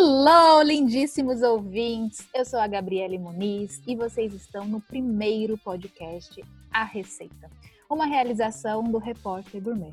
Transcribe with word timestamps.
Hello, 0.00 0.62
lindíssimos 0.62 1.42
ouvintes! 1.42 2.28
Eu 2.32 2.44
sou 2.44 2.60
a 2.60 2.68
Gabriele 2.68 3.18
Muniz 3.18 3.82
e 3.84 3.96
vocês 3.96 4.32
estão 4.32 4.64
no 4.64 4.80
primeiro 4.80 5.58
podcast 5.58 6.40
A 6.70 6.84
Receita, 6.84 7.50
uma 7.90 8.06
realização 8.06 8.84
do 8.84 8.98
Repórter 8.98 9.60
Gourmet. 9.60 9.92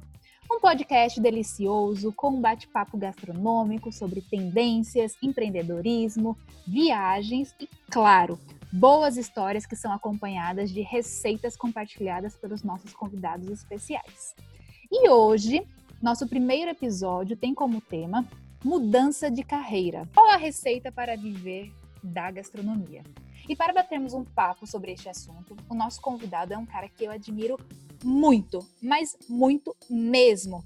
Um 0.50 0.60
podcast 0.60 1.20
delicioso 1.20 2.14
com 2.14 2.30
um 2.30 2.40
bate-papo 2.40 3.00
gastronômico 3.00 3.92
sobre 3.92 4.22
tendências, 4.22 5.16
empreendedorismo, 5.24 6.38
viagens 6.68 7.56
e, 7.60 7.68
claro, 7.90 8.40
boas 8.72 9.18
histórias 9.18 9.66
que 9.66 9.76
são 9.76 9.92
acompanhadas 9.92 10.70
de 10.70 10.82
receitas 10.82 11.58
compartilhadas 11.58 12.36
pelos 12.36 12.62
nossos 12.62 12.94
convidados 12.94 13.50
especiais. 13.50 14.36
E 14.92 15.10
hoje, 15.10 15.68
nosso 16.00 16.28
primeiro 16.28 16.70
episódio 16.70 17.36
tem 17.36 17.56
como 17.56 17.82
tema 17.82 18.24
mudança 18.66 19.30
de 19.30 19.44
carreira. 19.44 20.10
Qual 20.12 20.28
a 20.28 20.38
receita 20.38 20.92
para 20.92 21.16
viver 21.16 21.72
da 22.04 22.32
gastronomia? 22.32 23.04
E 23.48 23.56
para 23.56 23.72
batermos 23.72 24.16
um 24.16 24.26
papo 24.26 24.66
sobre 24.66 24.92
este 24.92 25.08
assunto, 25.08 25.56
o 25.70 25.76
nosso 25.76 26.02
convidado 26.02 26.52
é 26.52 26.58
um 26.58 26.66
cara 26.66 26.90
que 26.90 27.04
eu 27.04 27.12
admiro 27.12 27.60
muito, 28.04 28.68
mas 28.82 29.16
muito 29.30 29.76
mesmo. 29.88 30.66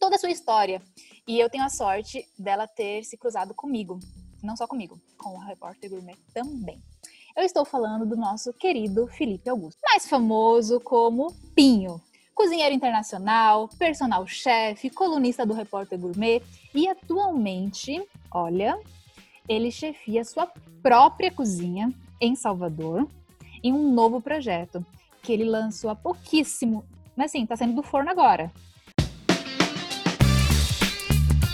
Toda 0.00 0.16
a 0.16 0.18
sua 0.18 0.32
história. 0.32 0.82
E 1.28 1.38
eu 1.38 1.48
tenho 1.48 1.64
a 1.64 1.68
sorte 1.68 2.26
dela 2.36 2.66
ter 2.66 3.04
se 3.04 3.16
cruzado 3.16 3.54
comigo. 3.54 4.00
Não 4.42 4.56
só 4.56 4.66
comigo, 4.66 5.00
com 5.16 5.36
o 5.36 5.38
Repórter 5.38 5.90
Gourmet 5.90 6.16
também. 6.34 6.82
Eu 7.36 7.44
estou 7.44 7.64
falando 7.64 8.04
do 8.04 8.16
nosso 8.16 8.52
querido 8.52 9.06
Felipe 9.06 9.48
Augusto, 9.48 9.78
mais 9.84 10.08
famoso 10.08 10.80
como 10.80 11.32
Pinho 11.54 12.02
cozinheiro 12.38 12.72
internacional, 12.72 13.68
personal 13.76 14.24
chef, 14.24 14.88
colunista 14.90 15.44
do 15.44 15.52
Repórter 15.52 15.98
Gourmet 15.98 16.40
e 16.72 16.86
atualmente, 16.86 18.00
olha, 18.30 18.78
ele 19.48 19.72
chefia 19.72 20.24
sua 20.24 20.48
própria 20.80 21.32
cozinha 21.32 21.92
em 22.20 22.36
Salvador 22.36 23.08
em 23.60 23.72
um 23.72 23.92
novo 23.92 24.20
projeto 24.20 24.86
que 25.20 25.32
ele 25.32 25.42
lançou 25.42 25.90
há 25.90 25.96
pouquíssimo, 25.96 26.84
mas 27.16 27.32
assim, 27.32 27.44
tá 27.44 27.56
saindo 27.56 27.74
do 27.74 27.82
forno 27.82 28.08
agora. 28.08 28.52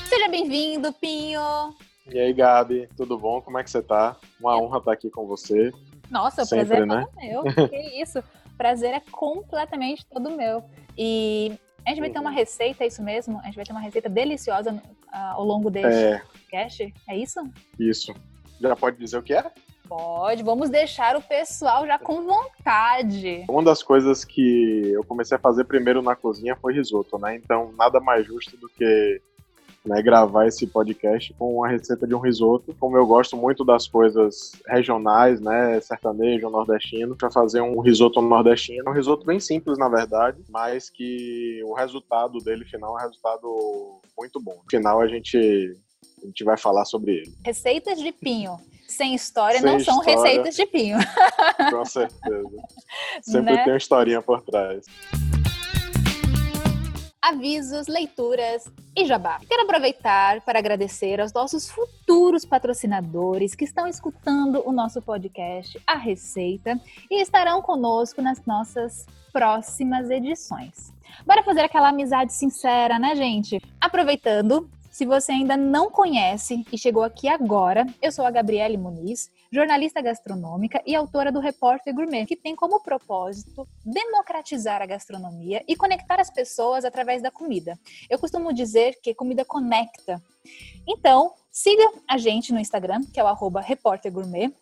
Seja 0.07 0.29
bem-vindo, 0.29 0.93
Pinho! 0.93 1.75
E 2.13 2.19
aí, 2.19 2.35
Gabi, 2.35 2.91
tudo 2.95 3.19
bom? 3.19 3.41
Como 3.41 3.59
é 3.59 3.65
que 3.65 3.71
você 3.71 3.81
tá? 3.81 4.19
Uma 4.39 4.61
honra 4.61 4.77
estar 4.77 4.93
aqui 4.93 5.09
com 5.09 5.27
você. 5.27 5.73
Nossa, 6.11 6.43
o 6.43 6.45
Sempre, 6.45 6.67
prazer 6.67 6.83
é 6.83 6.87
né? 6.87 7.07
meu. 7.17 7.43
que 7.71 8.03
isso 8.03 8.23
prazer 8.57 8.95
é 8.95 9.01
completamente 9.11 10.07
todo 10.07 10.31
meu. 10.31 10.65
E 10.97 11.59
a 11.85 11.91
gente 11.91 12.01
vai 12.01 12.11
ter 12.11 12.19
uma 12.19 12.31
uhum. 12.31 12.37
receita, 12.37 12.85
é 12.85 12.87
isso 12.87 13.03
mesmo? 13.03 13.39
A 13.41 13.45
gente 13.45 13.57
vai 13.57 13.65
ter 13.65 13.73
uma 13.73 13.81
receita 13.81 14.09
deliciosa 14.09 14.73
uh, 14.73 15.17
ao 15.35 15.45
longo 15.45 15.71
deste 15.71 16.05
é... 16.05 16.19
podcast, 16.19 16.95
é 17.09 17.17
isso? 17.17 17.41
Isso. 17.79 18.15
Já 18.61 18.75
pode 18.75 18.99
dizer 18.99 19.19
o 19.19 19.23
que 19.23 19.35
é? 19.35 19.45
Pode, 19.87 20.43
vamos 20.43 20.71
deixar 20.71 21.15
o 21.15 21.21
pessoal 21.21 21.87
já 21.87 21.99
com 21.99 22.25
vontade. 22.25 23.45
Uma 23.49 23.63
das 23.63 23.83
coisas 23.83 24.25
que 24.25 24.91
eu 24.93 25.05
comecei 25.05 25.37
a 25.37 25.41
fazer 25.41 25.65
primeiro 25.65 26.01
na 26.01 26.17
cozinha 26.17 26.57
foi 26.57 26.73
risoto, 26.73 27.19
né? 27.19 27.37
Então, 27.37 27.71
nada 27.77 28.01
mais 28.01 28.27
justo 28.27 28.57
do 28.57 28.67
que 28.69 29.21
né, 29.85 30.03
gravar 30.03 30.47
esse 30.47 30.67
podcast 30.67 31.33
com 31.35 31.63
a 31.63 31.69
receita 31.69 32.07
de 32.07 32.15
um 32.15 32.21
risoto. 32.21 32.75
Como 32.79 32.97
eu 32.97 33.07
gosto 33.07 33.37
muito 33.37 33.65
das 33.65 33.87
coisas 33.87 34.53
regionais, 34.67 35.41
né, 35.41 35.79
sertanejo, 35.81 36.49
nordestino, 36.49 37.15
para 37.15 37.31
fazer 37.31 37.61
um 37.61 37.81
risoto 37.81 38.21
nordestino. 38.23 38.91
Um 38.91 38.95
risoto 38.95 39.27
bem 39.27 39.39
simples, 39.39 39.79
na 39.79 39.89
verdade, 39.89 40.43
mas 40.49 40.89
que 40.89 41.61
o 41.65 41.75
resultado 41.75 42.39
dele 42.39 42.65
final 42.65 42.99
é 42.99 43.03
um 43.03 43.05
resultado 43.05 44.01
muito 44.17 44.41
bom. 44.41 44.55
No 44.55 44.71
final 44.71 45.01
a 45.01 45.07
gente 45.07 45.77
a 46.23 46.27
gente 46.27 46.45
vai 46.45 46.57
falar 46.57 46.87
sobre 46.87 47.17
ele. 47.17 47.35
Receitas 47.45 47.99
de 47.99 48.11
pinho 48.11 48.59
sem 48.89 49.15
história 49.15 49.61
sem 49.61 49.71
não 49.71 49.79
história, 49.79 50.03
são 50.03 50.23
receitas 50.23 50.55
de 50.55 50.67
pinho. 50.67 50.99
Com 51.71 51.85
certeza. 51.85 52.49
Sempre 53.23 53.55
né? 53.55 53.65
tem 53.65 53.73
uma 53.73 53.79
historinha 53.79 54.23
por 54.23 54.41
trás 54.43 54.85
avisos, 57.25 57.89
leituras 57.89 58.71
e 58.95 59.07
jabá. 59.07 59.41
Quero 59.49 59.63
aproveitar 59.63 60.43
para 60.43 60.59
agradecer 60.59 61.23
aos 61.23 61.33
nossos 61.33 61.71
futuros 61.71 62.45
patrocinadores 62.45 63.55
que 63.55 63.65
estão 63.65 63.87
escutando 63.87 64.63
o 64.67 64.71
nosso 64.71 65.01
podcast 65.01 65.81
A 65.87 65.97
Receita 65.97 66.79
e 67.11 67.23
estarão 67.23 67.63
conosco 67.63 68.21
nas 68.21 68.45
nossas 68.45 69.07
próximas 69.33 70.11
edições. 70.11 70.93
Bora 71.27 71.43
fazer 71.43 71.63
aquela 71.63 71.89
amizade 71.89 72.35
sincera, 72.35 72.99
né, 72.99 73.17
gente? 73.17 73.59
Aproveitando, 73.81 74.69
se 74.95 75.05
você 75.05 75.33
ainda 75.33 75.57
não 75.57 75.91
conhece 75.91 76.65
e 76.71 76.79
chegou 76.79 77.03
aqui 77.03 77.27
agora, 77.27 77.85
eu 78.01 78.13
sou 78.13 78.25
a 78.25 78.31
Gabriele 78.31 78.77
Muniz, 78.77 79.29
jornalista 79.51 80.01
gastronômica 80.01 80.81
e 80.87 80.95
autora 80.95 81.33
do 81.33 81.41
Repórter 81.41 81.93
Gourmet, 81.93 82.25
que 82.27 82.37
tem 82.37 82.55
como 82.55 82.81
propósito 82.81 83.67
democratizar 83.85 84.81
a 84.81 84.87
gastronomia 84.87 85.65
e 85.67 85.75
conectar 85.75 86.21
as 86.21 86.31
pessoas 86.31 86.85
através 86.85 87.21
da 87.21 87.33
comida. 87.33 87.77
Eu 88.09 88.21
costumo 88.21 88.53
dizer 88.53 88.97
que 89.03 89.13
comida 89.13 89.45
conecta. 89.45 90.23
Então, 90.87 91.33
siga 91.51 91.91
a 92.09 92.17
gente 92.17 92.53
no 92.53 92.61
Instagram, 92.61 93.01
que 93.13 93.19
é 93.19 93.25
o 93.25 93.27
arroba 93.27 93.61
Repórter 93.61 94.13
Gourmet, 94.13 94.55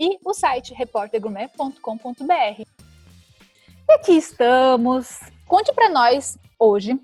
e 0.00 0.18
o 0.24 0.34
site 0.34 0.74
repórtergourmet.com.br. 0.74 2.62
E 3.88 3.92
aqui 3.92 4.16
estamos. 4.16 5.20
Conte 5.46 5.72
para 5.72 5.88
nós 5.88 6.36
hoje 6.58 6.98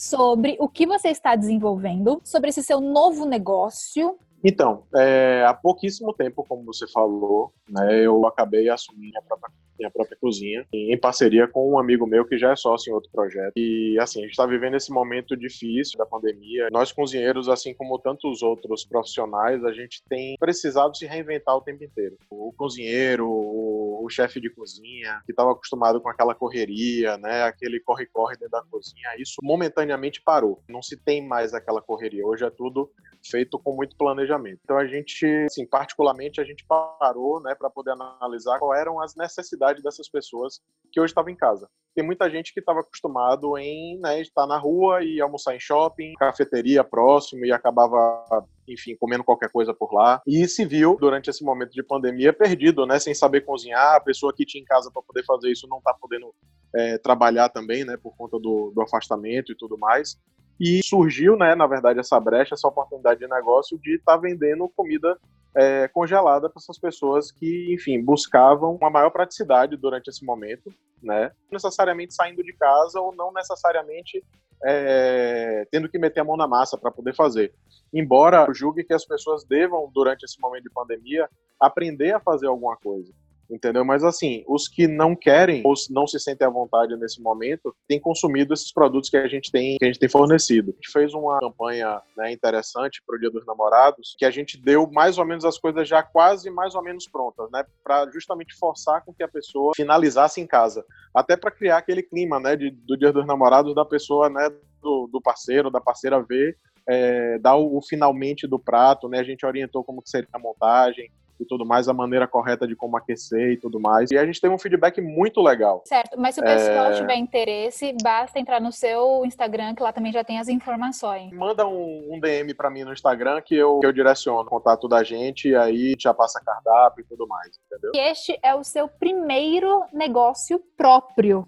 sobre 0.00 0.56
o 0.58 0.66
que 0.66 0.86
você 0.86 1.08
está 1.08 1.36
desenvolvendo, 1.36 2.22
sobre 2.24 2.48
esse 2.48 2.62
seu 2.62 2.80
novo 2.80 3.26
negócio. 3.26 4.18
Então, 4.42 4.84
é, 4.96 5.44
há 5.46 5.52
pouquíssimo 5.52 6.14
tempo, 6.14 6.42
como 6.48 6.64
você 6.64 6.88
falou, 6.88 7.52
né, 7.68 8.06
eu 8.06 8.26
acabei 8.26 8.70
assumindo 8.70 9.18
a 9.18 9.22
própria 9.22 9.52
minha 9.80 9.90
própria 9.90 10.16
cozinha, 10.20 10.66
em 10.72 10.98
parceria 10.98 11.48
com 11.48 11.72
um 11.72 11.78
amigo 11.78 12.06
meu 12.06 12.24
que 12.24 12.38
já 12.38 12.52
é 12.52 12.56
sócio 12.56 12.90
em 12.90 12.94
outro 12.94 13.10
projeto. 13.10 13.52
E 13.56 13.98
assim, 13.98 14.20
a 14.20 14.22
gente 14.22 14.32
está 14.32 14.46
vivendo 14.46 14.76
esse 14.76 14.92
momento 14.92 15.36
difícil 15.36 15.98
da 15.98 16.04
pandemia. 16.04 16.68
Nós 16.70 16.92
cozinheiros, 16.92 17.48
assim 17.48 17.74
como 17.74 17.98
tantos 17.98 18.42
outros 18.42 18.84
profissionais, 18.84 19.64
a 19.64 19.72
gente 19.72 20.02
tem 20.08 20.36
precisado 20.38 20.96
se 20.96 21.06
reinventar 21.06 21.56
o 21.56 21.62
tempo 21.62 21.82
inteiro. 21.82 22.16
O 22.30 22.52
cozinheiro, 22.52 23.26
o, 23.26 24.04
o 24.04 24.08
chefe 24.10 24.40
de 24.40 24.50
cozinha, 24.50 25.22
que 25.24 25.32
estava 25.32 25.52
acostumado 25.52 26.00
com 26.00 26.08
aquela 26.08 26.34
correria, 26.34 27.16
né, 27.16 27.44
aquele 27.44 27.80
corre-corre 27.80 28.36
dentro 28.36 28.50
da 28.50 28.62
cozinha, 28.70 29.16
isso 29.18 29.36
momentaneamente 29.42 30.20
parou. 30.22 30.62
Não 30.68 30.82
se 30.82 30.96
tem 30.96 31.26
mais 31.26 31.54
aquela 31.54 31.80
correria. 31.80 32.26
Hoje 32.26 32.44
é 32.44 32.50
tudo 32.50 32.90
feito 33.28 33.58
com 33.58 33.74
muito 33.74 33.96
planejamento. 33.96 34.60
Então 34.64 34.78
a 34.78 34.86
gente, 34.86 35.26
assim, 35.46 35.66
particularmente 35.66 36.40
a 36.40 36.44
gente 36.44 36.64
parou, 36.66 37.40
né, 37.40 37.54
para 37.54 37.70
poder 37.70 37.90
analisar 37.90 38.58
quais 38.58 38.80
eram 38.80 39.00
as 39.00 39.14
necessidades 39.14 39.69
dessas 39.78 40.08
pessoas 40.08 40.60
que 40.92 41.00
hoje 41.00 41.10
estavam 41.10 41.30
em 41.30 41.36
casa. 41.36 41.68
Tem 41.94 42.04
muita 42.04 42.30
gente 42.30 42.52
que 42.54 42.60
estava 42.60 42.80
acostumado 42.80 43.58
em 43.58 43.98
né, 43.98 44.20
estar 44.20 44.46
na 44.46 44.56
rua 44.56 45.02
e 45.02 45.20
almoçar 45.20 45.54
em 45.54 45.60
shopping, 45.60 46.14
cafeteria 46.14 46.84
próximo 46.84 47.44
e 47.44 47.52
acabava, 47.52 48.24
enfim, 48.68 48.96
comendo 48.96 49.24
qualquer 49.24 49.50
coisa 49.50 49.74
por 49.74 49.92
lá. 49.92 50.22
E 50.26 50.46
se 50.46 50.64
viu, 50.64 50.96
durante 51.00 51.30
esse 51.30 51.44
momento 51.44 51.72
de 51.72 51.82
pandemia, 51.82 52.32
perdido, 52.32 52.86
né, 52.86 52.98
sem 52.98 53.14
saber 53.14 53.42
cozinhar. 53.42 53.96
A 53.96 54.00
pessoa 54.00 54.32
que 54.34 54.46
tinha 54.46 54.62
em 54.62 54.64
casa 54.64 54.90
para 54.92 55.02
poder 55.02 55.24
fazer 55.24 55.50
isso 55.50 55.66
não 55.68 55.78
está 55.78 55.92
podendo 55.94 56.32
é, 56.74 56.98
trabalhar 56.98 57.48
também, 57.48 57.84
né, 57.84 57.96
por 57.96 58.16
conta 58.16 58.38
do, 58.38 58.72
do 58.74 58.82
afastamento 58.82 59.52
e 59.52 59.56
tudo 59.56 59.76
mais. 59.76 60.16
E 60.60 60.82
surgiu, 60.84 61.36
né, 61.36 61.54
na 61.54 61.66
verdade, 61.66 62.00
essa 62.00 62.20
brecha, 62.20 62.54
essa 62.54 62.68
oportunidade 62.68 63.20
de 63.20 63.26
negócio 63.26 63.78
de 63.78 63.94
estar 63.94 64.16
tá 64.16 64.18
vendendo 64.18 64.68
comida 64.68 65.18
é, 65.56 65.88
congelada 65.88 66.50
para 66.50 66.60
essas 66.60 66.78
pessoas 66.78 67.32
que, 67.32 67.72
enfim, 67.72 68.04
buscavam 68.04 68.76
uma 68.76 68.90
maior 68.90 69.08
praticidade 69.08 69.74
durante 69.76 70.08
esse 70.08 70.22
momento, 70.22 70.70
né? 71.02 71.32
Não 71.50 71.56
necessariamente 71.56 72.14
saindo 72.14 72.44
de 72.44 72.52
casa 72.52 73.00
ou 73.00 73.14
não 73.14 73.32
necessariamente 73.32 74.22
é, 74.62 75.66
tendo 75.72 75.88
que 75.88 75.98
meter 75.98 76.20
a 76.20 76.24
mão 76.24 76.36
na 76.36 76.46
massa 76.46 76.76
para 76.76 76.90
poder 76.90 77.14
fazer. 77.14 77.54
Embora 77.92 78.44
eu 78.46 78.54
julgue 78.54 78.84
que 78.84 78.92
as 78.92 79.06
pessoas 79.06 79.44
devam, 79.44 79.90
durante 79.92 80.24
esse 80.24 80.38
momento 80.38 80.64
de 80.64 80.70
pandemia, 80.70 81.26
aprender 81.58 82.12
a 82.12 82.20
fazer 82.20 82.46
alguma 82.46 82.76
coisa 82.76 83.10
entendeu? 83.50 83.84
Mas 83.84 84.04
assim, 84.04 84.44
os 84.46 84.68
que 84.68 84.86
não 84.86 85.14
querem 85.14 85.62
ou 85.64 85.74
não 85.90 86.06
se 86.06 86.18
sentem 86.18 86.46
à 86.46 86.50
vontade 86.50 86.96
nesse 86.96 87.20
momento, 87.20 87.74
têm 87.88 88.00
consumido 88.00 88.54
esses 88.54 88.72
produtos 88.72 89.10
que 89.10 89.16
a 89.16 89.26
gente 89.28 89.50
tem, 89.50 89.76
que 89.78 89.84
a 89.84 89.88
gente 89.88 89.98
tem 89.98 90.08
fornecido. 90.08 90.70
A 90.70 90.74
gente 90.74 90.92
fez 90.92 91.14
uma 91.14 91.38
campanha 91.40 92.00
né, 92.16 92.32
interessante 92.32 93.02
para 93.06 93.16
o 93.16 93.18
Dia 93.18 93.30
dos 93.30 93.46
Namorados, 93.46 94.14
que 94.18 94.24
a 94.24 94.30
gente 94.30 94.60
deu 94.60 94.88
mais 94.90 95.18
ou 95.18 95.24
menos 95.24 95.44
as 95.44 95.58
coisas 95.58 95.88
já 95.88 96.02
quase 96.02 96.50
mais 96.50 96.74
ou 96.74 96.82
menos 96.82 97.08
prontas, 97.08 97.50
né, 97.50 97.64
para 97.82 98.10
justamente 98.10 98.54
forçar 98.56 99.04
com 99.04 99.12
que 99.12 99.22
a 99.22 99.28
pessoa 99.28 99.72
finalizasse 99.74 100.40
em 100.40 100.46
casa, 100.46 100.84
até 101.14 101.36
para 101.36 101.50
criar 101.50 101.78
aquele 101.78 102.02
clima, 102.02 102.38
né, 102.38 102.56
de, 102.56 102.70
do 102.70 102.96
Dia 102.96 103.12
dos 103.12 103.26
Namorados 103.26 103.74
da 103.74 103.84
pessoa, 103.84 104.28
né, 104.28 104.50
do, 104.80 105.08
do 105.12 105.20
parceiro, 105.20 105.70
da 105.70 105.80
parceira 105.80 106.22
ver 106.22 106.56
é, 106.90 107.38
dar 107.38 107.54
o, 107.56 107.76
o, 107.76 107.82
finalmente 107.82 108.46
do 108.48 108.58
prato, 108.58 109.08
né? 109.08 109.20
A 109.20 109.24
gente 109.24 109.46
orientou 109.46 109.84
como 109.84 110.02
que 110.02 110.10
seria 110.10 110.28
a 110.32 110.38
montagem, 110.38 111.10
e 111.42 111.46
tudo 111.46 111.64
mais, 111.64 111.88
a 111.88 111.92
maneira 111.92 112.26
correta 112.26 112.66
de 112.66 112.76
como 112.76 112.96
aquecer 112.96 113.52
e 113.52 113.56
tudo 113.56 113.80
mais. 113.80 114.10
E 114.10 114.18
a 114.18 114.24
gente 114.24 114.40
teve 114.40 114.54
um 114.54 114.58
feedback 114.58 115.00
muito 115.00 115.40
legal. 115.40 115.82
Certo, 115.86 116.18
mas 116.18 116.34
se 116.34 116.40
o 116.40 116.44
pessoal 116.44 116.86
é... 116.86 116.92
tiver 116.92 117.16
interesse, 117.16 117.94
basta 118.02 118.38
entrar 118.38 118.60
no 118.60 118.72
seu 118.72 119.24
Instagram, 119.24 119.74
que 119.74 119.82
lá 119.82 119.92
também 119.92 120.12
já 120.12 120.22
tem 120.22 120.38
as 120.38 120.48
informações. 120.48 121.32
Manda 121.32 121.66
um, 121.66 122.14
um 122.14 122.20
DM 122.20 122.54
para 122.54 122.70
mim 122.70 122.84
no 122.84 122.92
Instagram 122.92 123.40
que 123.40 123.54
eu, 123.54 123.80
que 123.80 123.86
eu 123.86 123.92
direciono 123.92 124.40
o 124.40 124.44
contato 124.44 124.88
da 124.88 125.02
gente 125.02 125.48
e 125.48 125.56
aí 125.56 125.94
já 125.98 126.12
passa 126.12 126.40
cardápio 126.44 127.02
e 127.02 127.04
tudo 127.04 127.26
mais, 127.26 127.58
entendeu? 127.66 127.92
E 127.94 127.98
este 127.98 128.38
é 128.42 128.54
o 128.54 128.62
seu 128.62 128.88
primeiro 128.88 129.84
negócio 129.92 130.60
próprio, 130.76 131.46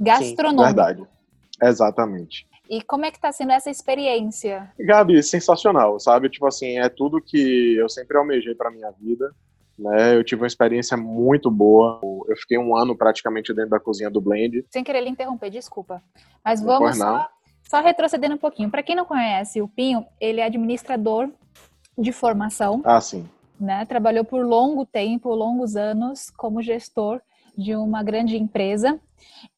gastronômico. 0.00 0.68
Sim, 0.68 0.74
verdade. 0.74 1.06
Exatamente. 1.62 2.46
E 2.68 2.80
como 2.82 3.04
é 3.04 3.10
que 3.10 3.20
tá 3.20 3.32
sendo 3.32 3.52
essa 3.52 3.70
experiência? 3.70 4.72
Gabi, 4.78 5.22
sensacional, 5.22 5.98
sabe? 5.98 6.30
Tipo 6.30 6.46
assim, 6.46 6.78
é 6.78 6.88
tudo 6.88 7.20
que 7.20 7.76
eu 7.76 7.88
sempre 7.88 8.16
almejei 8.16 8.54
para 8.54 8.70
minha 8.70 8.90
vida. 8.90 9.34
Né? 9.78 10.16
Eu 10.16 10.24
tive 10.24 10.42
uma 10.42 10.46
experiência 10.46 10.96
muito 10.96 11.50
boa. 11.50 12.00
Eu 12.28 12.36
fiquei 12.36 12.58
um 12.58 12.76
ano 12.76 12.96
praticamente 12.96 13.52
dentro 13.52 13.70
da 13.70 13.80
cozinha 13.80 14.10
do 14.10 14.20
Blend. 14.20 14.64
Sem 14.70 14.84
querer 14.84 15.00
lhe 15.00 15.10
interromper, 15.10 15.50
desculpa. 15.50 16.02
Mas 16.44 16.62
vamos 16.62 16.96
só, 16.96 17.28
só 17.68 17.80
retrocedendo 17.80 18.34
um 18.34 18.38
pouquinho. 18.38 18.70
Para 18.70 18.82
quem 18.82 18.94
não 18.94 19.04
conhece, 19.04 19.60
o 19.60 19.68
Pinho, 19.68 20.06
ele 20.20 20.40
é 20.40 20.44
administrador 20.44 21.28
de 21.98 22.12
formação. 22.12 22.80
Ah, 22.84 23.00
sim. 23.00 23.28
Né? 23.60 23.84
Trabalhou 23.86 24.24
por 24.24 24.44
longo 24.44 24.86
tempo, 24.86 25.34
longos 25.34 25.76
anos, 25.76 26.30
como 26.30 26.62
gestor 26.62 27.20
de 27.56 27.74
uma 27.74 28.02
grande 28.02 28.36
empresa. 28.36 28.98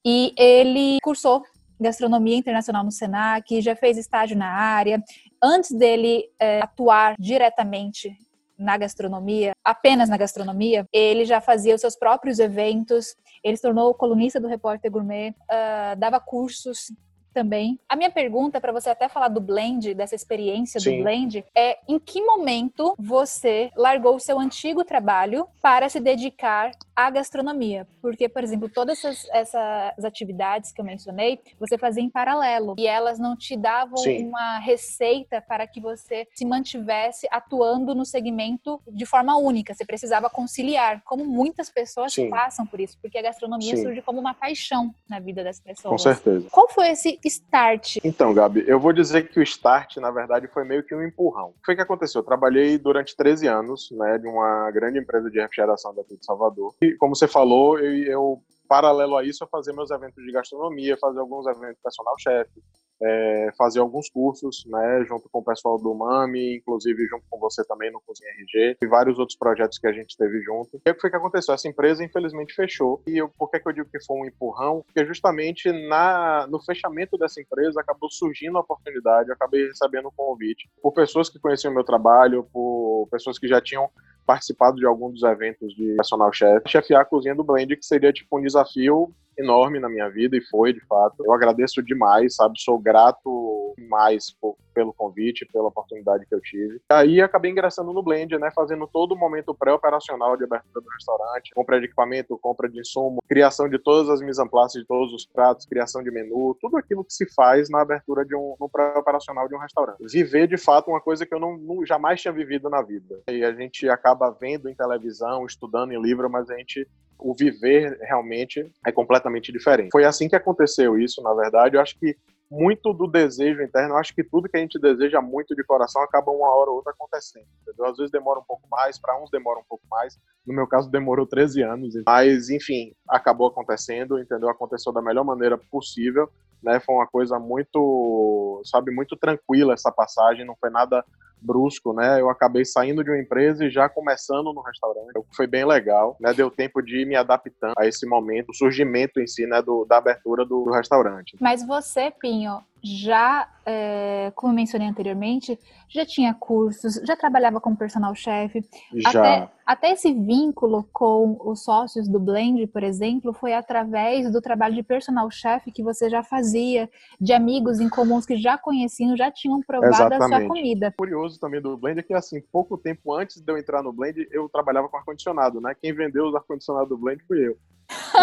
E 0.05 0.33
ele 0.37 0.99
cursou 1.03 1.43
gastronomia 1.81 2.37
internacional 2.37 2.85
no 2.85 2.91
Senac, 2.91 3.61
já 3.61 3.75
fez 3.75 3.99
estágio 3.99 4.37
na 4.37 4.49
área. 4.49 5.03
Antes 5.43 5.73
dele 5.73 6.25
é, 6.38 6.61
atuar 6.61 7.15
diretamente 7.19 8.17
na 8.59 8.76
gastronomia, 8.76 9.53
apenas 9.65 10.09
na 10.09 10.17
gastronomia, 10.17 10.87
ele 10.93 11.25
já 11.25 11.41
fazia 11.41 11.75
os 11.75 11.81
seus 11.81 11.97
próprios 11.97 12.38
eventos, 12.38 13.17
ele 13.43 13.56
se 13.56 13.62
tornou 13.62 13.93
colunista 13.94 14.41
do 14.41 14.49
Repórter 14.49 14.91
Gourmet, 14.91 15.31
uh, 15.31 15.97
dava 15.99 16.21
cursos 16.21 16.93
também. 17.35 17.79
A 17.88 17.97
minha 17.97 18.11
pergunta 18.11 18.61
para 18.61 18.73
você 18.73 18.88
até 18.88 19.09
falar 19.09 19.29
do 19.29 19.41
blend, 19.41 19.93
dessa 19.93 20.15
experiência 20.15 20.81
Sim. 20.81 20.99
do 20.99 21.03
blend, 21.03 21.44
é 21.55 21.79
em 21.88 21.99
que 21.99 22.23
momento 22.23 22.94
você 22.97 23.70
largou 23.77 24.15
o 24.15 24.20
seu 24.20 24.38
antigo 24.38 24.85
trabalho 24.85 25.47
para 25.61 25.88
se 25.88 25.99
dedicar 25.99 26.70
à 26.94 27.11
gastronomia? 27.11 27.87
Porque, 28.00 28.29
por 28.29 28.43
exemplo, 28.43 28.69
todas 28.69 28.99
essas, 28.99 29.29
essas 29.31 30.05
atividades 30.05 30.73
que 30.73 30.81
eu 30.81 30.85
mencionei, 30.85 31.41
você 31.58 31.76
fazia 31.76 32.02
em 32.02 32.11
paralelo 32.11 32.75
e 32.79 32.87
elas 32.87 33.19
não 33.19 33.37
te 33.37 33.56
davam 33.56 33.96
Sim. 33.96 34.29
uma 34.29 34.58
receita 34.58 35.41
para 35.41 35.67
que 35.67 35.81
você 35.81 36.26
se 36.35 36.44
mantivesse 36.44 37.26
atuando 37.31 37.94
no 37.94 38.05
segmento 38.05 38.81
de 38.88 39.06
forma 39.06 39.37
única. 39.37 39.75
Você 39.75 39.85
precisava 39.85 40.31
conciliar, 40.31 41.02
como 41.05 41.25
muitas 41.25 41.70
pessoas 41.70 42.12
Sim. 42.12 42.31
passam 42.31 42.67
por 42.67 42.81
isso, 42.81 42.99
porque 43.00 43.19
a 43.19 43.23
gastronomia 43.23 43.76
surge 43.76 44.02
como 44.02 44.20
uma 44.20 44.35
paixão 44.35 44.94
na 45.08 45.19
vida 45.19 45.43
das 45.43 45.61
pessoas. 45.61 45.91
Com 45.91 45.99
certeza. 45.99 46.49
Qual 46.50 46.69
foi 46.69 46.88
esse 46.88 47.19
start? 47.25 47.99
Então, 48.05 48.32
Gabi, 48.32 48.64
eu 48.67 48.79
vou 48.79 48.93
dizer 48.93 49.29
que 49.29 49.38
o 49.38 49.43
start, 49.43 49.96
na 49.96 50.11
verdade, 50.11 50.49
foi 50.49 50.64
meio 50.64 50.82
que 50.82 50.94
um 50.94 51.02
empurrão. 51.02 51.49
O 51.49 51.52
que 51.52 51.67
foi 51.67 51.76
que 51.76 51.82
aconteceu? 51.82 52.20
Eu 52.20 52.25
trabalhei 52.25 52.79
durante 52.79 53.17
13 53.17 53.46
anos, 53.46 53.91
né, 53.93 54.19
de 54.19 54.26
uma 54.26 54.70
grande 54.70 54.99
empresa 54.99 55.31
de 55.31 55.41
refrigeração 55.41 55.94
daqui 55.94 56.17
de 56.17 56.25
Salvador. 56.25 56.75
Como 56.99 57.15
você 57.15 57.29
falou, 57.29 57.79
eu, 57.79 57.95
eu 58.05 58.43
paralelo 58.69 59.17
a 59.17 59.25
isso, 59.25 59.45
eu 59.45 59.49
fazia 59.49 59.73
meus 59.73 59.91
eventos 59.91 60.23
de 60.25 60.33
gastronomia, 60.33 60.97
fazia 60.99 61.21
alguns 61.21 61.47
eventos 61.47 61.81
personal 61.83 62.15
chefe, 62.19 62.63
é, 63.03 63.51
fazer 63.59 63.81
alguns 63.81 64.09
cursos, 64.09 64.65
né, 64.67 65.05
junto 65.07 65.29
com 65.31 65.41
o 65.41 65.45
pessoal 65.45 65.79
do 65.79 65.95
MAMI, 65.95 66.57
inclusive 66.57 67.07
junto 67.07 67.25
com 67.29 67.39
você 67.39 67.65
também 67.65 67.91
no 67.93 68.01
Cozinha 68.01 68.31
RG, 68.31 68.79
e 68.81 68.87
vários 68.87 69.19
outros 69.19 69.37
projetos 69.37 69.79
que 69.79 69.87
a 69.87 69.93
gente 69.93 70.17
teve 70.17 70.41
junto. 70.43 70.81
E 70.87 70.91
o 70.91 70.95
que 70.95 71.01
foi 71.01 71.11
que 71.11 71.17
aconteceu? 71.17 71.55
Essa 71.55 71.69
empresa, 71.69 72.05
infelizmente, 72.05 72.55
fechou. 72.55 73.03
E 73.07 73.19
eu, 73.19 73.29
por 73.29 73.51
que, 73.51 73.61
que 73.61 73.69
eu 73.69 73.73
digo 73.73 73.89
que 73.91 74.05
foi 74.05 74.17
um 74.17 74.27
empurrão? 74.27 74.83
Porque 74.87 75.05
justamente 75.07 75.71
na, 75.89 76.47
no 76.49 76.63
fechamento 76.63 77.19
dessa 77.19 77.41
empresa 77.41 77.81
acabou 77.81 78.11
surgindo 78.11 78.57
a 78.59 78.61
oportunidade, 78.61 79.29
eu 79.29 79.35
acabei 79.35 79.67
recebendo 79.67 80.09
um 80.09 80.13
convite 80.17 80.69
por 80.83 80.93
pessoas 80.93 81.29
que 81.29 81.39
conheciam 81.39 81.73
o 81.73 81.75
meu 81.75 81.85
trabalho, 81.85 82.45
por 82.53 83.09
pessoas 83.11 83.39
que 83.39 83.49
já 83.49 83.61
tinham 83.61 83.91
participado 84.26 84.76
de 84.76 84.87
algum 84.87 85.11
dos 85.11 85.23
eventos 85.23 85.75
de 85.75 85.94
personal 85.97 86.32
chef, 86.32 86.62
chefiar 86.67 87.03
a 87.03 87.05
cozinha 87.05 87.35
do 87.35 87.44
Blend, 87.44 87.76
que 87.76 87.85
seria 87.85 88.12
tipo 88.12 88.38
um 88.38 88.43
desafio 88.43 89.15
enorme 89.39 89.79
na 89.79 89.89
minha 89.89 90.09
vida 90.09 90.37
e 90.37 90.41
foi 90.41 90.73
de 90.73 90.81
fato. 90.87 91.25
Eu 91.25 91.33
agradeço 91.33 91.83
demais, 91.83 92.37
sabe? 92.37 92.61
Sou 92.61 92.79
grato 92.79 93.75
demais 93.77 94.31
por, 94.41 94.57
pelo 94.73 94.93
convite, 94.93 95.47
pela 95.53 95.69
oportunidade 95.69 96.27
que 96.27 96.35
eu 96.35 96.41
tive. 96.41 96.81
Aí 96.91 97.21
acabei 97.21 97.51
ingressando 97.51 97.93
no 97.93 98.03
Blend, 98.03 98.39
né? 98.39 98.51
Fazendo 98.55 98.87
todo 98.87 99.13
o 99.13 99.19
momento 99.19 99.55
pré-operacional 99.55 100.37
de 100.37 100.45
abertura 100.45 100.81
do 100.81 100.91
restaurante, 100.91 101.53
compra 101.55 101.79
de 101.79 101.87
equipamento, 101.87 102.39
compra 102.39 102.69
de 102.69 102.81
insumo, 102.81 103.23
criação 103.29 103.69
de 103.69 103.79
todas 103.79 104.09
as 104.09 104.21
mise 104.21 104.43
en 104.43 104.49
place 104.49 104.79
de 104.79 104.87
todos 104.87 105.13
os 105.13 105.27
pratos, 105.27 105.67
criação 105.67 106.03
de 106.03 106.11
menu, 106.11 106.57
tudo 106.61 106.77
aquilo 106.77 107.05
que 107.05 107.13
se 107.13 107.27
faz 107.35 107.69
na 107.71 107.81
abertura 107.83 108.25
de 108.25 108.35
um 108.35 108.57
pré-operacional 108.73 109.49
de 109.49 109.55
um 109.55 109.59
restaurante. 109.59 109.99
Viver 110.01 110.47
de 110.47 110.57
fato 110.57 110.91
uma 110.91 111.01
coisa 111.01 111.27
que 111.27 111.35
eu 111.35 111.41
não, 111.41 111.57
não 111.57 111.85
jamais 111.85 112.21
tinha 112.21 112.33
vivido 112.33 112.69
na 112.69 112.83
vida. 112.83 113.23
E 113.29 113.45
a 113.45 113.53
gente 113.53 113.89
acaba 113.89 114.31
vendo 114.31 114.69
em 114.69 114.75
televisão, 114.75 115.47
estudando 115.47 115.93
em 115.93 116.01
livro, 116.01 116.29
mas 116.31 116.51
a 116.51 116.57
gente 116.57 116.89
o 117.19 117.35
viver 117.35 117.99
realmente 118.03 118.71
é 118.87 118.93
completamente 118.93 119.53
diferente. 119.53 119.91
Foi 119.93 120.05
assim 120.05 120.29
que 120.29 120.37
aconteceu 120.37 120.99
isso, 120.99 121.23
na 121.23 121.33
verdade. 121.35 121.77
Eu 121.77 121.81
acho 121.81 121.99
que 121.99 122.17
muito 122.51 122.93
do 122.93 123.07
desejo 123.07 123.63
interno, 123.63 123.95
eu 123.95 123.99
acho 123.99 124.15
que 124.15 124.23
tudo 124.23 124.49
que 124.49 124.57
a 124.57 124.61
gente 124.61 124.79
deseja 124.79 125.21
muito 125.21 125.55
de 125.57 125.65
coração 125.65 126.03
acaba 126.03 126.31
uma 126.31 126.49
hora 126.55 126.71
ou 126.71 126.77
outra 126.77 126.93
acontecendo. 126.93 127.47
Entendeu? 127.63 127.87
Às 127.87 127.97
vezes 127.97 128.13
demora 128.13 128.39
um 128.39 128.45
pouco 128.45 128.69
mais, 128.71 128.99
para 128.99 129.21
uns 129.21 129.31
demora 129.31 129.59
um 129.59 129.65
pouco 129.69 129.85
mais. 129.91 130.19
No 130.47 130.55
meu 130.55 130.67
caso, 130.67 130.91
demorou 130.91 131.27
13 131.27 131.63
anos. 131.63 131.95
Mas, 132.07 132.51
enfim, 132.51 132.95
acabou 133.09 133.49
acontecendo, 133.49 134.19
entendeu? 134.19 134.49
Aconteceu 134.49 134.93
da 134.93 135.03
melhor 135.03 135.25
maneira 135.25 135.59
possível. 135.59 136.29
Né? 136.63 136.81
Foi 136.81 136.95
uma 136.95 137.07
coisa 137.07 137.39
muito, 137.39 138.63
sabe, 138.65 138.91
muito 138.91 139.17
tranquila 139.17 139.75
essa 139.75 139.91
passagem, 139.91 140.47
não 140.47 140.57
foi 140.57 140.71
nada 140.71 141.05
brusco, 141.44 141.93
né? 141.93 142.20
Eu 142.20 142.31
acabei 142.31 142.64
saindo 142.64 143.05
de 143.05 143.11
uma 143.11 143.19
empresa 143.19 143.64
e 143.64 143.70
já 143.70 143.88
começando 143.88 144.52
no 144.52 144.62
restaurante. 144.62 145.12
Foi 145.37 145.46
bem 145.46 145.64
legal, 145.64 146.17
né? 146.20 146.32
Deu 146.32 146.50
tempo 146.50 146.82
de 146.82 147.05
me 147.05 147.14
adaptando 147.17 147.75
a 147.79 147.87
esse 147.87 148.06
momento, 148.06 148.50
o 148.50 148.55
surgimento 148.55 149.20
em 149.20 149.26
si, 149.26 149.46
né? 149.46 149.61
Do, 149.62 149.85
da 149.85 149.99
abertura 149.99 150.44
do, 150.44 150.64
do 150.64 150.70
restaurante. 150.70 151.37
Mas 151.41 151.64
você, 151.67 152.11
Pinho, 152.11 152.62
já, 152.85 153.49
é, 153.65 154.31
como 154.37 154.53
eu 154.53 154.57
mencionei 154.57 154.87
anteriormente, 154.87 155.59
já 155.89 156.05
tinha 156.05 156.35
cursos, 156.35 156.97
já 157.03 157.17
trabalhava 157.17 157.59
como 157.59 157.75
personal 157.75 158.15
chef. 158.15 158.63
Já. 158.95 159.09
Até, 159.09 159.51
até 159.65 159.93
esse 159.93 160.13
vínculo 160.13 160.87
com 160.93 161.39
os 161.41 161.65
sócios 161.65 162.07
do 162.07 162.21
Blend, 162.21 162.67
por 162.67 162.83
exemplo, 162.83 163.33
foi 163.33 163.55
através 163.55 164.31
do 164.31 164.43
trabalho 164.43 164.75
de 164.75 164.83
personal 164.83 165.31
chef 165.31 165.73
que 165.73 165.83
você 165.83 166.11
já 166.11 166.23
fazia, 166.23 166.91
de 167.19 167.33
amigos 167.33 167.81
em 167.81 167.89
comuns 167.89 168.27
que 168.27 168.37
já 168.37 168.59
conheciam, 168.59 169.17
já 169.17 169.31
tinham 169.31 169.63
provado 169.63 169.95
Exatamente. 169.95 170.35
a 170.35 170.39
sua 170.41 170.49
comida. 170.49 170.95
Curioso 170.95 171.41
também 171.41 171.63
do 171.63 171.79
Blend 171.79 172.01
é 172.01 172.03
que, 172.03 172.13
assim, 172.13 172.43
pouco 172.53 172.77
tempo 172.77 173.15
antes 173.15 173.41
de 173.41 173.51
eu 173.51 173.56
entrar 173.56 173.82
no 173.82 173.94
Blend, 173.94 174.29
eu 174.31 174.47
trabalhava 174.51 174.91
com 174.91 174.99
ar-condicionado, 174.99 175.58
né? 175.58 175.75
Quem 175.81 175.94
vendeu 175.94 176.27
os 176.27 176.35
ar-condicionados 176.35 176.91
do 176.91 176.99
Blend 176.99 177.25
fui 177.27 177.49
eu. 177.49 177.56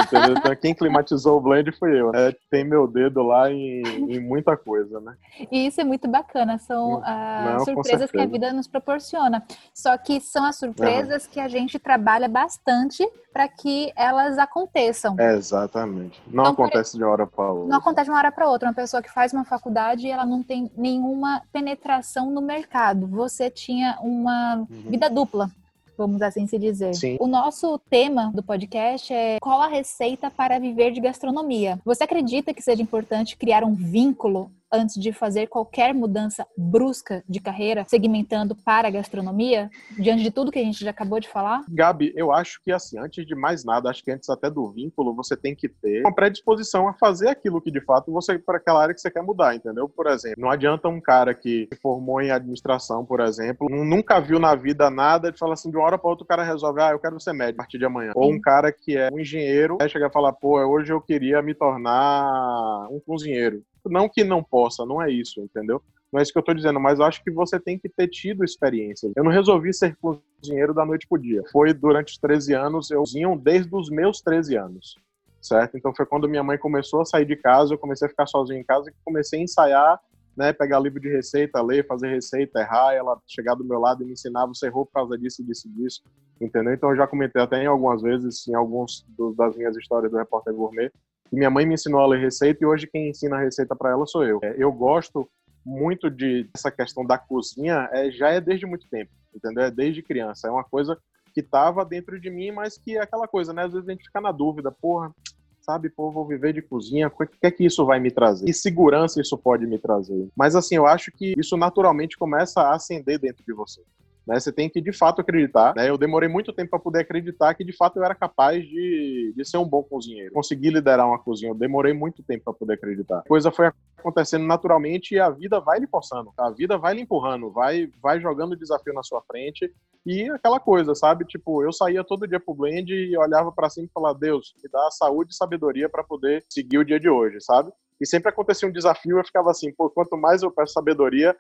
Então, 0.08 0.56
quem 0.56 0.74
climatizou 0.74 1.38
o 1.38 1.42
blend 1.42 1.72
foi 1.74 2.00
eu. 2.00 2.14
É, 2.14 2.36
tem 2.50 2.64
meu 2.64 2.88
dedo 2.88 3.22
lá 3.22 3.52
em, 3.52 3.82
em, 3.84 4.20
muita 4.20 4.56
coisa, 4.58 5.00
né? 5.00 5.16
E 5.52 5.68
isso 5.68 5.80
é 5.80 5.84
muito 5.84 6.08
bacana. 6.08 6.58
São 6.58 7.02
ah, 7.06 7.56
Não, 7.58 7.66
surpresas 7.66 8.10
que 8.10 8.20
a 8.20 8.26
vida 8.26 8.52
nos 8.54 8.68
proporciona. 8.68 9.44
Só 9.74 9.98
que 9.98 10.20
são 10.20 10.44
as 10.46 10.58
surpresas 10.58 11.28
que 11.28 11.40
a 11.40 11.48
gente 11.48 11.80
trabalha 11.80 12.28
bastante 12.28 13.08
para 13.32 13.48
que 13.48 13.92
elas 13.96 14.38
aconteçam. 14.38 15.16
É, 15.20 15.36
exatamente. 15.36 16.22
Não 16.28 16.44
então, 16.44 16.54
acontece 16.54 16.98
de 16.98 17.04
uma 17.04 17.12
hora 17.12 17.28
para 17.28 17.52
outra. 17.52 17.70
Não 17.70 17.78
acontece 17.78 18.06
de 18.06 18.12
uma 18.12 18.18
hora 18.18 18.32
para 18.32 18.50
outra. 18.50 18.68
Uma 18.70 18.76
pessoa 18.76 19.02
que 19.02 19.12
faz 19.12 19.34
uma 19.34 19.46
faculdade 19.46 20.06
e 20.06 20.12
ela 20.12 20.26
não 20.26 20.44
tem 20.44 20.72
nenhuma 20.76 21.42
penetração 21.52 22.30
no 22.30 22.42
mercado. 22.42 23.08
Você 23.08 23.50
tinha 23.50 23.98
uma 24.02 24.56
uhum. 24.56 24.68
vida 24.70 25.10
dupla 25.10 25.50
vamos 25.98 26.22
assim 26.22 26.48
se 26.48 26.58
dizer. 26.58 26.94
Sim. 26.96 27.18
O 27.20 27.28
nosso 27.28 27.80
tema 27.90 28.32
do 28.34 28.44
podcast 28.44 29.14
é 29.14 29.38
qual 29.42 29.62
a 29.62 29.68
receita 29.68 30.30
para 30.30 30.60
viver 30.60 30.92
de 30.92 31.02
gastronomia. 31.02 31.80
Você 31.86 32.04
acredita 32.04 32.54
que 32.54 32.62
seja 32.62 32.82
importante 32.82 33.38
criar 33.38 33.64
um 33.64 33.74
vínculo 33.74 34.52
antes 34.72 35.00
de 35.00 35.12
fazer 35.12 35.48
qualquer 35.48 35.94
mudança 35.94 36.46
brusca 36.58 37.24
de 37.28 37.40
carreira, 37.40 37.86
segmentando 37.88 38.56
para 38.56 38.88
a 38.88 38.92
gastronomia, 38.92 39.70
diante 39.98 40.24
de 40.24 40.32
tudo 40.32 40.52
que 40.52 40.60
a 40.60 40.64
gente 40.64 40.84
já 40.84 40.92
acabou 40.92 41.20
de 41.20 41.28
falar? 41.28 41.64
Gabi, 41.70 42.14
eu 42.16 42.32
acho 42.32 42.62
que 42.64 42.72
assim, 42.72 42.98
antes 42.98 43.26
de 43.26 43.36
mais 43.36 43.66
nada, 43.66 43.90
acho 43.90 44.04
que 44.04 44.12
antes 44.12 44.30
até 44.30 44.50
do 44.50 44.72
vínculo, 44.72 45.16
você 45.16 45.36
tem 45.36 45.56
que 45.56 45.68
ter 45.68 46.02
uma 46.02 46.14
predisposição 46.14 46.88
a 46.88 46.94
fazer 46.94 47.30
aquilo 47.30 47.62
que 47.62 47.72
de 47.72 47.82
fato 47.82 48.12
você 48.12 48.40
para 48.40 48.58
aquela 48.58 48.82
área 48.82 48.94
que 48.94 49.02
você 49.02 49.12
quer 49.12 49.22
mudar, 49.22 49.56
entendeu? 49.56 49.90
Por 49.90 50.08
exemplo, 50.08 50.42
não 50.42 50.50
adianta 50.50 50.88
um 50.88 51.02
cara 51.02 51.34
que 51.34 51.68
se 51.74 51.80
formou 51.82 52.22
em 52.22 52.32
administração, 52.32 53.06
por 53.06 53.20
exemplo, 53.20 53.68
nunca 53.70 54.20
viu 54.20 54.40
na 54.40 54.56
vida 54.56 54.90
nada 54.90 55.30
e 55.30 55.38
fala 55.38 55.54
assim, 55.54 55.70
de 55.70 55.78
uma 55.78 55.86
hora 55.86 55.98
para 55.98 56.10
outra 56.10 56.24
o 56.24 56.28
cara 56.28 56.44
resolve, 56.44 56.82
ah, 56.82 56.92
eu 56.92 57.00
quero 57.00 57.20
ser 57.20 57.34
médico 57.34 57.62
a 57.62 57.64
partir 57.64 57.78
de 57.78 57.86
amanhã. 57.86 58.12
Sim. 58.14 58.20
Ou 58.20 58.32
um 58.32 58.40
cara 58.40 58.72
que 58.72 58.98
é 58.98 59.10
um 59.12 59.20
engenheiro, 59.20 59.78
aí 59.82 59.90
chega 59.90 60.08
a 60.08 60.12
falar, 60.12 60.34
pô, 60.34 60.60
hoje 60.66 60.94
eu 60.94 61.02
queria 61.02 61.42
me 61.42 61.54
tornar 61.54 62.88
um 62.90 63.00
cozinheiro. 63.00 63.64
Não 63.86 64.10
que 64.10 64.24
não 64.24 64.44
possa, 64.44 64.86
não 64.86 65.02
é 65.02 65.10
isso, 65.10 65.42
entendeu? 65.42 65.82
Não 66.12 66.20
é 66.20 66.24
isso 66.24 66.32
que 66.32 66.38
eu 66.38 66.42
estou 66.42 66.54
dizendo, 66.54 66.80
mas 66.80 67.00
eu 67.00 67.06
acho 67.06 67.24
que 67.24 67.32
você 67.32 67.60
tem 67.60 67.80
que 67.80 67.88
ter 67.88 68.08
tido 68.08 68.44
experiência. 68.44 69.10
Eu 69.16 69.24
não 69.24 69.32
resolvi 69.32 69.74
ser 69.74 69.96
cozinheiro 69.96 70.74
da 70.74 70.86
noite 70.86 71.08
pro 71.08 71.18
dia. 71.18 71.42
Foi 71.52 71.74
durante 71.74 72.12
os 72.12 72.18
13 72.18 72.54
anos, 72.54 72.92
eu 72.92 73.00
cozinho 73.00 73.40
desde 73.42 73.74
os 73.74 73.90
meus 73.90 74.22
13 74.22 74.58
anos, 74.58 74.96
certo? 75.42 75.78
Então 75.78 75.96
foi 75.96 76.06
quando 76.06 76.28
minha 76.28 76.44
mãe 76.44 76.58
começou 76.58 77.02
a 77.02 77.06
sair 77.06 77.26
de 77.26 77.38
casa, 77.38 77.74
eu 77.74 77.78
comecei 77.78 78.08
a 78.08 78.10
ficar 78.10 78.26
sozinho 78.26 78.60
em 78.60 78.64
casa 78.64 78.90
e 78.90 78.94
comecei 79.06 79.40
a 79.40 79.44
ensaiar, 79.44 80.00
né, 80.36 80.54
pegar 80.54 80.80
livro 80.80 81.00
de 81.00 81.10
receita, 81.10 81.62
ler, 81.62 81.86
fazer 81.88 82.10
receita, 82.10 82.60
errar, 82.60 82.94
ela 82.94 83.20
chegar 83.28 83.56
do 83.56 83.66
meu 83.66 83.80
lado 83.80 84.04
e 84.04 84.06
me 84.06 84.14
ensinar, 84.14 84.46
você 84.46 84.68
errou 84.68 84.86
por 84.86 84.94
causa 84.94 85.18
disso, 85.18 85.44
disso, 85.44 85.70
disso, 85.70 86.02
entendeu? 86.40 86.74
Então 86.74 86.90
eu 86.90 86.96
já 86.96 87.08
comentei 87.08 87.42
até 87.42 87.62
em 87.64 87.68
algumas 87.68 88.02
vezes, 88.02 88.48
em 88.48 88.56
alguns 88.56 89.06
das 89.38 89.56
minhas 89.56 89.76
histórias 89.78 90.12
do 90.12 90.18
Repórter 90.18 90.54
Gourmet, 90.54 90.92
minha 91.36 91.50
mãe 91.50 91.66
me 91.66 91.76
ensinou 91.76 92.02
a 92.02 92.08
ler 92.08 92.20
receita 92.20 92.64
e 92.64 92.68
hoje 92.68 92.88
quem 92.88 93.10
ensina 93.10 93.38
a 93.38 93.40
receita 93.40 93.76
para 93.76 93.92
ela 93.92 94.06
sou 94.06 94.26
eu. 94.26 94.40
É, 94.44 94.56
eu 94.58 94.72
gosto 94.72 95.30
muito 95.66 96.10
de 96.10 96.50
essa 96.56 96.72
questão 96.72 97.06
da 97.06 97.18
cozinha 97.18 97.90
é, 97.92 98.12
já 98.12 98.30
é 98.30 98.42
desde 98.42 98.66
muito 98.66 98.88
tempo, 98.90 99.12
entendeu? 99.34 99.64
É 99.64 99.72
desde 99.72 100.02
criança. 100.02 100.48
É 100.48 100.52
uma 100.52 100.64
coisa 100.64 100.98
que 101.34 101.40
estava 101.40 101.86
dentro 101.86 102.20
de 102.20 102.30
mim, 102.30 102.52
mas 102.52 102.78
que 102.78 102.98
é 102.98 103.02
aquela 103.02 103.28
coisa, 103.28 103.54
né? 103.54 103.64
Às 103.64 103.74
vezes 103.74 103.88
a 103.88 103.92
gente 103.92 104.06
fica 104.06 104.20
na 104.20 104.32
dúvida, 104.32 104.72
porra, 104.72 105.14
sabe, 105.62 105.90
pô, 105.90 106.12
vou 106.12 106.28
viver 106.28 106.54
de 106.54 106.62
cozinha, 106.62 107.08
o 107.08 107.12
que 107.12 107.28
é 107.44 107.52
que 107.52 107.66
isso 107.66 107.86
vai 107.86 108.00
me 108.00 108.12
trazer? 108.12 108.46
Que 108.46 108.54
segurança 108.54 109.22
isso 109.22 109.38
pode 109.38 109.66
me 109.66 109.78
trazer? 109.78 110.28
Mas 110.36 110.56
assim, 110.56 110.76
eu 110.76 110.86
acho 110.86 111.12
que 111.12 111.34
isso 111.38 111.56
naturalmente 111.56 112.18
começa 112.18 112.62
a 112.62 112.76
acender 112.76 113.20
dentro 113.20 113.44
de 113.46 113.54
você. 113.54 113.82
Né? 114.26 114.40
Você 114.40 114.52
tem 114.52 114.70
que 114.70 114.82
de 114.82 114.92
fato 114.92 115.22
acreditar. 115.22 115.74
Né? 115.76 115.90
Eu 115.90 115.98
demorei 115.98 116.30
muito 116.30 116.54
tempo 116.54 116.72
para 116.72 116.80
poder 116.80 117.00
acreditar 117.00 117.54
que 117.54 117.64
de 117.64 117.76
fato 117.76 117.98
eu 117.98 118.04
era 118.04 118.16
capaz 118.16 118.64
de, 118.64 119.34
de 119.36 119.46
ser 119.46 119.58
um 119.58 119.68
bom 119.68 119.84
cozinheiro, 119.84 120.34
conseguir 120.34 120.70
liderar 120.70 121.08
uma 121.08 121.20
cozinha. 121.20 121.52
Eu 121.52 121.56
demorei 121.56 121.94
muito 121.94 122.24
tempo 122.24 122.46
para 122.46 122.54
poder 122.54 122.74
acreditar. 122.74 123.20
A 123.20 123.28
coisa 123.28 123.52
foi 123.52 123.72
acontecendo 123.98 124.46
naturalmente 124.46 125.16
e 125.16 125.20
a 125.20 125.30
vida 125.30 125.60
vai 125.60 125.80
lhe 125.80 125.88
forçando, 125.88 126.32
a 126.38 126.50
vida 126.50 126.78
vai 126.78 126.96
lhe 126.96 127.02
empurrando, 127.02 127.52
vai, 127.52 127.90
vai 128.02 128.20
jogando 128.20 128.56
desafio 128.56 128.94
na 128.94 129.04
sua 129.04 129.22
frente 129.22 129.72
e 130.06 130.28
aquela 130.32 130.60
coisa, 130.60 130.96
sabe? 130.96 131.26
Tipo, 131.26 131.64
eu 131.64 131.72
saía 131.72 132.04
todo 132.04 132.28
dia 132.28 132.40
pro 132.40 132.56
blend 132.56 132.92
e 132.92 133.16
olhava 133.16 133.52
para 133.52 133.70
cima 133.70 133.86
e 133.86 133.94
falava: 133.94 134.18
Deus, 134.18 134.54
me 134.62 134.70
dá 134.70 134.90
saúde 134.92 135.32
e 135.32 135.36
sabedoria 135.36 135.88
para 135.88 136.04
poder 136.04 136.44
seguir 136.50 136.80
o 136.80 136.86
dia 136.86 137.00
de 137.00 137.08
hoje, 137.08 137.40
sabe? 137.40 137.72
E 138.00 138.06
sempre 138.08 138.30
acontecia 138.30 138.68
um 138.68 138.72
desafio, 138.72 139.20
eu 139.20 139.24
ficava 139.24 139.52
assim, 139.52 139.72
pô, 139.72 139.88
quanto 139.88 140.18
mais 140.18 140.42
eu 140.42 140.50
peço 140.50 140.74
sabedoria, 140.74 141.38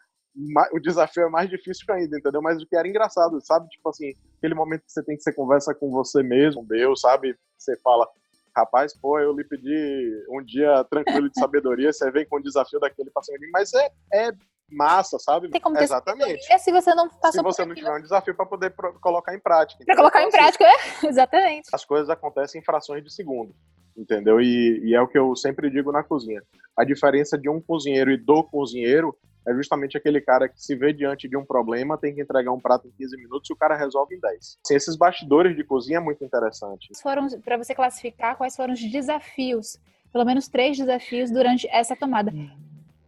o 0.71 0.79
desafio 0.79 1.23
é 1.23 1.29
mais 1.29 1.50
difícil 1.50 1.85
ainda, 1.93 2.17
entendeu? 2.17 2.41
Mas 2.41 2.61
o 2.61 2.65
que 2.65 2.75
era 2.75 2.88
engraçado, 2.88 3.39
sabe? 3.41 3.67
Tipo 3.69 3.89
assim, 3.89 4.13
aquele 4.38 4.55
momento 4.55 4.85
que 4.85 4.91
você 4.91 5.03
tem 5.03 5.17
que 5.17 5.23
você 5.23 5.33
conversa 5.33 5.73
com 5.75 5.89
você 5.91 6.23
mesmo, 6.23 6.65
Deus, 6.65 7.01
sabe? 7.01 7.38
Você 7.57 7.77
fala, 7.77 8.07
rapaz, 8.55 8.97
pô, 8.97 9.19
eu 9.19 9.33
lhe 9.33 9.43
pedi 9.43 10.25
um 10.29 10.43
dia 10.43 10.83
tranquilo 10.85 11.29
de 11.29 11.39
sabedoria, 11.39 11.91
você 11.91 12.09
vem 12.11 12.25
com 12.25 12.38
o 12.38 12.43
desafio 12.43 12.79
daquele 12.79 13.11
passando 13.11 13.39
mim, 13.39 13.50
mas 13.51 13.73
é, 13.73 13.91
é 14.13 14.31
massa, 14.69 15.19
sabe? 15.19 15.50
Tem 15.50 15.59
como 15.59 15.77
Exatamente. 15.77 16.43
se 16.59 16.71
você 16.71 16.95
não 16.95 17.09
passou 17.09 17.31
Se 17.33 17.43
você 17.43 17.65
não 17.65 17.75
tiver 17.75 17.93
um 17.93 18.01
desafio 18.01 18.33
para 18.33 18.45
poder 18.45 18.73
colocar 19.01 19.35
em 19.35 19.39
prática. 19.39 19.83
Para 19.83 19.97
colocar 19.97 20.23
em 20.23 20.27
então, 20.27 20.39
assim, 20.39 20.57
prática, 20.57 21.05
é, 21.05 21.07
exatamente. 21.09 21.69
As 21.73 21.83
coisas 21.83 22.09
acontecem 22.09 22.61
em 22.61 22.63
frações 22.63 23.03
de 23.03 23.11
segundo 23.11 23.53
entendeu? 23.98 24.39
E, 24.41 24.79
e, 24.83 24.95
é 24.95 25.01
o 25.01 25.07
que 25.07 25.17
eu 25.17 25.36
sempre 25.36 25.69
digo 25.69 25.91
na 25.91 26.03
cozinha. 26.03 26.41
A 26.77 26.83
diferença 26.83 27.38
de 27.38 27.50
um 27.50 27.62
cozinheiro 27.62 28.12
e 28.12 28.17
do 28.17 28.43
cozinheiro 28.43 29.15
é 29.48 29.53
justamente 29.53 29.98
aquele 29.98 30.21
cara 30.21 30.48
que 30.48 30.62
se 30.62 30.75
vê 30.75 30.93
diante 30.93 31.27
de 31.27 31.36
um 31.36 31.43
problema, 31.43 31.98
tem 31.98 32.13
que 32.13 32.21
entregar 32.21 32.51
um 32.51 32.60
prato 32.60 32.88
em 32.88 32.91
15 32.91 33.17
minutos 33.17 33.50
e 33.50 33.53
o 33.53 33.55
cara 33.55 33.75
resolve 33.75 34.15
em 34.15 34.19
10. 34.19 34.60
Assim, 34.63 34.75
esses 34.75 34.95
bastidores 34.95 35.55
de 35.55 35.63
cozinha 35.63 35.98
é 35.98 36.01
muito 36.01 36.24
interessante. 36.24 36.89
Foram 37.01 37.27
para 37.43 37.57
você 37.57 37.74
classificar 37.74 38.38
quais 38.38 38.55
foram 38.55 38.74
os 38.74 38.91
desafios, 38.91 39.79
pelo 40.12 40.25
menos 40.25 40.48
três 40.48 40.77
desafios 40.77 41.31
durante 41.31 41.67
essa 41.69 41.95
tomada. 41.95 42.31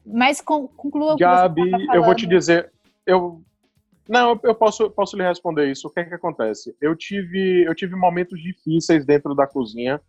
Mas 0.06 0.42
conclua 0.42 1.14
o 1.14 1.18
que 1.18 1.24
Gabi, 1.24 1.70
você 1.70 1.98
eu 1.98 2.04
vou 2.04 2.16
te 2.16 2.26
dizer, 2.26 2.72
eu 3.06 3.42
não, 4.08 4.38
eu 4.44 4.54
posso, 4.54 4.90
posso 4.90 5.16
lhe 5.16 5.24
responder 5.24 5.72
isso. 5.72 5.88
O 5.88 5.92
que 5.92 6.02
é 6.02 6.04
que 6.04 6.14
acontece? 6.14 6.76
Eu 6.82 6.96
tive, 6.96 7.64
eu 7.64 7.74
tive 7.74 7.96
momentos 7.96 8.42
difíceis 8.42 9.06
dentro 9.06 9.34
da 9.34 9.48
cozinha, 9.48 10.02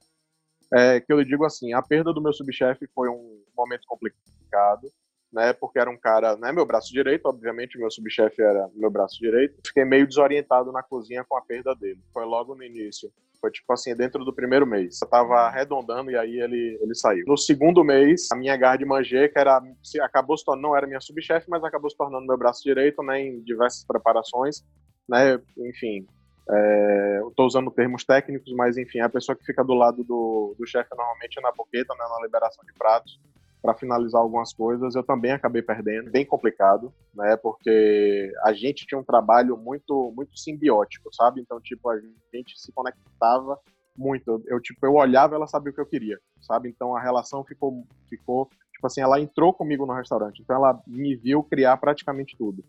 é, 0.74 1.00
que 1.00 1.12
eu 1.12 1.24
digo 1.24 1.44
assim, 1.44 1.72
a 1.72 1.82
perda 1.82 2.12
do 2.12 2.22
meu 2.22 2.32
subchefe 2.32 2.86
foi 2.94 3.08
um 3.08 3.42
momento 3.56 3.86
complicado 3.86 4.88
né? 5.34 5.52
Porque 5.52 5.78
era 5.78 5.90
um 5.90 5.98
cara, 5.98 6.36
né? 6.36 6.52
Meu 6.52 6.64
braço 6.64 6.92
direito, 6.92 7.26
obviamente, 7.26 7.76
meu 7.76 7.90
subchefe 7.90 8.40
era 8.40 8.70
meu 8.74 8.88
braço 8.88 9.18
direito. 9.18 9.60
Fiquei 9.66 9.84
meio 9.84 10.06
desorientado 10.06 10.70
na 10.70 10.82
cozinha 10.82 11.24
com 11.28 11.36
a 11.36 11.42
perda 11.42 11.74
dele. 11.74 12.00
Foi 12.12 12.24
logo 12.24 12.54
no 12.54 12.62
início. 12.62 13.10
Foi 13.40 13.50
tipo 13.50 13.70
assim, 13.72 13.94
dentro 13.96 14.24
do 14.24 14.32
primeiro 14.32 14.64
mês. 14.64 15.02
Eu 15.02 15.08
tava 15.08 15.34
arredondando 15.40 16.10
e 16.10 16.16
aí 16.16 16.40
ele, 16.40 16.78
ele 16.80 16.94
saiu. 16.94 17.24
No 17.26 17.36
segundo 17.36 17.82
mês, 17.82 18.28
a 18.32 18.36
minha 18.36 18.56
garde 18.56 18.84
manger, 18.84 19.32
que 19.32 19.38
era, 19.38 19.60
acabou 20.02 20.38
se 20.38 20.44
tornando, 20.44 20.68
não 20.68 20.76
era 20.76 20.86
minha 20.86 21.00
subchefe, 21.00 21.50
mas 21.50 21.64
acabou 21.64 21.90
se 21.90 21.96
tornando 21.96 22.26
meu 22.26 22.38
braço 22.38 22.62
direito, 22.62 23.02
né? 23.02 23.20
Em 23.20 23.42
diversas 23.42 23.84
preparações, 23.84 24.64
né? 25.08 25.38
Enfim, 25.58 26.06
é, 26.50 27.20
Estou 27.28 27.46
usando 27.46 27.70
termos 27.70 28.04
técnicos, 28.04 28.52
mas 28.54 28.76
enfim, 28.76 29.00
a 29.00 29.08
pessoa 29.08 29.34
que 29.34 29.44
fica 29.44 29.64
do 29.64 29.74
lado 29.74 30.04
do, 30.04 30.54
do 30.58 30.66
chefe 30.66 30.90
normalmente 30.94 31.38
é 31.38 31.42
na 31.42 31.52
boqueta, 31.52 31.94
né, 31.94 32.04
na 32.08 32.24
liberação 32.24 32.64
de 32.64 32.72
pratos 32.74 33.18
para 33.64 33.74
finalizar 33.74 34.20
algumas 34.20 34.52
coisas, 34.52 34.94
eu 34.94 35.02
também 35.02 35.32
acabei 35.32 35.62
perdendo, 35.62 36.10
bem 36.10 36.26
complicado, 36.26 36.92
né? 37.14 37.34
Porque 37.34 38.30
a 38.42 38.52
gente 38.52 38.86
tinha 38.86 39.00
um 39.00 39.02
trabalho 39.02 39.56
muito 39.56 40.12
muito 40.14 40.38
simbiótico, 40.38 41.08
sabe? 41.14 41.40
Então, 41.40 41.58
tipo, 41.62 41.88
a 41.88 41.98
gente 42.30 42.60
se 42.60 42.70
conectava 42.72 43.58
muito. 43.96 44.42
Eu 44.46 44.60
tipo, 44.60 44.84
eu 44.84 44.92
olhava, 44.92 45.34
ela 45.34 45.46
sabia 45.46 45.70
o 45.70 45.74
que 45.74 45.80
eu 45.80 45.86
queria, 45.86 46.18
sabe? 46.42 46.68
Então 46.68 46.94
a 46.94 47.00
relação 47.00 47.42
ficou 47.42 47.86
ficou 48.06 48.50
tipo 48.70 48.86
assim, 48.86 49.00
ela 49.00 49.18
entrou 49.18 49.50
comigo 49.54 49.86
no 49.86 49.94
restaurante. 49.94 50.42
Então 50.42 50.56
ela 50.56 50.78
me 50.86 51.16
viu 51.16 51.42
criar 51.42 51.78
praticamente 51.78 52.36
tudo. 52.36 52.62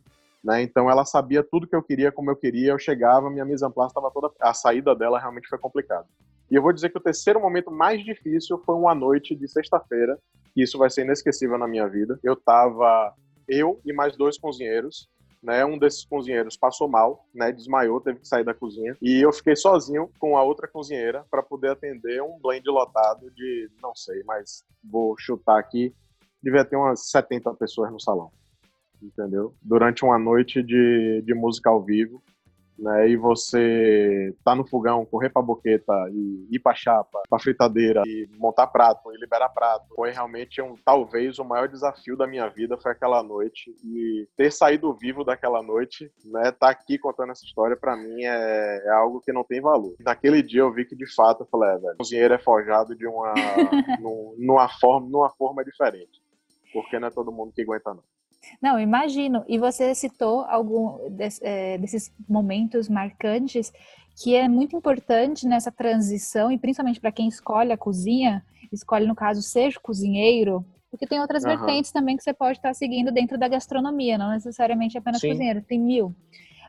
Né? 0.46 0.62
Então 0.62 0.92
ela 0.92 1.04
sabia 1.04 1.44
tudo 1.44 1.66
que 1.66 1.76
eu 1.76 1.82
queria, 1.82 2.12
como 2.12 2.30
eu 2.30 2.36
queria. 2.36 2.72
Eu 2.72 2.78
chegava, 2.78 3.32
minha 3.32 3.44
mise 3.44 3.66
en 3.66 3.72
place 3.72 3.90
estava 3.90 4.12
toda. 4.12 4.32
A 4.40 4.54
saída 4.54 4.96
dela 4.96 5.20
realmente 5.20 5.48
foi 5.48 5.58
complicada. 5.58 6.06
E 6.52 6.54
eu 6.54 6.62
vou 6.62 6.72
dizer 6.72 6.90
que 6.92 6.98
o 7.00 7.02
terceiro 7.02 7.42
momento 7.42 7.72
mais 7.72 8.06
difícil 8.06 8.60
foi 8.60 8.76
uma 8.76 8.94
noite 8.94 9.36
de 9.36 9.48
sexta-feira, 9.48 10.20
que 10.54 10.62
isso 10.62 10.78
vai 10.78 10.92
ser 10.92 11.02
inesquecível 11.02 11.58
na 11.58 11.68
minha 11.68 11.88
vida. 11.88 12.20
Eu 12.24 12.36
tava 12.36 13.12
eu 13.48 13.82
e 13.84 13.92
mais 13.92 14.16
dois 14.16 14.38
cozinheiros, 14.38 15.10
né? 15.42 15.66
Um 15.66 15.80
desses 15.80 16.06
cozinheiros 16.06 16.56
passou 16.56 16.88
mal, 16.88 17.26
né? 17.34 17.52
Desmaiou, 17.52 18.00
teve 18.00 18.20
que 18.20 18.28
sair 18.28 18.44
da 18.44 18.54
cozinha. 18.54 18.96
E 19.02 19.26
eu 19.26 19.34
fiquei 19.34 19.56
sozinho 19.56 20.12
com 20.20 20.38
a 20.38 20.44
outra 20.44 20.68
cozinheira 20.68 21.26
para 21.32 21.42
poder 21.42 21.72
atender 21.72 22.22
um 22.22 22.38
blend 22.40 22.64
lotado 22.70 23.32
de, 23.32 23.68
não 23.82 23.96
sei, 23.96 24.22
mas 24.24 24.64
vou 24.84 25.16
chutar 25.18 25.58
aqui, 25.58 25.92
devia 26.44 26.64
ter 26.64 26.76
umas 26.76 27.10
70 27.10 27.52
pessoas 27.56 27.92
no 27.92 28.00
salão. 28.00 28.32
Entendeu? 29.06 29.54
Durante 29.62 30.04
uma 30.04 30.18
noite 30.18 30.64
de, 30.64 31.22
de 31.26 31.34
música 31.34 31.70
ao 31.70 31.82
vivo 31.82 32.24
né? 32.78 33.10
E 33.10 33.16
você 33.16 34.36
tá 34.44 34.56
no 34.56 34.68
fogão, 34.68 35.06
correr 35.06 35.30
pra 35.30 35.42
boqueta 35.42 35.94
e 36.12 36.48
ir 36.52 36.60
pra 36.60 36.76
chapa, 36.76 37.22
pra 37.30 37.40
fritadeira 37.40 38.04
e 38.06 38.28
montar 38.38 38.68
prato 38.68 39.12
e 39.14 39.18
liberar 39.18 39.50
prato. 39.50 39.86
Foi 39.96 40.12
realmente 40.12 40.62
um, 40.62 40.76
talvez 40.84 41.40
o 41.40 41.46
maior 41.46 41.68
desafio 41.68 42.18
da 42.18 42.28
minha 42.28 42.48
vida 42.50 42.78
foi 42.78 42.92
aquela 42.92 43.24
noite 43.24 43.74
e 43.84 44.28
ter 44.36 44.52
saído 44.52 44.94
vivo 44.94 45.24
daquela 45.24 45.62
noite, 45.64 46.12
né? 46.26 46.52
Tá 46.52 46.70
aqui 46.70 46.98
contando 46.98 47.32
essa 47.32 47.46
história 47.46 47.76
para 47.76 47.96
mim 47.96 48.24
é, 48.24 48.84
é, 48.86 48.90
algo 48.92 49.22
que 49.22 49.32
não 49.32 49.44
tem 49.44 49.62
valor. 49.62 49.96
Naquele 50.00 50.42
dia 50.42 50.62
eu 50.62 50.72
vi 50.72 50.86
que 50.86 50.96
de 50.96 51.12
fato 51.14 51.44
eu 51.44 51.48
falei, 51.48 51.70
é, 51.70 51.78
velho, 51.78 51.94
o 51.94 51.98
cozinheiro 51.98 52.34
é 52.34 52.40
forjado 52.40 52.96
de 52.96 53.08
uma 53.08 53.34
numa 54.38 54.70
forma, 54.70 55.08
numa 55.10 55.30
forma 55.30 55.64
diferente. 55.64 56.22
Porque 56.74 57.00
não 57.00 57.08
é 57.08 57.12
todo 57.12 57.32
mundo 57.32 57.54
que 57.54 57.62
aguenta 57.62 57.94
não. 57.94 58.04
Não, 58.62 58.80
imagino. 58.80 59.44
E 59.48 59.58
você 59.58 59.94
citou 59.94 60.42
algum 60.42 60.98
é, 61.42 61.78
desses 61.78 62.12
momentos 62.28 62.90
marcantes 62.90 63.72
que 64.22 64.34
é 64.36 64.48
muito 64.48 64.76
importante 64.76 65.46
nessa 65.46 65.72
transição, 65.72 66.52
e 66.52 66.58
principalmente 66.58 67.02
para 67.02 67.12
quem 67.12 67.28
escolhe 67.28 67.72
a 67.74 67.78
cozinha, 67.78 68.44
escolhe, 68.72 69.06
no 69.06 69.16
caso, 69.16 69.42
seja 69.42 69.80
cozinheiro, 69.80 70.66
porque 70.90 71.06
tem 71.06 71.20
outras 71.20 71.44
uhum. 71.44 71.50
vertentes 71.50 71.92
também 71.92 72.16
que 72.16 72.24
você 72.24 72.34
pode 72.34 72.58
estar 72.58 72.74
seguindo 72.74 73.12
dentro 73.12 73.38
da 73.38 73.50
gastronomia, 73.50 74.18
não 74.18 74.32
necessariamente 74.32 74.98
apenas 74.98 75.20
Sim. 75.20 75.30
cozinheiro, 75.30 75.62
tem 75.62 75.80
mil. 75.80 76.16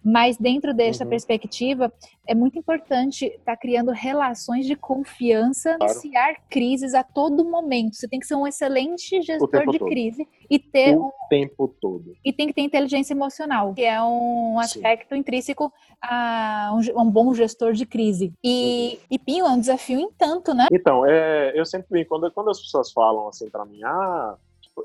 Mas 0.09 0.37
dentro 0.37 0.73
dessa 0.73 1.03
uhum. 1.03 1.11
perspectiva, 1.11 1.93
é 2.25 2.33
muito 2.33 2.57
importante 2.57 3.27
estar 3.27 3.45
tá 3.45 3.57
criando 3.57 3.91
relações 3.91 4.65
de 4.65 4.77
confiança, 4.77 5.77
claro. 5.77 5.93
iniciar 5.93 6.37
crises 6.49 6.95
a 6.95 7.03
todo 7.03 7.45
momento. 7.45 7.97
Você 7.97 8.07
tem 8.07 8.21
que 8.21 8.27
ser 8.27 8.37
um 8.37 8.47
excelente 8.47 9.21
gestor 9.21 9.67
de 9.67 9.81
todo. 9.81 9.89
crise 9.89 10.25
e 10.49 10.61
ter 10.61 10.97
o 10.97 11.07
um... 11.07 11.11
tempo 11.29 11.75
todo. 11.81 12.17
E 12.25 12.33
tem 12.33 12.47
que 12.47 12.53
ter 12.53 12.63
inteligência 12.63 13.15
emocional, 13.15 13.75
que 13.75 13.83
é 13.83 14.01
um 14.01 14.61
aspecto 14.61 15.13
Sim. 15.13 15.21
intrínseco 15.21 15.73
a 16.01 16.73
um, 16.73 17.01
um, 17.03 17.11
bom 17.11 17.35
gestor 17.35 17.73
de 17.73 17.85
crise. 17.85 18.33
E, 18.45 18.93
uhum. 18.93 19.07
e 19.11 19.19
Pinho 19.19 19.45
é 19.45 19.51
um 19.51 19.59
desafio 19.59 19.99
em 19.99 20.11
tanto, 20.13 20.55
né? 20.55 20.69
Então, 20.71 21.05
é, 21.05 21.51
eu 21.59 21.67
sempre 21.67 22.05
quando, 22.05 22.31
quando 22.31 22.51
as 22.51 22.61
pessoas 22.61 22.93
falam 22.93 23.27
assim 23.27 23.51
para 23.51 23.65
mim, 23.65 23.83
ah, 23.83 24.37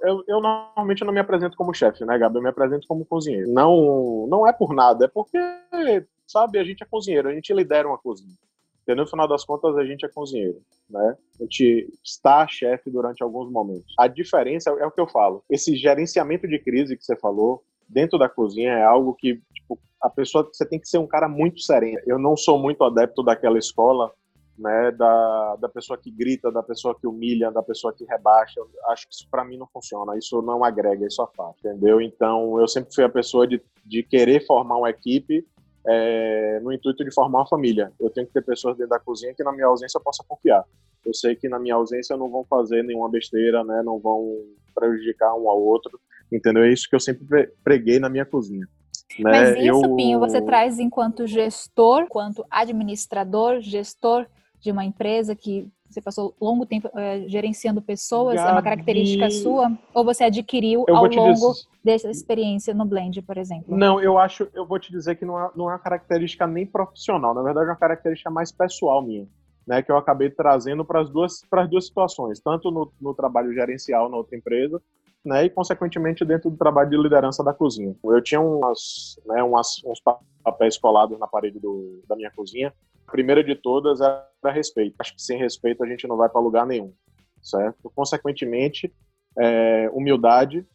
eu, 0.01 0.23
eu 0.27 0.41
normalmente 0.41 1.03
não 1.03 1.13
me 1.13 1.19
apresento 1.19 1.57
como 1.57 1.73
chefe, 1.73 2.05
né, 2.05 2.17
Gabi? 2.17 2.37
Eu 2.37 2.41
me 2.41 2.49
apresento 2.49 2.87
como 2.87 3.05
cozinheiro. 3.05 3.51
Não, 3.51 4.25
não 4.27 4.47
é 4.47 4.53
por 4.53 4.73
nada, 4.73 5.05
é 5.05 5.07
porque, 5.07 5.37
sabe, 6.27 6.59
a 6.59 6.63
gente 6.63 6.83
é 6.83 6.85
cozinheiro, 6.85 7.29
a 7.29 7.33
gente 7.33 7.53
lidera 7.53 7.87
uma 7.87 7.97
cozinha. 7.97 8.35
Entendeu? 8.81 9.03
No 9.03 9.09
final 9.09 9.27
das 9.27 9.45
contas, 9.45 9.77
a 9.77 9.85
gente 9.85 10.05
é 10.05 10.09
cozinheiro, 10.09 10.59
né? 10.89 11.15
A 11.39 11.43
gente 11.43 11.87
está 12.03 12.47
chefe 12.47 12.89
durante 12.89 13.21
alguns 13.21 13.51
momentos. 13.51 13.93
A 13.97 14.07
diferença 14.07 14.71
é 14.71 14.85
o 14.85 14.91
que 14.91 14.99
eu 14.99 15.07
falo. 15.07 15.43
Esse 15.49 15.75
gerenciamento 15.75 16.47
de 16.47 16.57
crise 16.57 16.97
que 16.97 17.05
você 17.05 17.15
falou, 17.15 17.63
dentro 17.87 18.17
da 18.17 18.27
cozinha, 18.27 18.71
é 18.71 18.83
algo 18.83 19.13
que, 19.13 19.39
tipo, 19.53 19.79
a 20.01 20.09
pessoa, 20.09 20.49
você 20.51 20.65
tem 20.65 20.79
que 20.79 20.89
ser 20.89 20.97
um 20.97 21.05
cara 21.05 21.29
muito 21.29 21.59
sereno. 21.61 21.99
Eu 22.07 22.17
não 22.17 22.35
sou 22.35 22.57
muito 22.57 22.83
adepto 22.83 23.21
daquela 23.21 23.59
escola 23.59 24.11
né, 24.57 24.91
da, 24.91 25.55
da 25.55 25.69
pessoa 25.69 25.97
que 25.97 26.11
grita, 26.11 26.51
da 26.51 26.61
pessoa 26.61 26.95
que 26.99 27.07
humilha, 27.07 27.51
da 27.51 27.63
pessoa 27.63 27.93
que 27.93 28.05
rebaixa. 28.05 28.59
Eu 28.59 28.67
acho 28.89 29.07
que 29.07 29.13
isso 29.13 29.27
para 29.29 29.43
mim 29.43 29.57
não 29.57 29.67
funciona, 29.67 30.17
isso 30.17 30.41
não 30.41 30.63
agrega, 30.63 31.05
isso 31.05 31.21
afasta, 31.21 31.69
entendeu? 31.69 32.01
Então 32.01 32.59
eu 32.59 32.67
sempre 32.67 32.93
fui 32.93 33.03
a 33.03 33.09
pessoa 33.09 33.47
de, 33.47 33.61
de 33.85 34.03
querer 34.03 34.45
formar 34.45 34.77
uma 34.77 34.89
equipe 34.89 35.45
é, 35.87 36.59
no 36.61 36.71
intuito 36.71 37.03
de 37.03 37.13
formar 37.13 37.39
uma 37.39 37.47
família. 37.47 37.91
Eu 37.99 38.09
tenho 38.09 38.27
que 38.27 38.33
ter 38.33 38.43
pessoas 38.43 38.77
dentro 38.77 38.91
da 38.91 38.99
cozinha 38.99 39.33
que 39.33 39.43
na 39.43 39.51
minha 39.51 39.67
ausência 39.67 39.97
eu 39.97 40.03
possa 40.03 40.23
confiar. 40.27 40.63
Eu 41.03 41.13
sei 41.13 41.35
que 41.35 41.49
na 41.49 41.59
minha 41.59 41.75
ausência 41.75 42.15
não 42.15 42.29
vão 42.29 42.45
fazer 42.45 42.83
nenhuma 42.83 43.09
besteira, 43.09 43.63
né, 43.63 43.81
não 43.83 43.99
vão 43.99 44.37
prejudicar 44.75 45.33
um 45.33 45.49
ao 45.49 45.59
outro, 45.59 45.99
entendeu? 46.31 46.63
É 46.63 46.71
isso 46.71 46.87
que 46.87 46.95
eu 46.95 46.99
sempre 46.99 47.51
preguei 47.63 47.99
na 47.99 48.09
minha 48.09 48.25
cozinha. 48.25 48.67
Né? 49.19 49.31
Mas 49.31 49.49
isso, 49.57 49.85
eu... 49.85 49.95
Pinho, 49.95 50.19
você 50.19 50.41
traz 50.41 50.79
enquanto 50.79 51.25
gestor, 51.25 52.03
enquanto 52.03 52.45
administrador, 52.49 53.59
gestor 53.59 54.27
de 54.61 54.71
uma 54.71 54.85
empresa 54.85 55.35
que 55.35 55.67
você 55.89 56.01
passou 56.01 56.33
longo 56.39 56.65
tempo 56.65 56.89
é, 56.95 57.27
gerenciando 57.27 57.81
pessoas, 57.81 58.35
Gabi... 58.35 58.49
é 58.49 58.51
uma 58.53 58.61
característica 58.61 59.29
sua? 59.29 59.71
Ou 59.93 60.05
você 60.05 60.23
adquiriu 60.23 60.85
ao 60.87 61.05
longo 61.05 61.33
dizer... 61.33 61.67
dessa 61.83 62.09
experiência 62.09 62.73
no 62.73 62.85
Blend, 62.85 63.21
por 63.23 63.37
exemplo? 63.37 63.75
Não, 63.75 63.99
eu 63.99 64.17
acho, 64.17 64.47
eu 64.53 64.65
vou 64.65 64.79
te 64.79 64.91
dizer 64.91 65.15
que 65.15 65.25
não 65.25 65.37
é, 65.37 65.51
não 65.55 65.69
é 65.69 65.73
uma 65.73 65.79
característica 65.79 66.47
nem 66.47 66.65
profissional, 66.65 67.33
na 67.33 67.41
verdade 67.41 67.67
é 67.67 67.69
uma 67.71 67.75
característica 67.75 68.29
mais 68.29 68.51
pessoal 68.51 69.01
minha. 69.01 69.27
Né, 69.67 69.79
que 69.83 69.91
eu 69.91 69.95
acabei 69.95 70.27
trazendo 70.27 70.83
para 70.83 71.01
as 71.01 71.09
duas, 71.09 71.45
as 71.51 71.69
duas 71.69 71.85
situações, 71.85 72.39
tanto 72.39 72.71
no, 72.71 72.91
no 72.99 73.13
trabalho 73.13 73.53
gerencial 73.53 74.09
na 74.09 74.17
outra 74.17 74.35
empresa, 74.35 74.81
né, 75.23 75.45
e 75.45 75.49
consequentemente 75.51 76.25
dentro 76.25 76.49
do 76.49 76.57
trabalho 76.57 76.89
de 76.89 76.97
liderança 76.97 77.43
da 77.43 77.53
cozinha. 77.53 77.95
Eu 78.03 78.21
tinha 78.23 78.41
umas, 78.41 79.19
né, 79.23 79.43
umas, 79.43 79.79
uns 79.85 80.01
papéis 80.43 80.79
colados 80.79 81.17
na 81.19 81.27
parede 81.27 81.59
do, 81.59 82.03
da 82.09 82.15
minha 82.15 82.31
cozinha, 82.31 82.73
primeira 83.05 83.43
de 83.43 83.55
todas 83.55 83.99
era 84.01 84.51
respeito. 84.51 84.95
Acho 84.99 85.15
que 85.15 85.21
sem 85.21 85.37
respeito 85.37 85.83
a 85.83 85.87
gente 85.87 86.07
não 86.07 86.17
vai 86.17 86.29
para 86.29 86.41
lugar 86.41 86.65
nenhum, 86.65 86.93
certo? 87.41 87.91
Consequentemente, 87.95 88.93
é, 89.37 89.89
humildade, 89.93 90.65